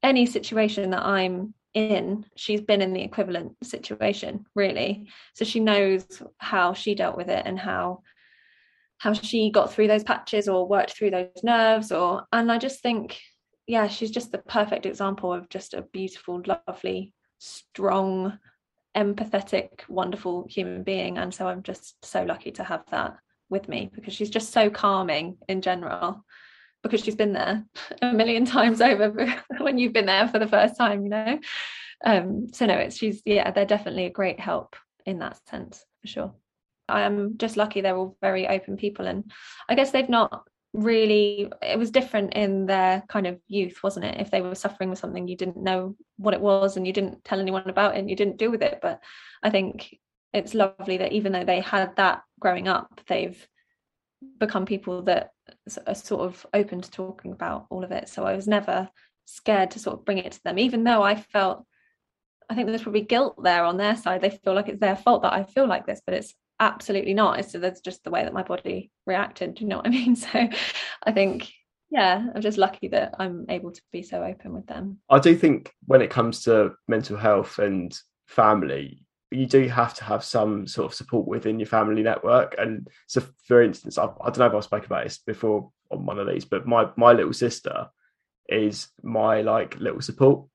any 0.01 0.25
situation 0.25 0.91
that 0.91 1.05
I'm 1.05 1.53
in 1.75 2.25
she's 2.35 2.61
been 2.61 2.81
in 2.81 2.93
the 2.93 3.03
equivalent 3.03 3.53
situation 3.63 4.45
really. 4.55 5.09
So 5.35 5.45
she 5.45 5.59
knows 5.59 6.05
how 6.37 6.73
she 6.73 6.95
dealt 6.95 7.17
with 7.17 7.29
it 7.29 7.43
and 7.45 7.59
how 7.59 8.01
how 8.97 9.13
she 9.13 9.51
got 9.51 9.71
through 9.71 9.87
those 9.87 10.05
patches 10.05 10.47
or 10.47 10.67
worked 10.67 10.97
through 10.97 11.11
those 11.11 11.43
nerves 11.43 11.91
or 11.91 12.23
and 12.31 12.49
i 12.49 12.57
just 12.57 12.81
think 12.81 13.19
yeah 13.67 13.87
she's 13.87 14.09
just 14.09 14.31
the 14.31 14.37
perfect 14.37 14.85
example 14.85 15.33
of 15.33 15.49
just 15.49 15.73
a 15.73 15.81
beautiful 15.81 16.41
lovely 16.47 17.13
strong 17.39 18.39
empathetic 18.95 19.87
wonderful 19.89 20.47
human 20.49 20.81
being. 20.81 21.17
And 21.17 21.33
so 21.33 21.47
i'm 21.47 21.61
just 21.61 22.03
so 22.05 22.23
lucky 22.23 22.51
to 22.51 22.63
have 22.63 22.83
that 22.91 23.17
with 23.49 23.67
me 23.67 23.91
because 23.93 24.13
she's 24.13 24.29
just 24.29 24.53
so 24.53 24.69
calming 24.69 25.37
in 25.49 25.61
general 25.61 26.23
because 26.85 27.03
she's 27.03 27.15
been 27.15 27.33
there 27.33 27.65
a 28.03 28.13
million 28.13 28.45
times 28.45 28.79
over 28.79 29.11
when 29.57 29.79
you've 29.79 29.93
been 29.93 30.05
there 30.05 30.27
for 30.27 30.37
the 30.37 30.47
first 30.47 30.77
time 30.77 31.03
you 31.03 31.09
know? 31.09 31.39
Um 32.05 32.47
so 32.53 32.67
no 32.67 32.75
it's 32.75 32.97
she's 32.97 33.23
yeah 33.25 33.49
they're 33.51 33.65
definitely 33.65 34.05
a 34.05 34.11
great 34.11 34.39
help 34.39 34.75
in 35.05 35.19
that 35.19 35.39
sense 35.49 35.83
for 36.01 36.07
sure. 36.07 36.33
I 36.87 37.01
am 37.01 37.37
just 37.37 37.57
lucky 37.57 37.81
they're 37.81 37.97
all 37.97 38.17
very 38.21 38.47
open 38.47 38.77
people 38.77 39.07
and 39.07 39.31
i 39.67 39.73
guess 39.73 39.89
they've 39.89 40.07
not 40.07 40.43
really 40.73 41.51
it 41.63 41.79
was 41.79 41.89
different 41.89 42.33
in 42.33 42.67
their 42.67 43.03
kind 43.07 43.25
of 43.25 43.39
youth 43.47 43.81
wasn't 43.81 44.05
it? 44.05 44.21
If 44.21 44.29
they 44.29 44.41
were 44.41 44.53
suffering 44.53 44.89
with 44.91 44.99
something 44.99 45.27
you 45.27 45.37
didn't 45.37 45.57
know 45.57 45.95
what 46.17 46.35
it 46.35 46.41
was 46.41 46.77
and 46.77 46.85
you 46.85 46.93
didn't 46.93 47.23
tell 47.23 47.39
anyone 47.39 47.67
about 47.67 47.95
it 47.95 47.99
and 47.99 48.09
you 48.09 48.15
didn't 48.15 48.37
deal 48.37 48.51
with 48.51 48.61
it. 48.61 48.79
But 48.81 49.01
i 49.41 49.49
think 49.49 49.97
it's 50.33 50.53
lovely 50.53 50.97
that 50.97 51.13
even 51.13 51.31
though 51.31 51.45
they 51.45 51.61
had 51.61 51.95
that 51.95 52.21
growing 52.39 52.67
up 52.67 53.01
they've 53.07 53.47
become 54.37 54.65
people 54.65 55.03
that 55.03 55.31
sort 55.67 56.21
of 56.21 56.45
open 56.53 56.81
to 56.81 56.91
talking 56.91 57.31
about 57.31 57.67
all 57.69 57.83
of 57.83 57.91
it. 57.91 58.09
So 58.09 58.23
I 58.23 58.35
was 58.35 58.47
never 58.47 58.89
scared 59.25 59.71
to 59.71 59.79
sort 59.79 59.99
of 59.99 60.05
bring 60.05 60.19
it 60.19 60.31
to 60.33 60.43
them, 60.43 60.59
even 60.59 60.83
though 60.83 61.03
I 61.03 61.15
felt, 61.15 61.65
I 62.49 62.55
think 62.55 62.67
there's 62.67 62.83
probably 62.83 63.01
guilt 63.01 63.41
there 63.41 63.63
on 63.63 63.77
their 63.77 63.95
side. 63.95 64.21
They 64.21 64.29
feel 64.29 64.53
like 64.53 64.69
it's 64.69 64.79
their 64.79 64.95
fault 64.95 65.23
that 65.23 65.33
I 65.33 65.43
feel 65.43 65.67
like 65.67 65.85
this, 65.85 66.01
but 66.05 66.15
it's 66.15 66.33
absolutely 66.59 67.13
not. 67.13 67.43
So 67.45 67.59
that's 67.59 67.81
just 67.81 68.03
the 68.03 68.11
way 68.11 68.23
that 68.23 68.33
my 68.33 68.43
body 68.43 68.91
reacted. 69.05 69.55
Do 69.55 69.63
you 69.63 69.69
know 69.69 69.77
what 69.77 69.87
I 69.87 69.89
mean? 69.91 70.15
So 70.15 70.47
I 71.03 71.11
think, 71.11 71.51
yeah, 71.89 72.27
I'm 72.33 72.41
just 72.41 72.57
lucky 72.57 72.87
that 72.89 73.15
I'm 73.19 73.45
able 73.49 73.71
to 73.71 73.81
be 73.91 74.03
so 74.03 74.23
open 74.23 74.53
with 74.53 74.67
them. 74.67 74.99
I 75.09 75.19
do 75.19 75.35
think 75.35 75.71
when 75.85 76.01
it 76.01 76.09
comes 76.09 76.43
to 76.43 76.73
mental 76.87 77.17
health 77.17 77.59
and 77.59 77.97
family, 78.27 79.04
you 79.35 79.45
do 79.45 79.67
have 79.67 79.93
to 79.95 80.03
have 80.03 80.23
some 80.23 80.67
sort 80.67 80.91
of 80.91 80.93
support 80.93 81.27
within 81.27 81.59
your 81.59 81.67
family 81.67 82.01
network. 82.01 82.55
And 82.57 82.87
so, 83.07 83.21
for 83.47 83.61
instance, 83.61 83.97
I, 83.97 84.05
I 84.05 84.29
don't 84.29 84.39
know 84.39 84.45
if 84.47 84.53
I 84.53 84.59
spoke 84.61 84.85
about 84.85 85.03
this 85.03 85.17
before 85.17 85.71
on 85.91 86.05
one 86.05 86.19
of 86.19 86.27
these, 86.27 86.45
but 86.45 86.67
my 86.67 86.89
my 86.97 87.13
little 87.13 87.33
sister 87.33 87.89
is 88.47 88.87
my 89.03 89.41
like 89.41 89.77
little 89.79 90.01
support. 90.01 90.47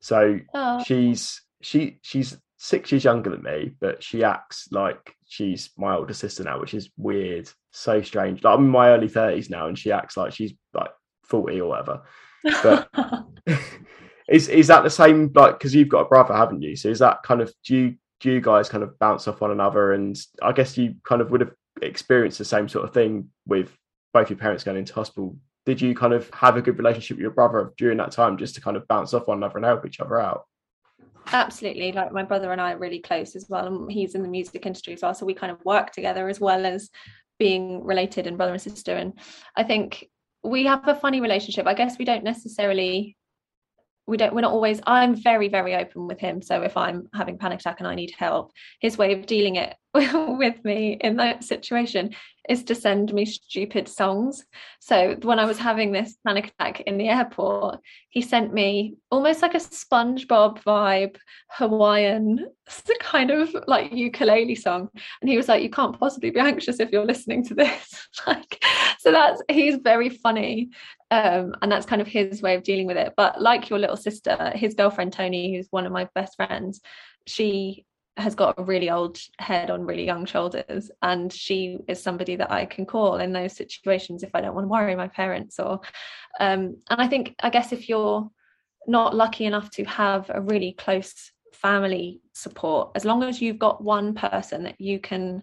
So 0.00 0.38
oh. 0.54 0.82
she's 0.84 1.42
she 1.62 1.98
she's 2.02 2.36
six 2.58 2.92
years 2.92 3.04
younger 3.04 3.30
than 3.30 3.42
me, 3.42 3.74
but 3.80 4.02
she 4.02 4.24
acts 4.24 4.68
like 4.70 5.14
she's 5.26 5.70
my 5.76 5.94
older 5.94 6.14
sister 6.14 6.44
now, 6.44 6.60
which 6.60 6.74
is 6.74 6.90
weird, 6.96 7.48
so 7.70 8.02
strange. 8.02 8.42
Like 8.42 8.58
I'm 8.58 8.64
in 8.64 8.70
my 8.70 8.90
early 8.90 9.08
thirties 9.08 9.50
now, 9.50 9.68
and 9.68 9.78
she 9.78 9.92
acts 9.92 10.16
like 10.16 10.32
she's 10.32 10.52
like 10.74 10.90
forty 11.24 11.60
or 11.60 11.70
whatever. 11.70 12.02
But 12.62 12.88
is 14.28 14.48
is 14.48 14.66
that 14.66 14.82
the 14.82 14.90
same? 14.90 15.30
Like, 15.34 15.58
because 15.58 15.74
you've 15.74 15.88
got 15.88 16.06
a 16.06 16.08
brother, 16.08 16.34
haven't 16.34 16.62
you? 16.62 16.76
So 16.76 16.88
is 16.88 16.98
that 16.98 17.22
kind 17.22 17.40
of 17.40 17.52
do 17.64 17.76
you 17.76 17.94
do 18.20 18.32
you 18.32 18.40
guys 18.40 18.68
kind 18.68 18.82
of 18.82 18.98
bounce 18.98 19.28
off 19.28 19.40
one 19.40 19.50
another? 19.50 19.92
And 19.92 20.18
I 20.42 20.52
guess 20.52 20.76
you 20.76 20.94
kind 21.04 21.20
of 21.20 21.30
would 21.30 21.40
have 21.40 21.52
experienced 21.82 22.38
the 22.38 22.44
same 22.44 22.68
sort 22.68 22.84
of 22.84 22.92
thing 22.92 23.28
with 23.46 23.76
both 24.12 24.30
your 24.30 24.38
parents 24.38 24.64
going 24.64 24.76
into 24.76 24.94
hospital. 24.94 25.36
Did 25.66 25.80
you 25.80 25.94
kind 25.94 26.12
of 26.12 26.30
have 26.32 26.56
a 26.56 26.62
good 26.62 26.78
relationship 26.78 27.16
with 27.16 27.22
your 27.22 27.30
brother 27.30 27.72
during 27.76 27.98
that 27.98 28.12
time, 28.12 28.38
just 28.38 28.54
to 28.54 28.60
kind 28.60 28.76
of 28.76 28.88
bounce 28.88 29.12
off 29.12 29.28
one 29.28 29.36
another 29.38 29.58
and 29.58 29.66
help 29.66 29.84
each 29.84 30.00
other 30.00 30.18
out? 30.18 30.44
Absolutely. 31.30 31.92
Like 31.92 32.10
my 32.10 32.22
brother 32.22 32.52
and 32.52 32.60
I 32.60 32.72
are 32.72 32.78
really 32.78 33.00
close 33.00 33.36
as 33.36 33.48
well. 33.50 33.66
And 33.66 33.92
he's 33.92 34.14
in 34.14 34.22
the 34.22 34.28
music 34.28 34.64
industry 34.64 34.94
as 34.94 35.02
well. 35.02 35.12
So 35.12 35.26
we 35.26 35.34
kind 35.34 35.52
of 35.52 35.62
work 35.64 35.92
together 35.92 36.26
as 36.28 36.40
well 36.40 36.64
as 36.64 36.88
being 37.38 37.84
related 37.84 38.26
and 38.26 38.38
brother 38.38 38.52
and 38.52 38.62
sister. 38.62 38.94
And 38.94 39.12
I 39.54 39.62
think 39.62 40.08
we 40.42 40.64
have 40.64 40.88
a 40.88 40.94
funny 40.94 41.20
relationship. 41.20 41.66
I 41.66 41.74
guess 41.74 41.98
we 41.98 42.06
don't 42.06 42.24
necessarily 42.24 43.17
we 44.08 44.16
don't 44.16 44.34
we're 44.34 44.40
not 44.40 44.52
always 44.52 44.80
i'm 44.86 45.14
very 45.14 45.48
very 45.48 45.74
open 45.74 46.06
with 46.06 46.18
him. 46.18 46.42
So 46.42 46.62
if 46.62 46.76
i'm 46.76 47.08
having 47.14 47.38
panic 47.38 47.60
attack 47.60 47.76
and 47.78 47.86
i 47.86 47.94
need 47.94 48.12
help 48.16 48.52
his 48.80 48.98
way 48.98 49.12
of 49.12 49.26
dealing 49.26 49.56
it 49.56 49.76
with 49.94 50.64
me 50.64 50.98
in 51.00 51.16
that 51.16 51.44
situation 51.44 52.14
is 52.48 52.64
to 52.64 52.74
send 52.74 53.12
me 53.12 53.24
stupid 53.24 53.88
songs. 53.88 54.44
So 54.80 55.16
when 55.22 55.38
I 55.38 55.44
was 55.44 55.58
having 55.58 55.92
this 55.92 56.16
panic 56.26 56.52
attack 56.58 56.80
in 56.82 56.96
the 56.96 57.08
airport, 57.08 57.80
he 58.08 58.22
sent 58.22 58.54
me 58.54 58.96
almost 59.10 59.42
like 59.42 59.54
a 59.54 59.58
SpongeBob 59.58 60.62
vibe 60.62 61.16
Hawaiian 61.50 62.46
kind 63.00 63.30
of 63.30 63.54
like 63.66 63.92
ukulele 63.92 64.54
song. 64.54 64.88
And 65.20 65.28
he 65.28 65.36
was 65.36 65.48
like, 65.48 65.62
You 65.62 65.70
can't 65.70 65.98
possibly 65.98 66.30
be 66.30 66.40
anxious 66.40 66.80
if 66.80 66.90
you're 66.90 67.04
listening 67.04 67.44
to 67.46 67.54
this. 67.54 68.08
like, 68.26 68.64
so 68.98 69.12
that's 69.12 69.42
he's 69.48 69.76
very 69.76 70.08
funny. 70.08 70.70
Um, 71.10 71.54
and 71.62 71.72
that's 71.72 71.86
kind 71.86 72.02
of 72.02 72.08
his 72.08 72.42
way 72.42 72.54
of 72.54 72.62
dealing 72.62 72.86
with 72.86 72.96
it. 72.96 73.14
But 73.16 73.40
like 73.40 73.70
your 73.70 73.78
little 73.78 73.96
sister, 73.96 74.52
his 74.54 74.74
girlfriend 74.74 75.12
Tony, 75.12 75.54
who's 75.54 75.68
one 75.70 75.86
of 75.86 75.92
my 75.92 76.08
best 76.14 76.36
friends, 76.36 76.80
she 77.26 77.84
has 78.18 78.34
got 78.34 78.58
a 78.58 78.62
really 78.62 78.90
old 78.90 79.18
head 79.38 79.70
on 79.70 79.86
really 79.86 80.04
young 80.04 80.24
shoulders 80.26 80.90
and 81.02 81.32
she 81.32 81.78
is 81.88 82.02
somebody 82.02 82.36
that 82.36 82.50
i 82.50 82.64
can 82.64 82.84
call 82.84 83.16
in 83.16 83.32
those 83.32 83.54
situations 83.54 84.22
if 84.22 84.30
i 84.34 84.40
don't 84.40 84.54
want 84.54 84.64
to 84.64 84.68
worry 84.68 84.94
my 84.96 85.08
parents 85.08 85.58
or 85.58 85.80
um, 86.40 86.76
and 86.90 87.00
i 87.00 87.06
think 87.06 87.34
i 87.40 87.50
guess 87.50 87.72
if 87.72 87.88
you're 87.88 88.28
not 88.86 89.14
lucky 89.14 89.44
enough 89.44 89.70
to 89.70 89.84
have 89.84 90.30
a 90.30 90.40
really 90.40 90.72
close 90.72 91.32
family 91.52 92.20
support 92.32 92.90
as 92.94 93.04
long 93.04 93.22
as 93.22 93.40
you've 93.40 93.58
got 93.58 93.82
one 93.82 94.14
person 94.14 94.64
that 94.64 94.80
you 94.80 94.98
can 94.98 95.42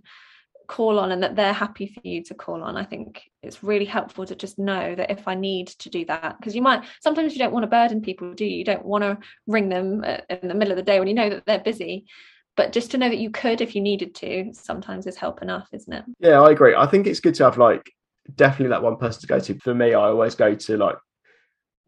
call 0.68 0.98
on 0.98 1.12
and 1.12 1.22
that 1.22 1.36
they're 1.36 1.54
happy 1.54 1.88
for 1.88 2.02
you 2.04 2.24
to 2.24 2.34
call 2.34 2.64
on 2.64 2.76
i 2.76 2.84
think 2.84 3.24
it's 3.44 3.64
really 3.64 3.86
helpful 3.86 4.26
to 4.26 4.36
just 4.36 4.58
know 4.58 4.96
that 4.96 5.12
if 5.12 5.28
i 5.28 5.36
need 5.36 5.68
to 5.68 5.90
do 5.90 6.04
that 6.06 6.36
because 6.40 6.56
you 6.56 6.62
might 6.62 6.84
sometimes 7.02 7.34
you 7.34 7.40
don't 7.40 7.54
want 7.54 7.64
to 7.64 7.68
burden 7.68 8.02
people 8.02 8.34
do 8.34 8.46
you? 8.46 8.58
You 8.58 8.64
don't 8.64 8.86
want 8.86 9.04
to 9.04 9.18
ring 9.46 9.70
them 9.70 10.04
uh, 10.06 10.18
in 10.30 10.48
the 10.48 10.56
middle 10.56 10.72
of 10.72 10.78
the 10.78 10.84
day 10.84 10.98
when 10.98 11.08
you 11.08 11.14
know 11.14 11.30
that 11.30 11.46
they're 11.46 11.60
busy 11.60 12.08
but 12.56 12.72
just 12.72 12.92
to 12.92 12.98
know 12.98 13.10
that 13.10 13.18
you 13.18 13.30
could 13.30 13.62
if 13.62 13.76
you 13.76 13.82
needed 13.82 14.16
to 14.16 14.52
sometimes 14.54 15.08
is 15.08 15.16
help 15.16 15.42
enough 15.42 15.68
isn't 15.74 15.94
it? 15.94 16.06
Yeah 16.20 16.42
i 16.42 16.52
agree. 16.52 16.76
I 16.76 16.88
think 16.88 17.08
it's 17.08 17.20
good 17.20 17.36
to 17.36 17.44
have 17.46 17.58
like 17.58 17.92
definitely 18.36 18.70
that 18.70 18.84
one 18.84 18.98
person 18.98 19.22
to 19.22 19.28
go 19.28 19.40
to. 19.40 19.60
For 19.60 19.74
me 19.76 19.94
i 19.94 20.04
always 20.08 20.36
go 20.36 20.56
to 20.56 20.78
like 20.78 20.98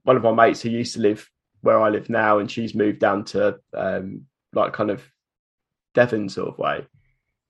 one 0.03 0.15
of 0.17 0.23
my 0.23 0.31
mates 0.31 0.61
who 0.61 0.69
used 0.69 0.93
to 0.95 1.01
live 1.01 1.29
where 1.61 1.81
i 1.81 1.89
live 1.89 2.09
now 2.09 2.39
and 2.39 2.49
she's 2.49 2.75
moved 2.75 2.99
down 2.99 3.25
to 3.25 3.57
um 3.73 4.25
like 4.53 4.73
kind 4.73 4.91
of 4.91 5.03
devon 5.93 6.29
sort 6.29 6.49
of 6.49 6.57
way. 6.57 6.85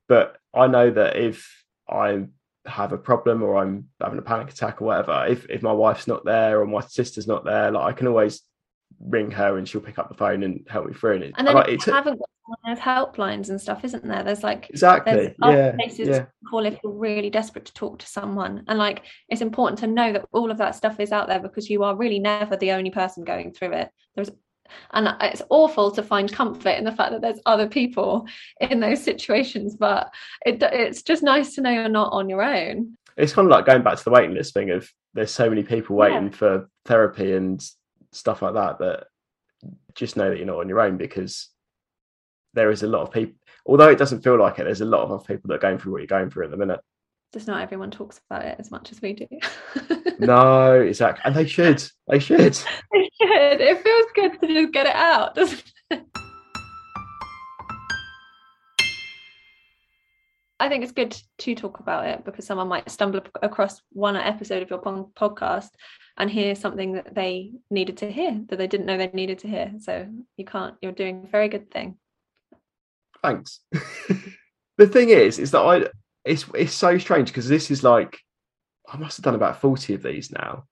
But 0.08 0.36
i 0.54 0.66
know 0.66 0.90
that 0.90 1.16
if 1.16 1.64
i 1.88 2.26
have 2.66 2.92
a 2.92 2.98
problem 2.98 3.42
or 3.42 3.56
i'm 3.56 3.88
having 4.00 4.18
a 4.18 4.22
panic 4.22 4.50
attack 4.50 4.82
or 4.82 4.86
whatever 4.86 5.26
if, 5.26 5.48
if 5.48 5.62
my 5.62 5.72
wife's 5.72 6.06
not 6.06 6.24
there 6.24 6.60
or 6.60 6.66
my 6.66 6.80
sister's 6.80 7.26
not 7.26 7.44
there 7.44 7.70
like 7.70 7.84
i 7.84 7.96
can 7.96 8.06
always 8.06 8.42
ring 9.00 9.30
her 9.30 9.58
and 9.58 9.68
she'll 9.68 9.80
pick 9.80 9.98
up 9.98 10.08
the 10.08 10.14
phone 10.14 10.42
and 10.42 10.66
help 10.68 10.86
me 10.86 10.94
through 10.94 11.18
it. 11.18 11.34
And 11.36 11.46
then 11.46 11.54
like, 11.54 11.68
you 11.68 11.92
haven't 11.92 12.18
got 12.18 12.28
there's 12.64 12.78
helplines 12.78 13.50
and 13.50 13.60
stuff, 13.60 13.84
isn't 13.84 14.06
there? 14.06 14.22
There's 14.22 14.42
like 14.42 14.68
exactly 14.70 15.12
there's 15.12 15.34
yeah, 15.42 15.72
places 15.72 16.08
yeah. 16.08 16.18
to 16.20 16.28
call 16.50 16.64
if 16.64 16.78
you're 16.82 16.92
really 16.92 17.30
desperate 17.30 17.66
to 17.66 17.74
talk 17.74 17.98
to 17.98 18.06
someone. 18.06 18.64
And 18.68 18.78
like 18.78 19.02
it's 19.28 19.42
important 19.42 19.78
to 19.80 19.86
know 19.86 20.12
that 20.12 20.26
all 20.32 20.50
of 20.50 20.58
that 20.58 20.74
stuff 20.74 21.00
is 21.00 21.12
out 21.12 21.28
there 21.28 21.40
because 21.40 21.68
you 21.68 21.82
are 21.82 21.96
really 21.96 22.18
never 22.18 22.56
the 22.56 22.72
only 22.72 22.90
person 22.90 23.24
going 23.24 23.52
through 23.52 23.72
it. 23.72 23.90
There's 24.14 24.30
and 24.92 25.08
it's 25.22 25.42
awful 25.48 25.90
to 25.92 26.02
find 26.02 26.30
comfort 26.30 26.76
in 26.76 26.84
the 26.84 26.92
fact 26.92 27.12
that 27.12 27.22
there's 27.22 27.40
other 27.46 27.66
people 27.66 28.26
in 28.60 28.80
those 28.80 29.02
situations, 29.02 29.74
but 29.74 30.12
it, 30.44 30.62
it's 30.62 31.02
just 31.02 31.22
nice 31.22 31.54
to 31.54 31.62
know 31.62 31.70
you're 31.70 31.88
not 31.88 32.12
on 32.12 32.28
your 32.28 32.42
own. 32.42 32.94
It's 33.16 33.32
kind 33.32 33.46
of 33.46 33.50
like 33.50 33.64
going 33.64 33.82
back 33.82 33.96
to 33.96 34.04
the 34.04 34.10
waiting 34.10 34.34
list 34.34 34.52
thing 34.52 34.70
of 34.70 34.86
there's 35.14 35.30
so 35.30 35.48
many 35.48 35.62
people 35.62 35.96
waiting 35.96 36.24
yeah. 36.24 36.36
for 36.36 36.70
therapy 36.84 37.32
and 37.32 37.62
stuff 38.18 38.42
like 38.42 38.54
that 38.54 38.78
that 38.78 39.06
just 39.94 40.16
know 40.16 40.28
that 40.28 40.36
you're 40.36 40.46
not 40.46 40.58
on 40.58 40.68
your 40.68 40.80
own 40.80 40.96
because 40.96 41.48
there 42.54 42.70
is 42.70 42.82
a 42.82 42.86
lot 42.86 43.02
of 43.02 43.12
people 43.12 43.34
although 43.66 43.88
it 43.88 43.98
doesn't 43.98 44.22
feel 44.22 44.38
like 44.38 44.58
it 44.58 44.64
there's 44.64 44.80
a 44.80 44.84
lot 44.84 45.08
of 45.08 45.26
people 45.26 45.48
that 45.48 45.54
are 45.54 45.58
going 45.58 45.78
through 45.78 45.92
what 45.92 45.98
you're 45.98 46.06
going 46.06 46.30
through 46.30 46.44
at 46.44 46.50
the 46.50 46.56
minute. 46.56 46.80
Just 47.32 47.46
not 47.46 47.60
everyone 47.60 47.90
talks 47.90 48.20
about 48.28 48.46
it 48.46 48.56
as 48.58 48.70
much 48.70 48.90
as 48.90 49.00
we 49.00 49.12
do? 49.12 49.26
No 50.20 50.80
exactly 50.80 51.22
and 51.24 51.34
they 51.34 51.46
should 51.46 51.82
they 52.08 52.18
should. 52.18 52.40
They 52.92 53.10
should 53.20 53.60
it 53.60 53.82
feels 53.82 54.06
good 54.14 54.40
to 54.40 54.46
just 54.46 54.72
get 54.72 54.86
it 54.86 54.94
out 54.94 55.34
doesn't 55.34 55.62
it? 55.90 56.02
I 60.60 60.68
think 60.68 60.82
it's 60.82 60.92
good 60.92 61.16
to 61.38 61.54
talk 61.54 61.78
about 61.78 62.06
it 62.06 62.24
because 62.24 62.46
someone 62.46 62.66
might 62.66 62.90
stumble 62.90 63.20
across 63.42 63.80
one 63.92 64.16
episode 64.16 64.62
of 64.62 64.70
your 64.70 64.80
podcast 64.80 65.70
and 66.18 66.28
hear 66.28 66.54
something 66.54 66.92
that 66.94 67.14
they 67.14 67.52
needed 67.70 67.96
to 67.98 68.10
hear 68.10 68.40
that 68.48 68.56
they 68.56 68.66
didn't 68.66 68.86
know 68.86 68.98
they 68.98 69.10
needed 69.14 69.38
to 69.40 69.48
hear. 69.48 69.72
So 69.78 70.08
you 70.36 70.44
can't, 70.44 70.74
you're 70.82 70.92
doing 70.92 71.24
a 71.24 71.30
very 71.30 71.48
good 71.48 71.70
thing. 71.70 71.96
Thanks. 73.22 73.60
the 74.78 74.86
thing 74.86 75.10
is, 75.10 75.38
is 75.38 75.52
that 75.52 75.60
I, 75.60 75.84
it's, 76.24 76.44
it's 76.54 76.74
so 76.74 76.98
strange 76.98 77.28
because 77.28 77.48
this 77.48 77.70
is 77.70 77.84
like, 77.84 78.18
I 78.88 78.96
must 78.96 79.16
have 79.16 79.24
done 79.24 79.36
about 79.36 79.60
40 79.60 79.94
of 79.94 80.02
these 80.02 80.32
now. 80.32 80.64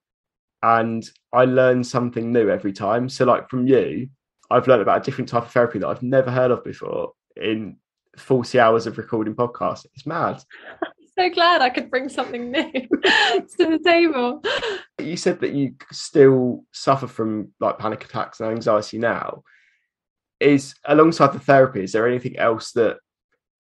And 0.63 1.09
I 1.33 1.45
learn 1.45 1.85
something 1.85 2.33
new 2.33 2.51
every 2.51 2.73
time. 2.73 3.09
So, 3.09 3.25
like 3.25 3.49
from 3.49 3.69
you, 3.69 4.09
I've 4.51 4.67
learned 4.67 4.83
about 4.83 5.03
a 5.03 5.05
different 5.05 5.29
type 5.29 5.45
of 5.45 5.53
therapy 5.53 5.79
that 5.79 5.87
I've 5.87 6.03
never 6.03 6.31
heard 6.31 6.51
of 6.51 6.65
before 6.65 7.13
in 7.37 7.77
40 8.17 8.59
hours 8.59 8.87
of 8.87 8.99
recording 8.99 9.35
podcasts. 9.35 9.87
It's 9.95 10.07
mad 10.07 10.43
so 11.19 11.31
glad 11.31 11.63
I 11.63 11.71
could 11.71 11.91
bring 11.91 12.09
something 12.09 12.51
new 12.51 12.73
to 12.73 13.49
the 13.59 13.81
table. 13.83 14.43
You 14.99 15.17
said 15.17 15.41
that 15.41 15.53
you 15.53 15.75
still 15.93 16.65
suffer 16.73 17.07
from 17.07 17.53
like 17.61 17.79
panic 17.79 18.05
attacks 18.05 18.41
and 18.41 18.51
anxiety 18.51 18.99
now. 18.99 19.43
Is 20.41 20.75
alongside 20.85 21.33
the 21.33 21.39
therapy, 21.39 21.83
is 21.83 21.93
there 21.93 22.09
anything 22.09 22.37
else 22.39 22.73
that 22.73 22.99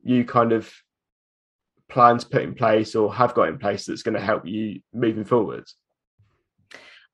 you 0.03 0.24
kind 0.24 0.53
of 0.53 0.72
plan 1.89 2.18
to 2.18 2.28
put 2.28 2.43
in 2.43 2.55
place 2.55 2.95
or 2.95 3.14
have 3.14 3.34
got 3.34 3.49
in 3.49 3.59
place 3.59 3.87
that's 3.87 4.03
going 4.03 4.14
to 4.14 4.20
help 4.20 4.47
you 4.47 4.80
moving 4.93 5.24
forwards? 5.24 5.76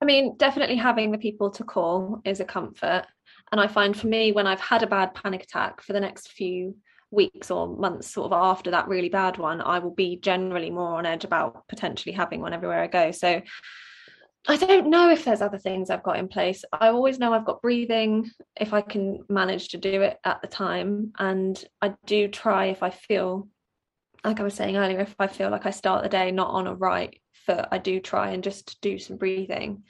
I 0.01 0.05
mean, 0.05 0.37
definitely 0.37 0.77
having 0.77 1.13
the 1.13 1.19
people 1.19 1.51
to 1.51 1.65
call 1.65 2.21
is 2.25 2.41
a 2.41 2.45
comfort. 2.45 3.05
And 3.53 3.61
I 3.61 3.69
find 3.69 3.97
for 3.97 4.09
me, 4.09 4.33
when 4.33 4.47
I've 4.47 4.61
had 4.61 4.83
a 4.83 4.89
bad 4.89 5.15
panic 5.15 5.45
attack 5.45 5.81
for 5.81 5.93
the 5.93 6.01
next 6.01 6.33
few 6.33 6.75
weeks 7.13 7.51
or 7.51 7.69
months 7.69 8.11
sort 8.11 8.33
of 8.33 8.33
after 8.33 8.71
that 8.71 8.89
really 8.89 9.11
bad 9.11 9.37
one 9.37 9.61
i 9.61 9.79
will 9.79 9.95
be 9.95 10.17
generally 10.17 10.71
more 10.71 10.97
on 10.97 11.07
edge 11.07 11.25
about 11.25 11.69
potentially 11.69 12.13
having 12.13 12.41
one 12.41 12.55
everywhere 12.55 12.83
i 12.83 12.87
go 12.87 13.11
so 13.11 13.41
i 14.49 14.57
don't 14.57 14.91
know 14.91 15.11
if 15.11 15.25
there's 15.25 15.43
other 15.43 15.59
things 15.59 15.91
i've 15.91 16.03
got 16.03 16.19
in 16.19 16.29
place. 16.29 16.65
I 16.73 16.89
always 16.89 17.19
know 17.19 17.33
i've 17.33 17.45
got 17.45 17.63
breathing 17.63 18.31
if 18.59 18.73
i 18.73 18.81
can 18.81 19.21
manage 19.29 19.69
to 19.69 19.79
do 19.79 20.03
it 20.03 20.19
at 20.25 20.41
the 20.43 20.49
time. 20.49 21.13
And 21.19 21.63
i 21.81 21.95
do 22.07 22.29
try 22.29 22.67
if 22.67 22.83
i 22.83 22.91
feel 22.91 23.49
like 24.25 24.41
i 24.41 24.43
was 24.43 24.55
saying 24.55 24.77
earlier 24.77 25.01
if 25.01 25.15
i 25.19 25.27
feel 25.27 25.51
like 25.51 25.67
i 25.67 25.71
start 25.71 26.03
the 26.03 26.09
day 26.09 26.31
not 26.31 26.51
on 26.51 26.67
a 26.67 26.75
right 26.75 27.21
foot 27.47 27.67
i 27.73 27.79
do 27.79 28.01
try 28.01 28.31
and 28.31 28.43
just 28.43 28.81
do 28.81 28.99
some 28.99 29.17
breathing. 29.17 29.85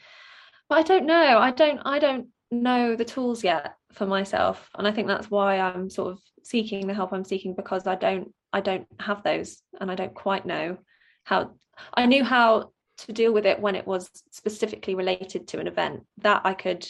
But 0.69 0.79
i 0.79 0.83
don't 0.83 1.07
know. 1.07 1.39
I 1.39 1.51
don't 1.51 1.81
i 1.85 1.99
don't 1.99 2.29
know 2.51 2.97
the 2.97 3.05
tools 3.05 3.43
yet 3.43 3.75
for 3.93 4.07
myself. 4.07 4.69
And 4.77 4.87
i 4.87 4.93
think 4.93 5.09
that's 5.09 5.31
why 5.31 5.59
i'm 5.59 5.89
sort 5.89 6.13
of 6.13 6.21
seeking 6.45 6.87
the 6.87 6.95
help 6.95 7.13
i'm 7.13 7.25
seeking 7.25 7.55
because 7.55 7.87
i 7.87 7.95
don't 7.95 8.33
i 8.53 8.61
don't 8.61 8.87
have 8.99 9.23
those 9.23 9.63
and 9.81 9.91
i 9.91 9.95
don't 9.95 10.15
quite 10.15 10.45
know 10.45 10.77
how 11.25 11.53
i 11.95 12.07
knew 12.07 12.25
how 12.25 12.72
to 12.99 13.13
deal 13.13 13.33
with 13.33 13.47
it 13.47 13.61
when 13.61 13.75
it 13.75 13.87
was 13.87 14.11
specifically 14.31 14.95
related 14.95 15.49
to 15.49 15.59
an 15.59 15.67
event 15.67 16.05
that 16.19 16.43
i 16.45 16.55
could 16.55 16.87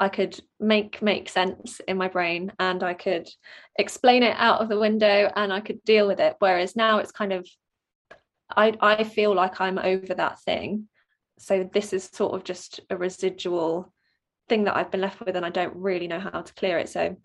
I 0.00 0.08
could 0.08 0.38
make 0.60 1.02
make 1.02 1.28
sense 1.28 1.80
in 1.88 1.96
my 1.96 2.08
brain 2.08 2.52
and 2.58 2.82
I 2.82 2.94
could 2.94 3.28
explain 3.76 4.22
it 4.22 4.36
out 4.38 4.60
of 4.60 4.68
the 4.68 4.78
window 4.78 5.30
and 5.34 5.52
I 5.52 5.60
could 5.60 5.82
deal 5.84 6.06
with 6.06 6.20
it. 6.20 6.36
Whereas 6.38 6.76
now 6.76 6.98
it's 6.98 7.10
kind 7.10 7.32
of 7.32 7.48
I 8.54 8.74
I 8.80 9.04
feel 9.04 9.34
like 9.34 9.60
I'm 9.60 9.78
over 9.78 10.14
that 10.14 10.40
thing. 10.42 10.88
So 11.38 11.68
this 11.72 11.92
is 11.92 12.04
sort 12.04 12.34
of 12.34 12.44
just 12.44 12.80
a 12.90 12.96
residual 12.96 13.92
thing 14.48 14.64
that 14.64 14.76
I've 14.76 14.90
been 14.90 15.00
left 15.00 15.20
with 15.20 15.36
and 15.36 15.44
I 15.44 15.50
don't 15.50 15.74
really 15.76 16.08
know 16.08 16.20
how 16.20 16.42
to 16.42 16.54
clear 16.54 16.78
it. 16.78 16.88
So 16.88 17.16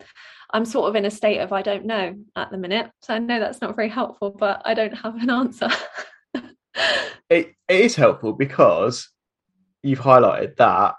I'm 0.52 0.64
sort 0.64 0.88
of 0.88 0.96
in 0.96 1.04
a 1.04 1.10
state 1.10 1.38
of 1.38 1.52
I 1.52 1.62
don't 1.62 1.86
know 1.86 2.16
at 2.34 2.50
the 2.50 2.58
minute. 2.58 2.90
So 3.02 3.14
I 3.14 3.18
know 3.18 3.38
that's 3.38 3.60
not 3.60 3.76
very 3.76 3.88
helpful, 3.88 4.30
but 4.30 4.62
I 4.64 4.74
don't 4.74 4.96
have 4.98 5.14
an 5.14 5.30
answer. 5.40 5.68
It, 7.34 7.54
it 7.68 7.80
is 7.80 7.96
helpful 7.96 8.32
because 8.32 9.10
you've 9.82 10.00
highlighted 10.00 10.56
that 10.56 10.94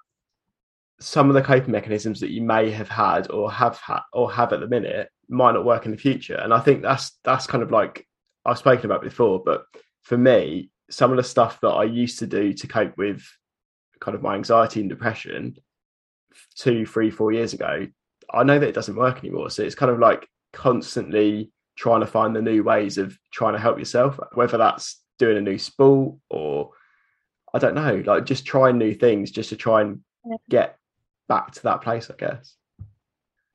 some 1.00 1.30
of 1.30 1.36
the 1.36 1.42
coping 1.42 1.72
mechanisms 1.72 2.20
that 2.20 2.32
you 2.32 2.42
may 2.42 2.70
have 2.72 2.90
had 2.90 3.30
or 3.32 3.52
have 3.52 3.78
had 3.78 4.02
or 4.14 4.32
have 4.32 4.54
at 4.54 4.60
the 4.60 4.68
minute 4.68 5.10
might 5.28 5.54
not 5.54 5.66
work 5.66 5.86
in 5.86 5.92
the 5.92 5.98
future. 5.98 6.36
And 6.36 6.54
I 6.54 6.60
think 6.60 6.82
that's 6.82 7.18
that's 7.24 7.48
kind 7.48 7.64
of 7.64 7.72
like 7.72 8.06
I've 8.46 8.58
spoken 8.58 8.86
about 8.86 9.02
before, 9.02 9.42
but 9.44 9.66
for 10.04 10.18
me, 10.18 10.70
some 10.90 11.12
of 11.12 11.18
the 11.18 11.24
stuff 11.24 11.60
that 11.62 11.70
I 11.70 11.84
used 11.84 12.20
to 12.20 12.28
do 12.28 12.54
to 12.54 12.68
cope 12.68 12.98
with 12.98 13.24
kind 14.00 14.16
of 14.16 14.22
my 14.22 14.36
anxiety 14.36 14.82
and 14.82 14.90
depression 14.90 15.56
two, 16.56 16.86
three, 16.86 17.10
four 17.10 17.32
years 17.32 17.54
ago, 17.54 17.88
I 18.32 18.44
know 18.44 18.60
that 18.60 18.68
it 18.70 18.76
doesn't 18.76 18.96
work 18.96 19.20
anymore. 19.20 19.50
So 19.50 19.64
it's 19.64 19.76
kind 19.76 19.92
of 19.92 20.00
like 20.00 20.28
constantly 20.54 21.52
trying 21.76 22.02
to 22.02 22.08
find 22.08 22.36
the 22.36 22.42
new 22.42 22.64
ways 22.64 22.98
of 22.98 23.18
trying 23.34 23.54
to 23.54 23.60
help 23.60 23.80
yourself, 23.80 24.20
whether 24.34 24.58
that's 24.58 25.02
doing 25.18 25.38
a 25.38 25.42
new 25.42 25.58
sport 25.58 26.16
or 26.30 26.72
I 27.54 27.60
don't 27.60 27.76
know, 27.76 28.04
like 28.06 28.26
just 28.26 28.46
trying 28.46 28.78
new 28.78 28.94
things 28.94 29.32
just 29.32 29.50
to 29.50 29.56
try 29.56 29.82
and 29.82 30.02
get 30.50 30.78
back 31.30 31.54
to 31.54 31.64
that 31.64 31.82
place, 31.82 32.10
I 32.10 32.16
guess. 32.18 32.56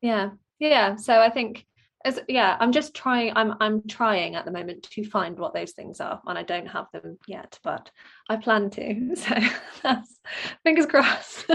Yeah. 0.00 0.30
Yeah. 0.58 0.96
So 0.96 1.20
I 1.20 1.30
think 1.30 1.66
as 2.04 2.18
yeah, 2.28 2.56
I'm 2.60 2.72
just 2.72 2.94
trying 2.94 3.32
I'm 3.36 3.54
I'm 3.60 3.86
trying 3.86 4.34
at 4.34 4.46
the 4.46 4.50
moment 4.50 4.84
to 4.84 5.04
find 5.04 5.38
what 5.38 5.52
those 5.52 5.72
things 5.72 6.00
are. 6.00 6.20
And 6.26 6.38
I 6.38 6.42
don't 6.42 6.66
have 6.66 6.86
them 6.92 7.18
yet, 7.26 7.58
but 7.62 7.90
I 8.28 8.36
plan 8.36 8.70
to. 8.70 9.14
So 9.16 9.34
that's 9.82 10.18
fingers 10.64 10.86
crossed. 10.86 11.46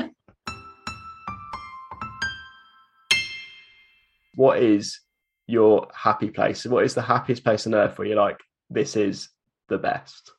what 4.36 4.62
is 4.62 4.99
your 5.47 5.88
happy 5.93 6.30
place? 6.30 6.66
What 6.66 6.84
is 6.84 6.93
the 6.93 7.01
happiest 7.01 7.43
place 7.43 7.66
on 7.66 7.74
earth 7.74 7.97
where 7.97 8.08
you're 8.08 8.18
like, 8.18 8.39
this 8.70 8.95
is 8.95 9.30
the 9.68 9.78
best? 9.78 10.32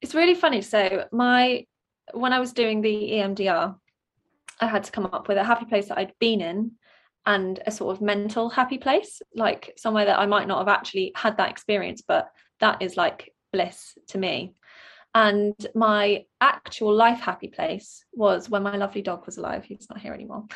It's 0.00 0.14
really 0.14 0.34
funny. 0.34 0.62
So 0.62 1.06
my 1.12 1.66
when 2.12 2.32
I 2.32 2.40
was 2.40 2.52
doing 2.52 2.80
the 2.80 3.12
EMDR, 3.12 3.76
I 4.60 4.66
had 4.66 4.84
to 4.84 4.92
come 4.92 5.06
up 5.06 5.28
with 5.28 5.38
a 5.38 5.44
happy 5.44 5.64
place 5.64 5.88
that 5.88 5.98
I'd 5.98 6.12
been 6.18 6.40
in 6.40 6.72
and 7.24 7.60
a 7.66 7.70
sort 7.70 7.96
of 7.96 8.02
mental 8.02 8.50
happy 8.50 8.78
place, 8.78 9.22
like 9.34 9.72
somewhere 9.76 10.04
that 10.06 10.18
I 10.18 10.26
might 10.26 10.48
not 10.48 10.58
have 10.58 10.68
actually 10.68 11.12
had 11.14 11.36
that 11.36 11.50
experience, 11.50 12.02
but 12.06 12.28
that 12.60 12.82
is 12.82 12.96
like 12.96 13.32
bliss 13.52 13.96
to 14.08 14.18
me. 14.18 14.54
And 15.14 15.54
my 15.74 16.24
actual 16.40 16.94
life 16.94 17.20
happy 17.20 17.48
place 17.48 18.04
was 18.12 18.48
when 18.48 18.62
my 18.62 18.76
lovely 18.76 19.02
dog 19.02 19.26
was 19.26 19.36
alive. 19.36 19.64
He's 19.64 19.86
not 19.90 20.00
here 20.00 20.14
anymore. 20.14 20.46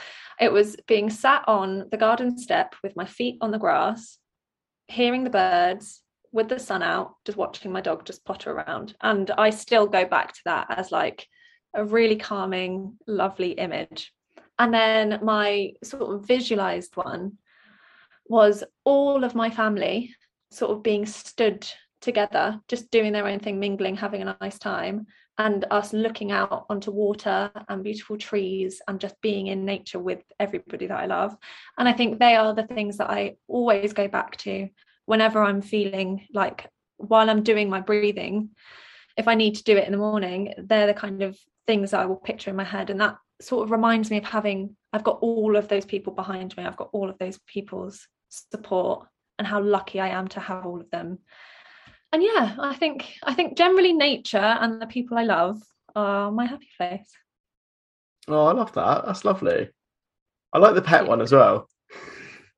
It 0.40 0.50
was 0.50 0.76
being 0.88 1.10
sat 1.10 1.44
on 1.46 1.86
the 1.90 1.98
garden 1.98 2.38
step 2.38 2.74
with 2.82 2.96
my 2.96 3.04
feet 3.04 3.36
on 3.40 3.50
the 3.50 3.58
grass, 3.58 4.18
hearing 4.88 5.24
the 5.24 5.30
birds 5.30 6.02
with 6.32 6.48
the 6.48 6.58
sun 6.58 6.82
out, 6.82 7.14
just 7.24 7.38
watching 7.38 7.72
my 7.72 7.80
dog 7.80 8.04
just 8.04 8.24
potter 8.24 8.52
around. 8.52 8.94
And 9.00 9.30
I 9.36 9.50
still 9.50 9.86
go 9.86 10.04
back 10.04 10.34
to 10.34 10.40
that 10.46 10.66
as 10.70 10.92
like 10.92 11.26
a 11.74 11.84
really 11.84 12.16
calming, 12.16 12.96
lovely 13.06 13.52
image. 13.52 14.12
And 14.58 14.72
then 14.72 15.20
my 15.22 15.72
sort 15.84 16.14
of 16.14 16.26
visualized 16.26 16.96
one 16.96 17.38
was 18.28 18.64
all 18.84 19.24
of 19.24 19.34
my 19.34 19.50
family 19.50 20.14
sort 20.50 20.72
of 20.72 20.82
being 20.82 21.06
stood 21.06 21.66
together, 22.00 22.60
just 22.68 22.90
doing 22.90 23.12
their 23.12 23.26
own 23.26 23.40
thing, 23.40 23.60
mingling, 23.60 23.96
having 23.96 24.22
a 24.22 24.36
nice 24.40 24.58
time, 24.58 25.06
and 25.38 25.66
us 25.70 25.92
looking 25.92 26.32
out 26.32 26.66
onto 26.70 26.90
water 26.90 27.50
and 27.68 27.84
beautiful 27.84 28.16
trees 28.16 28.80
and 28.88 29.00
just 29.00 29.20
being 29.20 29.48
in 29.48 29.64
nature 29.64 29.98
with 29.98 30.20
everybody 30.40 30.86
that 30.86 30.98
I 30.98 31.06
love. 31.06 31.36
And 31.78 31.88
I 31.88 31.92
think 31.92 32.18
they 32.18 32.36
are 32.36 32.54
the 32.54 32.66
things 32.66 32.96
that 32.98 33.10
I 33.10 33.36
always 33.46 33.92
go 33.92 34.08
back 34.08 34.36
to 34.38 34.68
whenever 35.06 35.42
I'm 35.42 35.62
feeling 35.62 36.26
like 36.32 36.68
while 36.98 37.30
I'm 37.30 37.42
doing 37.42 37.70
my 37.70 37.80
breathing, 37.80 38.50
if 39.16 39.28
I 39.28 39.34
need 39.34 39.54
to 39.56 39.64
do 39.64 39.76
it 39.76 39.86
in 39.86 39.92
the 39.92 39.98
morning, 39.98 40.54
they're 40.58 40.86
the 40.86 40.94
kind 40.94 41.22
of 41.22 41.38
things 41.66 41.90
that 41.90 42.00
I 42.00 42.06
will 42.06 42.16
picture 42.16 42.50
in 42.50 42.56
my 42.56 42.64
head. 42.64 42.90
And 42.90 43.00
that 43.00 43.16
sort 43.40 43.64
of 43.64 43.70
reminds 43.70 44.10
me 44.10 44.18
of 44.18 44.24
having, 44.24 44.76
I've 44.92 45.04
got 45.04 45.18
all 45.20 45.56
of 45.56 45.68
those 45.68 45.84
people 45.84 46.12
behind 46.12 46.56
me, 46.56 46.64
I've 46.64 46.76
got 46.76 46.90
all 46.92 47.08
of 47.08 47.18
those 47.18 47.38
people's 47.46 48.06
support 48.28 49.06
and 49.38 49.46
how 49.46 49.60
lucky 49.60 50.00
I 50.00 50.08
am 50.08 50.28
to 50.28 50.40
have 50.40 50.66
all 50.66 50.80
of 50.80 50.90
them. 50.90 51.18
And 52.12 52.22
yeah 52.22 52.54
i 52.58 52.74
think 52.74 53.12
i 53.24 53.34
think 53.34 53.58
generally 53.58 53.92
nature 53.92 54.38
and 54.38 54.80
the 54.80 54.86
people 54.86 55.18
i 55.18 55.24
love 55.24 55.60
are 55.94 56.30
my 56.30 56.46
happy 56.46 56.68
place. 56.78 57.10
Oh 58.28 58.46
i 58.46 58.52
love 58.52 58.72
that. 58.72 59.04
That's 59.04 59.24
lovely. 59.24 59.68
I 60.52 60.58
like 60.58 60.74
the 60.74 60.82
pet 60.82 61.06
one 61.06 61.20
as 61.20 61.32
well 61.32 61.68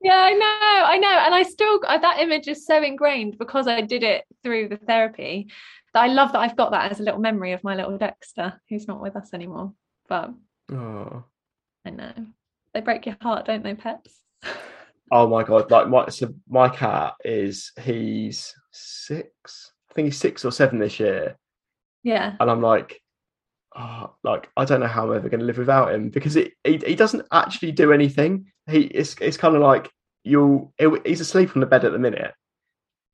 yeah 0.00 0.16
i 0.16 0.32
know 0.32 0.84
i 0.86 0.98
know 0.98 1.18
and 1.26 1.34
i 1.34 1.42
still 1.42 1.80
that 1.80 2.20
image 2.20 2.48
is 2.48 2.64
so 2.64 2.82
ingrained 2.82 3.36
because 3.38 3.66
i 3.66 3.80
did 3.80 4.02
it 4.02 4.24
through 4.42 4.68
the 4.68 4.76
therapy 4.76 5.48
that 5.94 6.04
i 6.04 6.06
love 6.06 6.32
that 6.32 6.40
i've 6.40 6.56
got 6.56 6.70
that 6.70 6.90
as 6.90 7.00
a 7.00 7.02
little 7.02 7.20
memory 7.20 7.52
of 7.52 7.64
my 7.64 7.74
little 7.74 7.98
dexter 7.98 8.60
who's 8.68 8.86
not 8.86 9.00
with 9.00 9.16
us 9.16 9.30
anymore 9.34 9.72
but 10.08 10.30
oh. 10.72 11.24
i 11.84 11.90
know 11.90 12.12
they 12.74 12.80
break 12.80 13.06
your 13.06 13.16
heart 13.20 13.46
don't 13.46 13.64
they 13.64 13.74
pets 13.74 14.20
oh 15.10 15.26
my 15.26 15.42
god 15.42 15.70
like 15.70 15.88
my 15.88 16.08
so 16.08 16.32
my 16.48 16.68
cat 16.68 17.14
is 17.24 17.72
he's 17.80 18.54
six. 18.78 19.72
I 19.90 19.94
think 19.94 20.06
he's 20.06 20.18
six 20.18 20.44
or 20.44 20.52
seven 20.52 20.78
this 20.78 21.00
year. 21.00 21.36
Yeah. 22.02 22.36
And 22.38 22.50
I'm 22.50 22.62
like, 22.62 23.00
oh, 23.76 24.14
like 24.22 24.48
I 24.56 24.64
don't 24.64 24.80
know 24.80 24.86
how 24.86 25.10
I'm 25.10 25.16
ever 25.16 25.28
going 25.28 25.40
to 25.40 25.46
live 25.46 25.58
without 25.58 25.94
him 25.94 26.10
because 26.10 26.36
it, 26.36 26.52
he 26.64 26.78
he 26.78 26.94
doesn't 26.94 27.26
actually 27.32 27.72
do 27.72 27.92
anything. 27.92 28.52
He 28.68 28.82
it's 28.82 29.16
it's 29.20 29.36
kind 29.36 29.54
of 29.56 29.62
like 29.62 29.90
you'll 30.24 30.72
he's 31.04 31.20
asleep 31.20 31.50
on 31.54 31.60
the 31.60 31.66
bed 31.66 31.84
at 31.84 31.92
the 31.92 31.98
minute, 31.98 32.34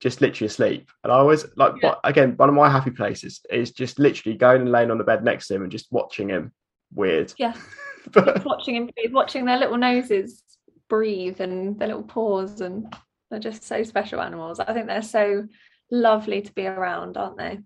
just 0.01 0.21
literally 0.21 0.47
asleep. 0.47 0.91
And 1.03 1.13
I 1.13 1.17
always 1.17 1.47
like 1.57 1.75
yeah. 1.83 1.95
again 2.05 2.35
one 2.37 2.49
of 2.49 2.55
my 2.55 2.69
happy 2.69 2.91
places 2.91 3.41
is 3.51 3.71
just 3.71 3.99
literally 3.99 4.37
going 4.37 4.63
and 4.63 4.73
laying 4.73 4.91
on 4.91 4.99
the 4.99 5.05
bed 5.05 5.25
next 5.25 5.49
to 5.49 5.55
him 5.55 5.63
and 5.63 5.73
just 5.73 5.91
watching 5.91 6.29
him. 6.29 6.53
Weird. 6.93 7.33
Yeah. 7.39 7.55
but 8.13 8.45
watching 8.45 8.77
him 8.77 8.91
watching 9.13 9.45
their 9.45 9.59
little 9.59 9.79
noses 9.79 10.43
breathe 10.89 11.41
and 11.41 11.79
their 11.79 11.89
little 11.89 12.03
paws 12.03 12.61
and 12.61 12.95
they're 13.31 13.41
just 13.41 13.65
so 13.65 13.83
special 13.83 14.21
animals. 14.21 14.61
I 14.61 14.73
think 14.73 14.87
they're 14.87 15.03
so 15.03 15.47
lovely 15.91 16.43
to 16.43 16.53
be 16.53 16.67
around, 16.67 17.17
aren't 17.17 17.39
they? 17.39 17.61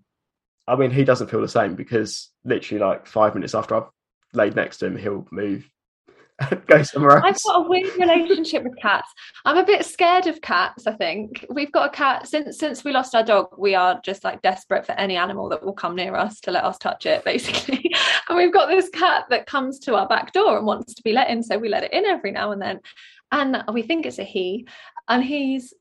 I 0.67 0.75
mean, 0.75 0.91
he 0.91 1.03
doesn't 1.03 1.29
feel 1.29 1.41
the 1.41 1.47
same 1.47 1.75
because 1.75 2.29
literally, 2.45 2.83
like 2.83 3.07
five 3.07 3.33
minutes 3.33 3.55
after 3.55 3.75
I've 3.75 3.89
laid 4.33 4.55
next 4.55 4.77
to 4.77 4.85
him, 4.85 4.97
he'll 4.97 5.27
move 5.31 5.69
go 6.67 6.83
somewhere 6.83 7.17
else. 7.17 7.45
I've 7.45 7.53
got 7.53 7.65
a 7.65 7.69
weird 7.69 7.95
relationship 7.97 8.63
with 8.63 8.77
cats. 8.77 9.11
I'm 9.45 9.57
a 9.57 9.65
bit 9.65 9.85
scared 9.85 10.27
of 10.27 10.41
cats. 10.41 10.87
I 10.87 10.93
think 10.93 11.45
we've 11.49 11.71
got 11.71 11.93
a 11.93 11.95
cat 11.95 12.27
since 12.27 12.57
since 12.57 12.83
we 12.83 12.91
lost 12.91 13.15
our 13.15 13.23
dog. 13.23 13.55
We 13.57 13.75
are 13.75 13.99
just 14.03 14.23
like 14.23 14.41
desperate 14.41 14.85
for 14.85 14.93
any 14.93 15.17
animal 15.17 15.49
that 15.49 15.63
will 15.63 15.73
come 15.73 15.95
near 15.95 16.15
us 16.15 16.39
to 16.41 16.51
let 16.51 16.63
us 16.63 16.77
touch 16.77 17.05
it, 17.05 17.23
basically. 17.25 17.91
and 18.27 18.37
we've 18.37 18.53
got 18.53 18.67
this 18.67 18.89
cat 18.89 19.25
that 19.29 19.47
comes 19.47 19.79
to 19.79 19.95
our 19.95 20.07
back 20.07 20.33
door 20.33 20.57
and 20.57 20.65
wants 20.65 20.93
to 20.93 21.03
be 21.03 21.13
let 21.13 21.29
in, 21.29 21.43
so 21.43 21.57
we 21.57 21.69
let 21.69 21.83
it 21.83 21.93
in 21.93 22.05
every 22.05 22.31
now 22.31 22.51
and 22.51 22.61
then 22.61 22.79
and 23.31 23.63
we 23.71 23.81
think 23.81 24.05
it's 24.05 24.19
a 24.19 24.23
he 24.23 24.67
and 25.07 25.23
he's 25.23 25.73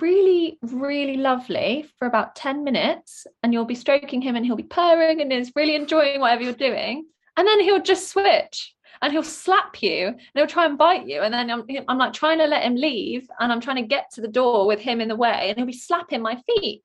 really 0.00 0.58
really 0.62 1.16
lovely 1.16 1.86
for 1.98 2.06
about 2.06 2.34
10 2.34 2.64
minutes 2.64 3.26
and 3.42 3.52
you'll 3.52 3.64
be 3.64 3.74
stroking 3.74 4.20
him 4.20 4.36
and 4.36 4.44
he'll 4.44 4.56
be 4.56 4.62
purring 4.64 5.20
and 5.20 5.32
is 5.32 5.52
really 5.54 5.76
enjoying 5.76 6.20
whatever 6.20 6.42
you're 6.42 6.52
doing 6.52 7.06
and 7.36 7.46
then 7.46 7.60
he'll 7.60 7.82
just 7.82 8.08
switch 8.08 8.73
and 9.04 9.12
he'll 9.12 9.22
slap 9.22 9.82
you 9.82 10.06
and 10.06 10.18
he'll 10.34 10.46
try 10.46 10.64
and 10.64 10.78
bite 10.78 11.06
you 11.06 11.20
and 11.20 11.32
then 11.32 11.50
I'm, 11.50 11.66
I'm 11.88 11.98
like 11.98 12.14
trying 12.14 12.38
to 12.38 12.46
let 12.46 12.62
him 12.64 12.74
leave 12.74 13.28
and 13.38 13.52
I'm 13.52 13.60
trying 13.60 13.76
to 13.76 13.86
get 13.86 14.10
to 14.14 14.22
the 14.22 14.28
door 14.28 14.66
with 14.66 14.80
him 14.80 15.02
in 15.02 15.08
the 15.08 15.16
way 15.16 15.48
and 15.48 15.58
he'll 15.58 15.66
be 15.66 15.74
slapping 15.74 16.22
my 16.22 16.40
feet 16.46 16.82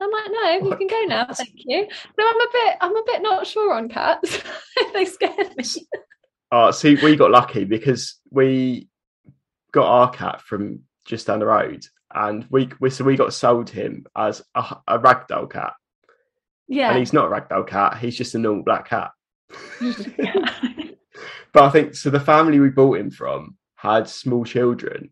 I'm 0.00 0.10
like, 0.10 0.30
no, 0.32 0.66
you 0.66 0.74
oh 0.74 0.76
can 0.76 0.88
go 0.88 1.00
now, 1.02 1.26
thank 1.32 1.52
you. 1.54 1.86
No, 2.18 2.28
I'm 2.28 2.40
a 2.40 2.48
bit, 2.52 2.76
I'm 2.80 2.96
a 2.96 3.02
bit 3.06 3.22
not 3.22 3.46
sure 3.46 3.72
on 3.72 3.88
cats. 3.88 4.42
they 4.92 5.04
scared 5.04 5.56
me. 5.56 5.64
Oh, 6.50 6.72
see, 6.72 6.96
we 6.96 7.14
got 7.14 7.30
lucky 7.30 7.64
because 7.64 8.16
we 8.32 8.88
got 9.70 9.86
our 9.86 10.10
cat 10.10 10.40
from 10.40 10.80
just 11.04 11.28
down 11.28 11.38
the 11.38 11.46
road, 11.46 11.86
and 12.12 12.44
we, 12.50 12.68
we 12.80 12.90
so 12.90 13.04
we 13.04 13.16
got 13.16 13.32
sold 13.32 13.70
him 13.70 14.06
as 14.16 14.42
a, 14.56 14.76
a 14.88 14.98
ragdoll 14.98 15.48
cat. 15.48 15.74
Yeah, 16.66 16.90
and 16.90 16.98
he's 16.98 17.12
not 17.12 17.26
a 17.26 17.40
ragdoll 17.40 17.68
cat; 17.68 17.98
he's 17.98 18.16
just 18.16 18.34
a 18.34 18.38
normal 18.38 18.64
black 18.64 18.88
cat. 18.88 19.12
but 21.52 21.64
I 21.64 21.70
think 21.70 21.94
so. 21.94 22.10
The 22.10 22.20
family 22.20 22.60
we 22.60 22.70
bought 22.70 22.98
him 22.98 23.10
from 23.10 23.56
had 23.76 24.08
small 24.08 24.44
children, 24.44 25.10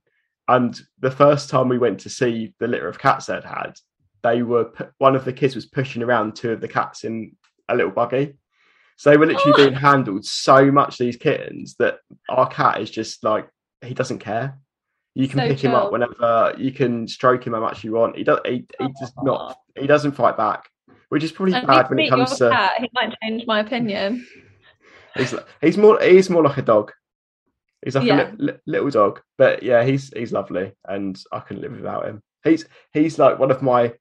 and 0.49 0.81
the 0.99 1.11
first 1.11 1.51
time 1.51 1.69
we 1.69 1.79
went 1.79 2.01
to 2.01 2.11
see 2.11 2.55
the 2.59 2.69
litter 2.69 2.89
of 2.89 2.99
cats 2.99 3.27
they'd 3.27 3.45
had, 3.45 3.75
they 4.23 4.43
were 4.43 4.73
one 4.99 5.17
of 5.17 5.25
the 5.25 5.33
kids 5.33 5.55
was 5.55 5.67
pushing 5.67 6.03
around 6.03 6.37
two 6.37 6.53
of 6.53 6.61
the 6.61 6.69
cats 6.69 7.05
in 7.05 7.37
a 7.69 7.77
little 7.77 7.93
buggy. 7.93 8.37
So 8.97 9.11
they 9.11 9.17
were 9.17 9.27
literally 9.27 9.57
being 9.57 9.75
oh. 9.75 9.79
handled 9.79 10.27
so 10.27 10.71
much, 10.71 10.99
these 10.99 11.17
kittens, 11.17 11.75
that 11.79 12.01
our 12.29 12.47
cat 12.47 12.83
is 12.83 12.91
just 12.91 13.25
like, 13.25 13.49
he 13.81 13.95
doesn't 13.95 14.19
care. 14.19 14.59
You 15.15 15.27
can 15.27 15.41
So 15.41 15.49
pick 15.49 15.65
him 15.65 15.75
up 15.75 15.91
whenever 15.91 16.55
you 16.59 16.71
can 16.71 17.09
stroke 17.09 17.47
him 17.47 17.55
how 17.55 17.61
much 17.61 17.83
you 17.83 17.93
want. 17.93 18.17
He 18.17 18.25
does. 18.25 18.41
He, 18.45 18.67
he 18.79 18.89
does 19.01 19.13
not. 19.23 19.59
He 19.79 19.87
doesn't 19.87 20.13
fight 20.13 20.37
back, 20.37 20.69
which 21.09 21.25
is 21.25 21.33
probably 21.33 21.55
need 21.55 21.67
bad 21.67 21.89
when 21.89 21.99
it 21.99 22.11
comes 22.11 22.37
to. 22.39 22.51
cat. 22.51 22.73
He 22.79 22.91
might 22.93 23.15
change 23.23 23.45
my 23.47 23.61
opinion. 23.61 24.27
He's 25.17 25.35
he's 25.61 25.77
more 25.79 26.01
he's 26.01 26.31
more 26.31 26.43
like 26.45 26.59
a 26.59 26.63
dog. 26.63 26.93
He's 27.85 27.95
like 27.95 28.07
Yeah. 28.07 28.31
a 28.31 28.33
li- 28.33 28.37
li- 28.53 28.59
little 28.67 28.91
dog, 28.91 29.21
but 29.39 29.63
yeah, 29.63 29.85
he's 29.85 30.13
he's 30.15 30.33
lovely, 30.33 30.73
and 30.85 31.19
I 31.33 31.41
couldn't 31.41 31.63
live 31.63 31.73
without 31.73 32.07
him. 32.07 32.23
He's 32.45 32.67
he's 32.93 33.19
like 33.19 33.39
one 33.39 33.51
of 33.51 33.63
my 33.63 33.95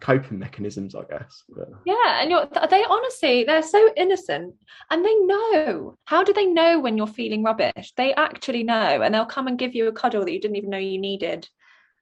coping 0.00 0.38
mechanisms, 0.38 0.94
I 0.94 1.04
guess. 1.08 1.42
But 1.48 1.68
Yeah, 1.86 2.20
and 2.20 2.30
you're 2.30 2.46
they 2.70 2.84
honestly 2.84 3.44
they're 3.44 3.62
so 3.62 3.92
innocent 3.96 4.54
and 4.90 5.04
they 5.04 5.14
know. 5.14 5.96
How 6.04 6.24
do 6.24 6.32
they 6.32 6.46
know 6.46 6.80
when 6.80 6.96
you're 6.96 7.06
feeling 7.06 7.42
rubbish? 7.42 7.92
They 7.96 8.12
actually 8.14 8.64
know 8.64 9.02
and 9.02 9.14
they'll 9.14 9.24
come 9.26 9.46
and 9.46 9.58
give 9.58 9.74
you 9.74 9.88
a 9.88 9.92
cuddle 9.92 10.24
that 10.24 10.32
you 10.32 10.40
didn't 10.40 10.56
even 10.56 10.70
know 10.70 10.78
you 10.78 10.98
needed. 10.98 11.48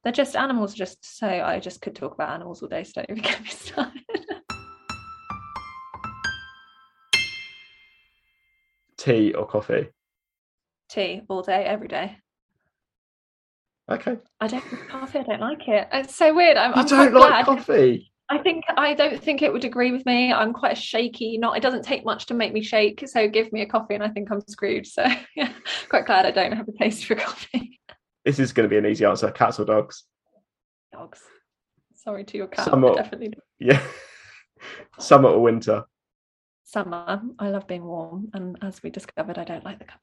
They're 0.02 0.12
just 0.12 0.34
animals 0.34 0.74
just 0.74 1.18
so 1.18 1.28
I 1.28 1.60
just 1.60 1.82
could 1.82 1.94
talk 1.94 2.14
about 2.14 2.30
animals 2.30 2.62
all 2.62 2.68
day, 2.68 2.84
so 2.84 3.02
don't 3.02 3.10
even 3.10 3.22
get 3.30 3.40
me 3.42 3.50
started. 3.50 4.02
Tea 9.00 9.32
or 9.32 9.46
coffee? 9.46 9.88
Tea 10.90 11.22
all 11.28 11.42
day, 11.42 11.64
every 11.64 11.88
day. 11.88 12.16
Okay, 13.90 14.18
I 14.40 14.46
don't 14.46 14.62
coffee, 14.88 15.18
I 15.18 15.22
don't 15.24 15.40
like 15.40 15.66
it. 15.66 15.88
It's 15.92 16.14
so 16.14 16.32
weird. 16.32 16.56
I'm, 16.56 16.70
you 16.70 16.76
I'm 16.76 16.86
don't 16.86 17.12
like 17.14 17.44
glad. 17.44 17.44
coffee. 17.44 18.12
I 18.28 18.38
think 18.38 18.64
I 18.76 18.94
don't 18.94 19.20
think 19.20 19.42
it 19.42 19.52
would 19.52 19.64
agree 19.64 19.90
with 19.90 20.06
me. 20.06 20.32
I'm 20.32 20.52
quite 20.52 20.72
a 20.72 20.80
shaky, 20.80 21.38
not 21.38 21.56
it 21.56 21.60
doesn't 21.60 21.82
take 21.84 22.04
much 22.04 22.26
to 22.26 22.34
make 22.34 22.52
me 22.52 22.62
shake. 22.62 23.02
So 23.08 23.26
give 23.28 23.52
me 23.52 23.62
a 23.62 23.66
coffee 23.66 23.94
and 23.94 24.04
I 24.04 24.08
think 24.08 24.30
I'm 24.30 24.40
screwed. 24.46 24.86
So 24.86 25.04
yeah, 25.36 25.52
quite 25.88 26.06
glad 26.06 26.26
I 26.26 26.30
don't 26.30 26.52
have 26.52 26.68
a 26.68 26.72
taste 26.72 27.04
for 27.06 27.16
coffee. 27.16 27.80
This 28.24 28.38
is 28.38 28.52
going 28.52 28.68
to 28.68 28.70
be 28.70 28.78
an 28.78 28.86
easy 28.86 29.04
answer: 29.04 29.30
cats 29.32 29.58
or 29.58 29.64
dogs? 29.64 30.04
Dogs. 30.92 31.20
Sorry 31.96 32.22
to 32.24 32.36
your 32.36 32.46
cat. 32.46 32.66
Somewhat. 32.66 32.96
definitely 32.96 33.30
do. 33.30 33.40
Yeah, 33.58 33.82
summer 35.00 35.30
or 35.30 35.42
winter? 35.42 35.84
Summer. 36.70 37.20
I 37.38 37.48
love 37.48 37.66
being 37.66 37.84
warm. 37.84 38.30
And 38.32 38.56
as 38.62 38.80
we 38.80 38.90
discovered, 38.90 39.38
I 39.38 39.44
don't 39.44 39.64
like 39.64 39.80
the 39.80 39.86
cold. 39.86 39.98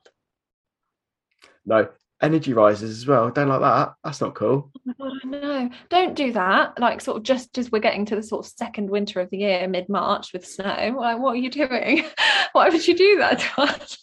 No, 1.66 1.88
energy 2.22 2.52
rises 2.52 2.98
as 2.98 3.08
well. 3.08 3.30
Don't 3.30 3.48
like 3.48 3.62
that. 3.62 3.94
That's 4.04 4.20
not 4.20 4.36
cool. 4.36 4.70
Oh 4.76 4.82
my 4.84 4.94
god, 5.00 5.12
I 5.24 5.28
know. 5.28 5.70
Don't 5.90 6.16
do 6.16 6.34
that. 6.34 6.78
Like 6.78 7.00
sort 7.00 7.18
of 7.18 7.24
just 7.24 7.58
as 7.58 7.72
we're 7.72 7.80
getting 7.80 8.06
to 8.08 8.18
the 8.18 8.24
sort 8.24 8.46
of 8.46 8.52
second 8.52 8.90
winter 8.90 9.22
of 9.22 9.30
the 9.30 9.38
year, 9.38 9.66
mid 9.68 9.88
March 9.88 10.34
with 10.34 10.46
snow. 10.46 10.96
Like, 10.98 11.20
what 11.20 11.32
are 11.32 11.36
you 11.38 11.50
doing? 11.50 12.04
Why 12.52 12.70
would 12.70 12.86
you 12.86 12.98
do 12.98 13.18
that 13.20 13.40
to 13.40 13.62
us? 13.62 13.98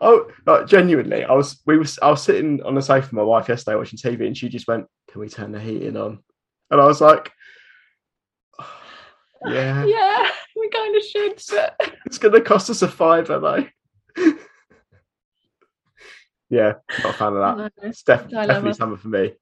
Oh, 0.00 0.30
like, 0.46 0.66
genuinely, 0.66 1.24
I 1.24 1.32
was 1.32 1.60
we 1.66 1.76
was 1.76 1.98
I 1.98 2.08
was 2.08 2.22
sitting 2.22 2.62
on 2.62 2.74
the 2.74 2.82
sofa 2.82 3.06
with 3.06 3.12
my 3.12 3.22
wife 3.22 3.48
yesterday 3.48 3.76
watching 3.76 3.98
TV, 3.98 4.26
and 4.26 4.36
she 4.36 4.48
just 4.48 4.68
went, 4.68 4.86
"Can 5.10 5.20
we 5.20 5.28
turn 5.28 5.52
the 5.52 5.60
heating 5.60 5.96
on?" 5.96 6.22
And 6.70 6.80
I 6.80 6.86
was 6.86 7.00
like, 7.00 7.32
"Yeah, 9.46 9.84
Yeah, 9.86 10.30
we 10.66 10.78
kind 10.78 10.96
of 10.96 11.02
should, 11.02 11.42
but 11.50 11.96
it's 12.06 12.18
going 12.18 12.34
to 12.34 12.40
cost 12.40 12.70
us 12.70 12.82
a 12.82 12.88
fiver 12.88 13.38
though." 13.38 13.66
yeah, 16.50 16.74
not 17.02 17.14
a 17.14 17.18
fan 17.18 17.32
of 17.34 17.38
that. 17.38 17.56
No. 17.58 17.88
It's 17.88 18.02
def- 18.02 18.28
definitely 18.28 18.74
summer 18.74 18.96
for 18.96 19.08
me. 19.08 19.32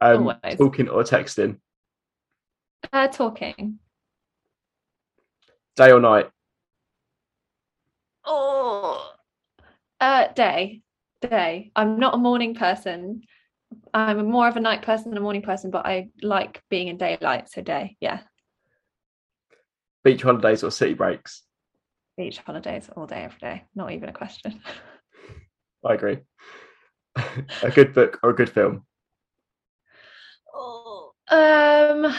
Um, 0.00 0.28
Always. 0.28 0.58
talking 0.58 0.88
or 0.88 1.02
texting, 1.02 1.58
Uh, 2.92 3.08
talking. 3.08 3.78
day 5.76 5.90
or 5.90 6.00
night. 6.00 6.30
Oh, 8.24 9.12
uh, 10.00 10.28
day, 10.34 10.82
day. 11.20 11.72
I'm 11.74 11.98
not 11.98 12.14
a 12.14 12.18
morning 12.18 12.54
person. 12.54 13.22
I'm 13.92 14.30
more 14.30 14.48
of 14.48 14.56
a 14.56 14.60
night 14.60 14.82
person 14.82 15.10
than 15.10 15.18
a 15.18 15.22
morning 15.22 15.42
person, 15.42 15.70
but 15.70 15.86
I 15.86 16.08
like 16.22 16.62
being 16.70 16.88
in 16.88 16.96
daylight. 16.96 17.50
So 17.50 17.62
day, 17.62 17.96
yeah. 18.00 18.20
Beach 20.04 20.22
holidays 20.22 20.62
or 20.62 20.70
city 20.70 20.94
breaks. 20.94 21.42
Beach 22.16 22.38
holidays 22.38 22.88
all 22.96 23.06
day, 23.06 23.24
every 23.24 23.38
day. 23.40 23.64
Not 23.74 23.92
even 23.92 24.08
a 24.08 24.12
question. 24.12 24.60
I 25.84 25.94
agree. 25.94 26.18
a 27.62 27.70
good 27.70 27.94
book 27.94 28.18
or 28.22 28.30
a 28.30 28.34
good 28.34 28.50
film. 28.50 28.84
Oh, 30.54 31.12
um, 31.28 32.14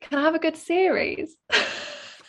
can 0.00 0.18
I 0.18 0.22
have 0.22 0.34
a 0.34 0.38
good 0.38 0.56
series? 0.56 1.36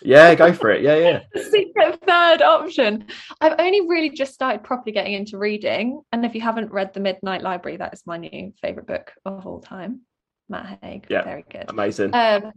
Yeah, 0.01 0.35
go 0.35 0.53
for 0.53 0.71
it. 0.71 0.83
Yeah, 0.83 0.95
yeah. 0.95 1.19
the 1.33 1.43
secret 1.51 1.99
third 2.05 2.41
option. 2.41 3.07
I've 3.41 3.59
only 3.59 3.81
really 3.87 4.09
just 4.09 4.33
started 4.33 4.63
properly 4.63 4.91
getting 4.91 5.13
into 5.13 5.37
reading. 5.37 6.01
And 6.11 6.25
if 6.25 6.35
you 6.35 6.41
haven't 6.41 6.71
read 6.71 6.93
The 6.93 6.99
Midnight 6.99 7.41
Library, 7.41 7.77
that 7.77 7.93
is 7.93 8.03
my 8.05 8.17
new 8.17 8.53
favourite 8.61 8.87
book 8.87 9.11
of 9.25 9.45
all 9.45 9.59
time. 9.59 10.01
Matt 10.49 10.79
Haig. 10.81 11.07
Yeah. 11.09 11.23
Very 11.23 11.45
good. 11.49 11.65
Amazing. 11.67 12.13
Um, 12.13 12.51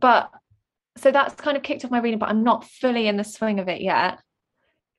but 0.00 0.30
so 0.96 1.10
that's 1.10 1.34
kind 1.34 1.56
of 1.56 1.62
kicked 1.62 1.84
off 1.84 1.90
my 1.90 1.98
reading, 1.98 2.18
but 2.18 2.28
I'm 2.28 2.44
not 2.44 2.64
fully 2.64 3.08
in 3.08 3.16
the 3.16 3.24
swing 3.24 3.58
of 3.58 3.68
it 3.68 3.80
yet. 3.80 4.20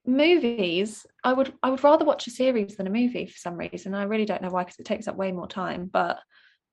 Movies, 0.06 1.06
I 1.24 1.34
would 1.34 1.54
I 1.64 1.70
would 1.70 1.84
rather 1.84 2.06
watch 2.06 2.28
a 2.28 2.32
series 2.32 2.76
than 2.76 2.88
a 2.88 2.92
movie 2.92 3.26
for 3.26 3.38
some 3.38 3.58
reason. 3.58 3.94
I 3.96 4.04
really 4.04 4.26
don't 4.26 4.42
know 4.42 4.50
why, 4.50 4.64
because 4.64 4.80
it 4.80 4.86
takes 4.86 5.08
up 5.08 5.16
way 5.16 5.32
more 5.32 5.48
time. 5.48 5.90
But 5.92 6.20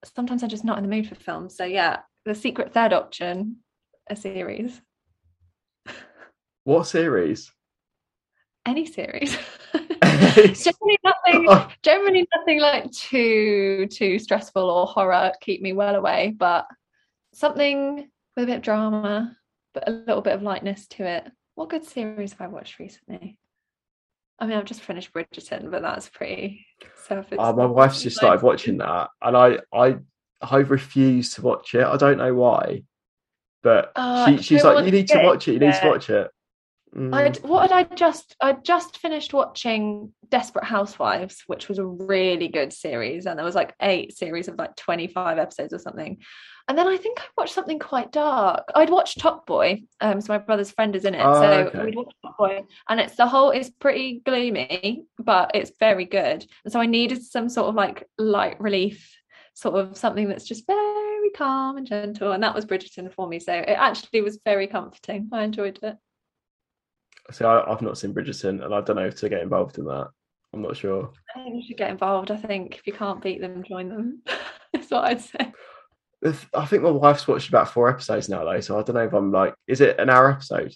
sometimes 0.04 0.42
I'm 0.42 0.48
just 0.50 0.64
not 0.64 0.76
in 0.78 0.84
the 0.84 0.94
mood 0.94 1.08
for 1.08 1.14
films. 1.14 1.56
So 1.56 1.64
yeah, 1.64 2.00
the 2.24 2.34
secret 2.34 2.74
third 2.74 2.92
option, 2.92 3.58
a 4.10 4.16
series, 4.16 4.80
What 6.64 6.86
series? 6.86 7.50
any 8.66 8.86
series. 8.86 9.36
generally 10.02 10.98
nothing 11.04 11.48
generally 11.82 12.28
nothing 12.36 12.60
like 12.60 12.90
too 12.92 13.86
too 13.86 14.18
stressful 14.18 14.62
or 14.68 14.86
horror 14.86 15.32
keep 15.40 15.62
me 15.62 15.72
well 15.72 15.94
away 15.94 16.34
but 16.36 16.66
something 17.32 18.08
with 18.36 18.44
a 18.44 18.46
bit 18.46 18.56
of 18.56 18.62
drama 18.62 19.36
but 19.74 19.88
a 19.88 19.92
little 19.92 20.22
bit 20.22 20.34
of 20.34 20.42
lightness 20.42 20.86
to 20.86 21.04
it 21.04 21.30
what 21.54 21.70
good 21.70 21.84
series 21.84 22.32
have 22.32 22.40
i 22.40 22.46
watched 22.46 22.78
recently 22.78 23.38
i 24.38 24.46
mean 24.46 24.56
i've 24.56 24.64
just 24.64 24.82
finished 24.82 25.12
bridgerton 25.12 25.70
but 25.70 25.82
that's 25.82 26.08
pretty 26.08 26.66
surface 27.02 27.38
oh, 27.38 27.52
my 27.52 27.66
wife's 27.66 28.02
just 28.02 28.16
started 28.16 28.42
watching 28.42 28.78
that, 28.78 29.10
and 29.20 29.36
I, 29.36 29.58
I, 29.72 29.96
I 30.40 30.56
refuse 30.58 31.34
to 31.34 31.42
watch 31.42 31.74
it. 31.74 31.84
I 31.84 31.96
don't 31.96 32.18
know 32.18 32.34
why, 32.34 32.82
but 33.62 33.92
Oh, 33.96 34.26
she, 34.26 34.42
she's 34.42 34.64
like, 34.64 34.84
"You 34.84 34.90
need 34.90 35.08
to 35.08 35.22
watch 35.22 35.48
it. 35.48 35.54
You 35.54 35.60
need 35.60 35.74
to 35.74 35.88
watch 35.88 36.10
it." 36.10 36.30
Mm. 36.94 37.14
I'd, 37.14 37.36
what 37.38 37.70
had 37.70 37.72
I 37.72 37.94
just 37.94 38.36
I 38.40 38.52
just 38.52 38.98
finished 38.98 39.32
watching 39.32 40.12
Desperate 40.28 40.64
Housewives, 40.64 41.42
which 41.46 41.68
was 41.68 41.78
a 41.78 41.86
really 41.86 42.48
good 42.48 42.72
series, 42.72 43.26
and 43.26 43.38
there 43.38 43.46
was 43.46 43.54
like 43.54 43.74
eight 43.80 44.16
series 44.16 44.48
of 44.48 44.56
like 44.56 44.76
25 44.76 45.38
episodes 45.38 45.72
or 45.72 45.78
something. 45.78 46.18
And 46.68 46.78
then 46.78 46.86
I 46.86 46.96
think 46.96 47.20
I 47.20 47.24
watched 47.36 47.54
something 47.54 47.78
quite 47.78 48.12
dark. 48.12 48.64
I'd 48.74 48.90
watched 48.90 49.18
Top 49.18 49.46
Boy, 49.46 49.82
um, 50.00 50.20
so 50.20 50.32
my 50.32 50.38
brother's 50.38 50.70
friend 50.70 50.94
is 50.94 51.04
in 51.04 51.14
it. 51.14 51.22
Oh, 51.22 51.34
so 51.34 51.50
okay. 51.50 51.84
we'd 51.84 51.96
watched 51.96 52.14
Top 52.22 52.38
Boy, 52.38 52.64
and 52.88 53.00
it's 53.00 53.16
the 53.16 53.26
whole 53.26 53.50
it's 53.50 53.70
pretty 53.70 54.22
gloomy, 54.24 55.04
but 55.18 55.50
it's 55.54 55.72
very 55.80 56.04
good. 56.04 56.46
And 56.64 56.72
so 56.72 56.80
I 56.80 56.86
needed 56.86 57.22
some 57.22 57.48
sort 57.48 57.68
of 57.68 57.74
like 57.74 58.08
light 58.18 58.60
relief, 58.60 59.14
sort 59.54 59.74
of 59.74 59.96
something 59.96 60.28
that's 60.28 60.44
just 60.44 60.66
very 60.66 61.30
calm 61.30 61.76
and 61.76 61.86
gentle. 61.86 62.32
And 62.32 62.42
that 62.42 62.54
was 62.54 62.64
Bridgerton 62.64 63.12
for 63.12 63.26
me. 63.26 63.38
So 63.40 63.52
it 63.52 63.70
actually 63.70 64.20
was 64.20 64.40
very 64.44 64.66
comforting. 64.66 65.28
I 65.32 65.42
enjoyed 65.42 65.78
it. 65.82 65.96
See, 67.30 67.44
I, 67.44 67.62
I've 67.62 67.82
not 67.82 67.98
seen 67.98 68.14
Bridgerton, 68.14 68.64
and 68.64 68.74
I 68.74 68.80
don't 68.80 68.96
know 68.96 69.06
if 69.06 69.16
to 69.16 69.28
get 69.28 69.42
involved 69.42 69.78
in 69.78 69.84
that. 69.86 70.08
I'm 70.52 70.62
not 70.62 70.76
sure. 70.76 71.10
I 71.34 71.42
think 71.42 71.56
you 71.56 71.62
should 71.66 71.78
get 71.78 71.90
involved. 71.90 72.30
I 72.30 72.36
think 72.36 72.76
if 72.76 72.86
you 72.86 72.92
can't 72.92 73.22
beat 73.22 73.40
them, 73.40 73.64
join 73.66 73.88
them. 73.88 74.22
That's 74.72 74.90
what 74.90 75.04
I'd 75.04 75.20
say. 75.20 75.52
I 76.54 76.66
think 76.66 76.82
my 76.82 76.90
wife's 76.90 77.26
watched 77.26 77.48
about 77.48 77.72
four 77.72 77.88
episodes 77.88 78.28
now, 78.28 78.44
though. 78.44 78.60
So 78.60 78.78
I 78.78 78.82
don't 78.82 78.94
know 78.94 79.04
if 79.04 79.12
I'm 79.12 79.32
like, 79.32 79.54
is 79.66 79.80
it 79.80 79.98
an 79.98 80.08
hour 80.08 80.30
episode? 80.30 80.72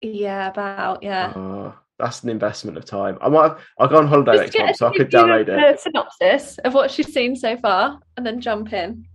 Yeah, 0.00 0.48
about 0.48 1.02
yeah. 1.04 1.32
Oh, 1.36 1.74
that's 1.98 2.24
an 2.24 2.30
investment 2.30 2.76
of 2.76 2.84
time. 2.84 3.16
I 3.20 3.28
might. 3.28 3.42
Have, 3.50 3.60
I'll 3.78 3.88
go 3.88 3.98
on 3.98 4.08
holiday 4.08 4.32
Just 4.46 4.58
next 4.58 4.58
month, 4.58 4.76
so 4.78 4.86
I 4.88 4.96
could 4.96 5.10
download 5.12 5.48
it. 5.48 5.80
synopsis 5.80 6.58
of 6.58 6.74
what 6.74 6.90
she's 6.90 7.12
seen 7.12 7.36
so 7.36 7.56
far, 7.56 8.00
and 8.16 8.26
then 8.26 8.40
jump 8.40 8.72
in. 8.72 9.06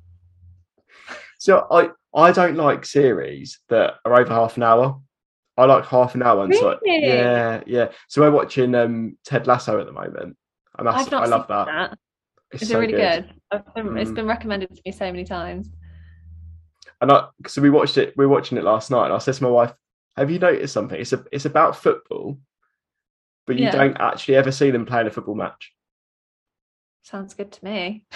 So 1.40 1.68
I, 1.70 1.90
I 2.16 2.32
don't 2.32 2.56
like 2.56 2.86
series 2.86 3.60
that 3.70 3.96
are 4.06 4.20
over 4.20 4.34
half 4.34 4.58
an 4.58 4.64
hour. 4.64 5.00
I 5.58 5.66
like 5.66 5.86
half 5.86 6.16
an 6.16 6.24
hour. 6.24 6.38
ones. 6.38 6.60
Like, 6.62 6.80
Really? 6.82 7.08
yeah, 7.08 7.62
yeah. 7.68 7.90
So 8.08 8.22
we're 8.22 8.32
watching 8.32 8.74
um 8.76 9.18
Ted 9.26 9.48
Lasso 9.48 9.80
at 9.80 9.86
the 9.86 9.92
moment, 9.92 10.38
and 10.78 10.88
that's 10.88 10.98
I've 11.06 11.12
not 11.12 11.24
I 11.24 11.28
love 11.28 11.42
seen 11.48 11.58
that. 11.58 11.66
that. 11.66 12.00
It's 12.52 12.64
Is 12.64 12.70
so 12.70 12.78
it 12.78 12.82
really 12.82 12.94
good? 12.94 13.30
I've 13.52 13.74
been, 13.74 13.98
It's 13.98 14.12
Mm. 14.12 14.16
been 14.16 14.28
recommended 14.28 14.74
to 14.76 14.82
me 14.86 14.92
so 14.92 15.06
many 15.12 15.26
times. 15.26 15.70
And 17.02 17.12
I, 17.12 17.28
so 17.46 17.62
we 17.62 17.70
watched 17.70 17.98
it. 17.98 18.16
We 18.18 18.26
were 18.26 18.34
watching 18.34 18.58
it 18.58 18.64
last 18.64 18.90
night, 18.90 19.06
and 19.06 19.14
I 19.14 19.18
said 19.20 19.36
to 19.36 19.44
my 19.44 19.50
wife, 19.50 19.74
"Have 20.16 20.32
you 20.32 20.40
noticed 20.40 20.74
something? 20.74 21.00
It's 21.00 21.14
a, 21.14 21.24
it's 21.32 21.46
about 21.46 21.76
football, 21.76 22.40
but 23.46 23.58
you 23.58 23.66
Yeah. 23.66 23.72
don't 23.72 23.98
actually 24.00 24.36
ever 24.38 24.52
see 24.52 24.72
them 24.72 24.86
playing 24.86 25.08
a 25.08 25.12
football 25.12 25.36
match." 25.36 25.74
Sounds 27.04 27.34
good 27.34 27.52
to 27.52 27.64
me. 27.66 28.06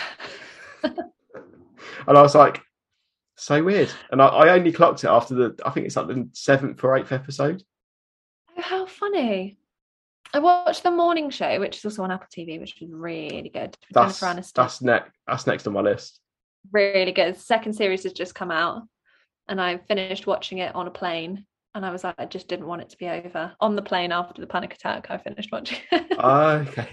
And 2.07 2.17
I 2.17 2.21
was 2.21 2.34
like, 2.36 2.61
So 3.36 3.63
weird. 3.63 3.91
And 4.11 4.21
I, 4.21 4.27
I 4.27 4.49
only 4.49 4.71
clocked 4.71 5.03
it 5.03 5.07
after 5.09 5.36
the, 5.36 5.55
I 5.65 5.69
think 5.71 5.86
it's 5.86 5.95
like 5.95 6.07
the 6.07 6.27
seventh 6.34 6.84
or 6.84 6.97
eighth 6.97 7.11
episode. 7.11 7.63
Oh, 8.57 8.61
how 8.61 8.86
funny. 8.86 9.57
I 10.34 10.39
watched 10.39 10.84
the 10.84 10.91
morning 10.91 11.29
show, 11.29 11.59
which 11.59 11.77
is 11.77 11.86
also 11.86 12.03
on 12.03 12.11
Apple 12.11 12.27
TV, 12.36 12.59
which 12.59 12.77
was 12.79 12.89
really 12.91 13.49
good. 13.53 13.75
That's 13.91 14.19
Jennifer 14.19 14.39
Aniston. 14.39 14.53
that's 14.53 14.82
next. 14.82 15.11
That's 15.27 15.47
next 15.47 15.67
on 15.67 15.73
my 15.73 15.82
list. 15.82 16.19
really 16.71 17.11
good. 17.11 17.38
Second 17.38 17.73
series 17.73 18.03
has 18.03 18.13
just 18.13 18.36
come 18.36 18.51
out, 18.51 18.84
and 19.47 19.59
I 19.59 19.77
finished 19.77 20.27
watching 20.27 20.59
it 20.59 20.73
on 20.75 20.88
a 20.88 20.91
plane. 20.91 21.45
And 21.73 21.86
I 21.86 21.91
was 21.91 22.03
like, 22.03 22.15
I 22.17 22.25
just 22.25 22.49
didn't 22.49 22.67
want 22.67 22.82
it 22.82 22.89
to 22.89 22.97
be 22.97 23.07
over. 23.07 23.53
On 23.61 23.75
the 23.75 23.82
plane 23.82 24.11
after 24.11 24.41
the 24.41 24.47
panic 24.47 24.73
attack, 24.73 25.07
I 25.09 25.17
finished 25.17 25.51
watching 25.51 25.79
it. 25.91 26.19
okay. 26.19 26.89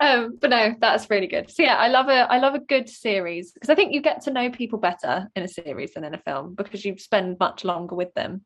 um, 0.00 0.38
but 0.40 0.50
no, 0.50 0.74
that's 0.80 1.08
really 1.08 1.28
good. 1.28 1.50
So 1.50 1.62
yeah, 1.62 1.76
I 1.76 1.88
love 1.88 2.08
a 2.08 2.30
I 2.30 2.38
love 2.38 2.54
a 2.54 2.60
good 2.60 2.88
series 2.88 3.52
because 3.52 3.70
I 3.70 3.74
think 3.74 3.92
you 3.92 4.00
get 4.00 4.22
to 4.22 4.32
know 4.32 4.50
people 4.50 4.78
better 4.78 5.28
in 5.34 5.42
a 5.42 5.48
series 5.48 5.94
than 5.94 6.04
in 6.04 6.14
a 6.14 6.18
film 6.18 6.54
because 6.54 6.84
you 6.84 6.96
spend 6.98 7.38
much 7.38 7.64
longer 7.64 7.94
with 7.94 8.12
them. 8.14 8.44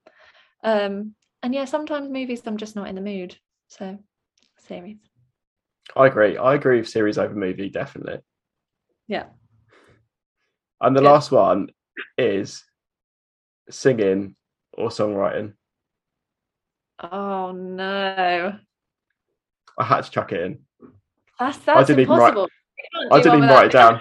Um, 0.62 1.14
and 1.42 1.54
yeah, 1.54 1.64
sometimes 1.64 2.08
movies 2.08 2.42
I'm 2.46 2.56
just 2.56 2.76
not 2.76 2.88
in 2.88 2.94
the 2.94 3.00
mood. 3.00 3.36
So 3.68 3.98
series. 4.58 4.98
I 5.96 6.06
agree. 6.06 6.36
I 6.36 6.54
agree 6.54 6.78
with 6.78 6.88
series 6.88 7.18
over 7.18 7.34
movie, 7.34 7.68
definitely. 7.68 8.18
Yeah. 9.08 9.26
And 10.80 10.96
the 10.96 11.00
Good. 11.00 11.06
last 11.06 11.32
one 11.32 11.70
is 12.16 12.64
singing 13.70 14.36
or 14.72 14.88
songwriting. 14.88 15.54
Oh 17.00 17.52
no. 17.52 18.58
I 19.78 19.84
had 19.84 20.04
to 20.04 20.10
chuck 20.10 20.32
it 20.32 20.40
in. 20.40 20.58
That's 21.38 21.58
that's 21.58 21.86
didn't 21.88 22.00
even 22.00 22.16
write- 22.16 22.28
impossible. 22.28 22.48
I 23.10 23.20
didn't 23.20 23.38
even 23.38 23.48
write 23.48 23.66
it 23.66 23.72
down. 23.72 24.00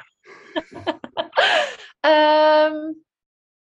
um 2.03 2.95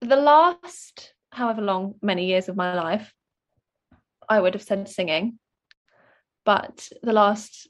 the 0.02 0.16
last 0.16 1.14
however 1.32 1.62
long 1.62 1.96
many 2.02 2.26
years 2.28 2.50
of 2.50 2.56
my 2.56 2.74
life 2.76 3.14
i 4.30 4.40
would 4.40 4.54
have 4.54 4.64
said 4.64 4.88
singing 4.88 5.38
but 6.46 6.90
the 7.04 7.14
last 7.14 7.68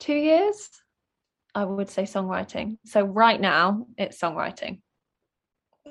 two 0.00 0.14
years 0.14 0.68
i 1.54 1.64
would 1.64 1.88
say 1.88 2.02
songwriting 2.04 2.78
so 2.84 3.02
right 3.02 3.40
now 3.40 3.86
it's 3.96 4.20
songwriting 4.20 4.80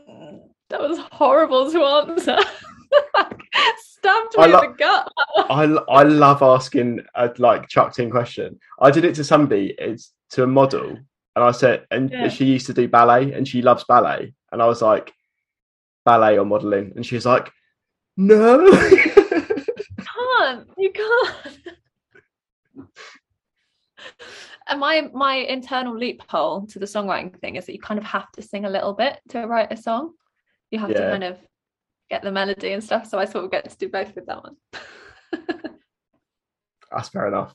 Mm, 0.08 0.41
that 0.70 0.80
was 0.80 0.99
horrible 1.12 1.72
to 1.72 1.84
answer 1.84 2.38
stabbed 3.78 4.38
me 4.38 4.43
I 4.43 4.45
in 4.45 4.51
the 4.51 4.76
gut 4.78 5.12
I, 5.49 5.64
I 5.64 6.03
love 6.03 6.43
asking 6.43 7.01
a 7.16 7.32
like 7.38 7.68
chucked 7.68 7.99
in 7.99 8.10
question. 8.12 8.60
I 8.80 8.91
did 8.91 9.05
it 9.05 9.16
to 9.16 9.24
somebody, 9.24 9.74
it's 9.78 10.14
to 10.32 10.43
a 10.43 10.47
model, 10.47 10.97
and 11.36 11.43
I 11.45 11.51
said, 11.51 11.86
and 11.91 12.12
Yeah. 12.12 12.28
she 12.30 12.45
used 12.45 12.66
to 12.68 12.74
do 12.74 12.88
ballet 12.88 13.32
and 13.32 13.47
she 13.47 13.62
loves 13.62 13.84
ballet. 13.86 14.34
And 14.51 14.62
I 14.62 14.66
was 14.66 14.82
like, 14.82 15.14
ballet 16.05 16.38
or 16.38 16.45
modeling? 16.45 16.93
And 16.95 17.05
she 17.05 17.16
was 17.16 17.26
like, 17.26 17.51
no. 18.18 18.68
can't. 20.47 20.69
You 20.77 20.91
can't. 20.91 21.59
and 24.67 24.79
my 24.79 25.09
my 25.13 25.35
internal 25.35 25.97
loophole 25.97 26.67
to 26.67 26.79
the 26.79 26.85
songwriting 26.85 27.39
thing 27.39 27.55
is 27.55 27.65
that 27.65 27.73
you 27.73 27.79
kind 27.79 27.97
of 27.97 28.05
have 28.05 28.31
to 28.33 28.41
sing 28.41 28.65
a 28.65 28.69
little 28.69 28.93
bit 28.93 29.19
to 29.29 29.45
write 29.45 29.71
a 29.71 29.77
song. 29.77 30.13
You 30.71 30.79
have 30.79 30.93
to 30.93 31.09
kind 31.09 31.23
of 31.23 31.37
get 32.09 32.21
the 32.23 32.31
melody 32.31 32.73
and 32.73 32.83
stuff. 32.83 33.07
So 33.07 33.17
I 33.17 33.25
sort 33.25 33.45
of 33.45 33.51
get 33.51 33.69
to 33.69 33.77
do 33.77 33.89
both 33.89 34.13
with 34.15 34.25
that 34.27 34.43
one. 34.43 34.55
That's 36.91 37.09
fair 37.09 37.27
enough. 37.27 37.53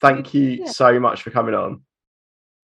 Thank 0.00 0.34
you 0.34 0.60
Yeah. 0.64 0.70
so 0.70 1.00
much 1.00 1.22
for 1.22 1.30
coming 1.30 1.54
on. 1.54 1.82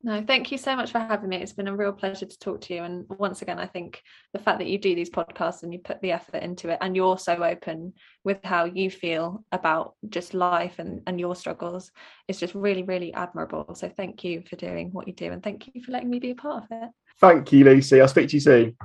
No, 0.02 0.24
thank 0.26 0.50
you 0.50 0.56
so 0.56 0.74
much 0.74 0.92
for 0.92 0.98
having 0.98 1.28
me. 1.28 1.36
It's 1.36 1.52
been 1.52 1.68
a 1.68 1.76
real 1.76 1.92
pleasure 1.92 2.24
to 2.24 2.38
talk 2.38 2.62
to 2.62 2.74
you. 2.74 2.82
And 2.82 3.04
once 3.10 3.42
again, 3.42 3.58
I 3.58 3.66
think 3.66 4.02
the 4.32 4.38
fact 4.38 4.58
that 4.58 4.66
you 4.66 4.78
do 4.78 4.94
these 4.94 5.10
podcasts 5.10 5.62
and 5.62 5.74
you 5.74 5.78
put 5.78 6.00
the 6.00 6.12
effort 6.12 6.42
into 6.42 6.70
it 6.70 6.78
and 6.80 6.96
you're 6.96 7.18
so 7.18 7.44
open 7.44 7.92
with 8.24 8.38
how 8.42 8.64
you 8.64 8.90
feel 8.90 9.44
about 9.52 9.94
just 10.08 10.32
life 10.32 10.78
and, 10.78 11.02
and 11.06 11.20
your 11.20 11.36
struggles 11.36 11.90
is 12.28 12.40
just 12.40 12.54
really, 12.54 12.82
really 12.82 13.12
admirable. 13.12 13.74
So 13.74 13.90
thank 13.94 14.24
you 14.24 14.42
for 14.48 14.56
doing 14.56 14.88
what 14.92 15.06
you 15.06 15.12
do 15.12 15.32
and 15.32 15.42
thank 15.42 15.68
you 15.74 15.82
for 15.82 15.92
letting 15.92 16.08
me 16.08 16.18
be 16.18 16.30
a 16.30 16.34
part 16.34 16.64
of 16.64 16.68
it. 16.70 16.90
Thank 17.18 17.52
you, 17.52 17.64
Lucy. 17.64 18.00
I'll 18.00 18.08
speak 18.08 18.30
to 18.30 18.36
you 18.36 18.40
soon. 18.40 18.76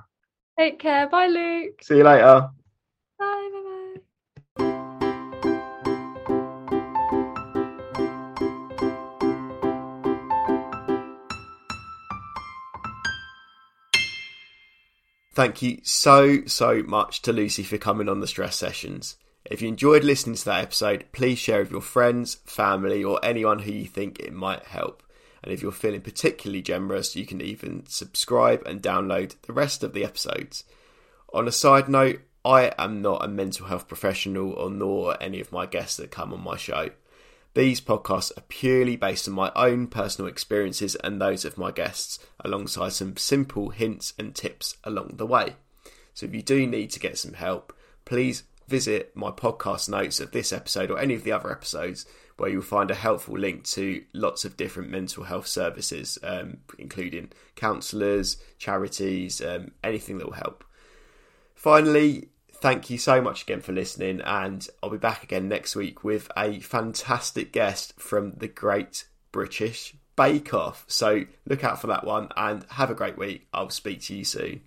Take 0.60 0.80
care. 0.80 1.08
Bye, 1.08 1.28
Luke. 1.28 1.82
See 1.82 1.98
you 1.98 2.04
later. 2.04 2.50
Bye. 3.18 3.62
Thank 15.36 15.62
you 15.62 15.80
so, 15.84 16.46
so 16.46 16.82
much 16.84 17.22
to 17.24 17.34
Lucy 17.34 17.64
for 17.64 17.78
coming 17.78 18.08
on 18.08 18.22
the 18.22 18.28
stress 18.28 18.56
sessions. 18.56 19.18
If 19.44 19.62
you 19.62 19.68
enjoyed 19.68 20.06
listening 20.06 20.38
to 20.38 20.46
that 20.46 20.64
episode, 20.64 21.04
please 21.12 21.38
share 21.38 21.60
with 21.60 21.72
your 21.72 21.82
friends, 21.82 22.36
family, 22.46 23.04
or 23.04 23.20
anyone 23.22 23.60
who 23.60 23.74
you 23.74 23.86
think 23.86 24.18
it 24.18 24.32
might 24.32 24.64
help. 24.64 25.04
And 25.44 25.52
if 25.52 25.62
you're 25.62 25.74
feeling 25.74 26.00
particularly 26.00 26.62
generous, 26.62 27.18
you 27.18 27.26
can 27.26 27.42
even 27.42 27.84
subscribe 27.86 28.66
and 28.66 28.82
download 28.82 29.36
the 29.42 29.52
rest 29.52 29.84
of 29.84 29.92
the 29.92 30.06
episodes. 30.06 30.64
On 31.34 31.50
a 31.50 31.52
side 31.52 31.90
note, 31.90 32.22
I 32.46 32.72
am 32.78 33.02
not 33.02 33.26
a 33.26 33.28
mental 33.28 33.66
health 33.66 33.90
professional 33.90 34.54
or 34.54 34.70
nor 34.70 35.22
any 35.22 35.42
of 35.42 35.52
my 35.52 35.66
guests 35.66 35.98
that 35.98 36.12
come 36.12 36.32
on 36.32 36.46
my 36.46 36.56
show. 36.56 36.92
These 37.56 37.80
podcasts 37.80 38.38
are 38.38 38.44
purely 38.50 38.98
based 38.98 39.30
on 39.30 39.34
my 39.34 39.50
own 39.56 39.88
personal 39.88 40.30
experiences 40.30 40.96
and 40.96 41.22
those 41.22 41.46
of 41.46 41.58
my 41.58 41.72
guests, 41.72 42.20
alongside 42.44 42.92
some 42.92 43.16
simple 43.16 43.70
hints 43.70 44.14
and 44.20 44.36
tips 44.36 44.76
along 44.84 45.14
the 45.16 45.26
way. 45.26 45.56
So 46.14 46.26
if 46.26 46.36
you 46.36 46.42
do 46.42 46.68
need 46.68 46.92
to 46.92 47.00
get 47.00 47.18
some 47.18 47.32
help, 47.32 47.74
please 48.04 48.44
visit 48.68 49.16
my 49.16 49.32
podcast 49.32 49.88
notes 49.88 50.20
of 50.20 50.32
this 50.32 50.52
episode 50.52 50.92
or 50.92 51.00
any 51.00 51.14
of 51.14 51.24
the 51.24 51.32
other 51.32 51.50
episodes 51.50 52.06
where 52.36 52.50
you'll 52.50 52.62
find 52.62 52.92
a 52.92 52.96
helpful 52.96 53.40
link 53.40 53.64
to 53.64 54.04
lots 54.12 54.44
of 54.44 54.58
different 54.58 54.90
mental 54.90 55.24
health 55.24 55.48
services, 55.48 56.20
um, 56.24 56.58
including 56.78 57.32
counsellors, 57.56 58.36
charities, 58.58 59.42
um, 59.42 59.72
anything 59.82 60.18
that 60.18 60.26
will 60.26 60.34
help. 60.34 60.66
Finally, 61.54 62.28
thank 62.66 62.90
you 62.90 62.98
so 62.98 63.22
much 63.22 63.44
again 63.44 63.62
for 63.62 63.74
listening, 63.74 64.20
and 64.22 64.68
I'll 64.82 64.90
be 64.90 64.98
back 64.98 65.22
again 65.22 65.48
next 65.48 65.76
week 65.76 66.04
with 66.04 66.32
a 66.36 66.60
fantastic 66.62 67.52
guest 67.52 67.94
from 68.00 68.34
the 68.38 68.48
Great 68.48 69.06
British 69.32 69.94
Bake 70.16 70.52
Off. 70.52 70.84
So 70.88 71.26
look 71.48 71.64
out 71.64 71.80
for 71.80 71.86
that 71.86 72.06
one 72.06 72.30
and 72.36 72.66
have 72.72 72.90
a 72.90 72.96
great 72.96 73.20
week. 73.20 73.46
I'll 73.54 73.70
speak 73.70 74.02
to 74.06 74.16
you 74.16 74.24
soon. 74.24 74.62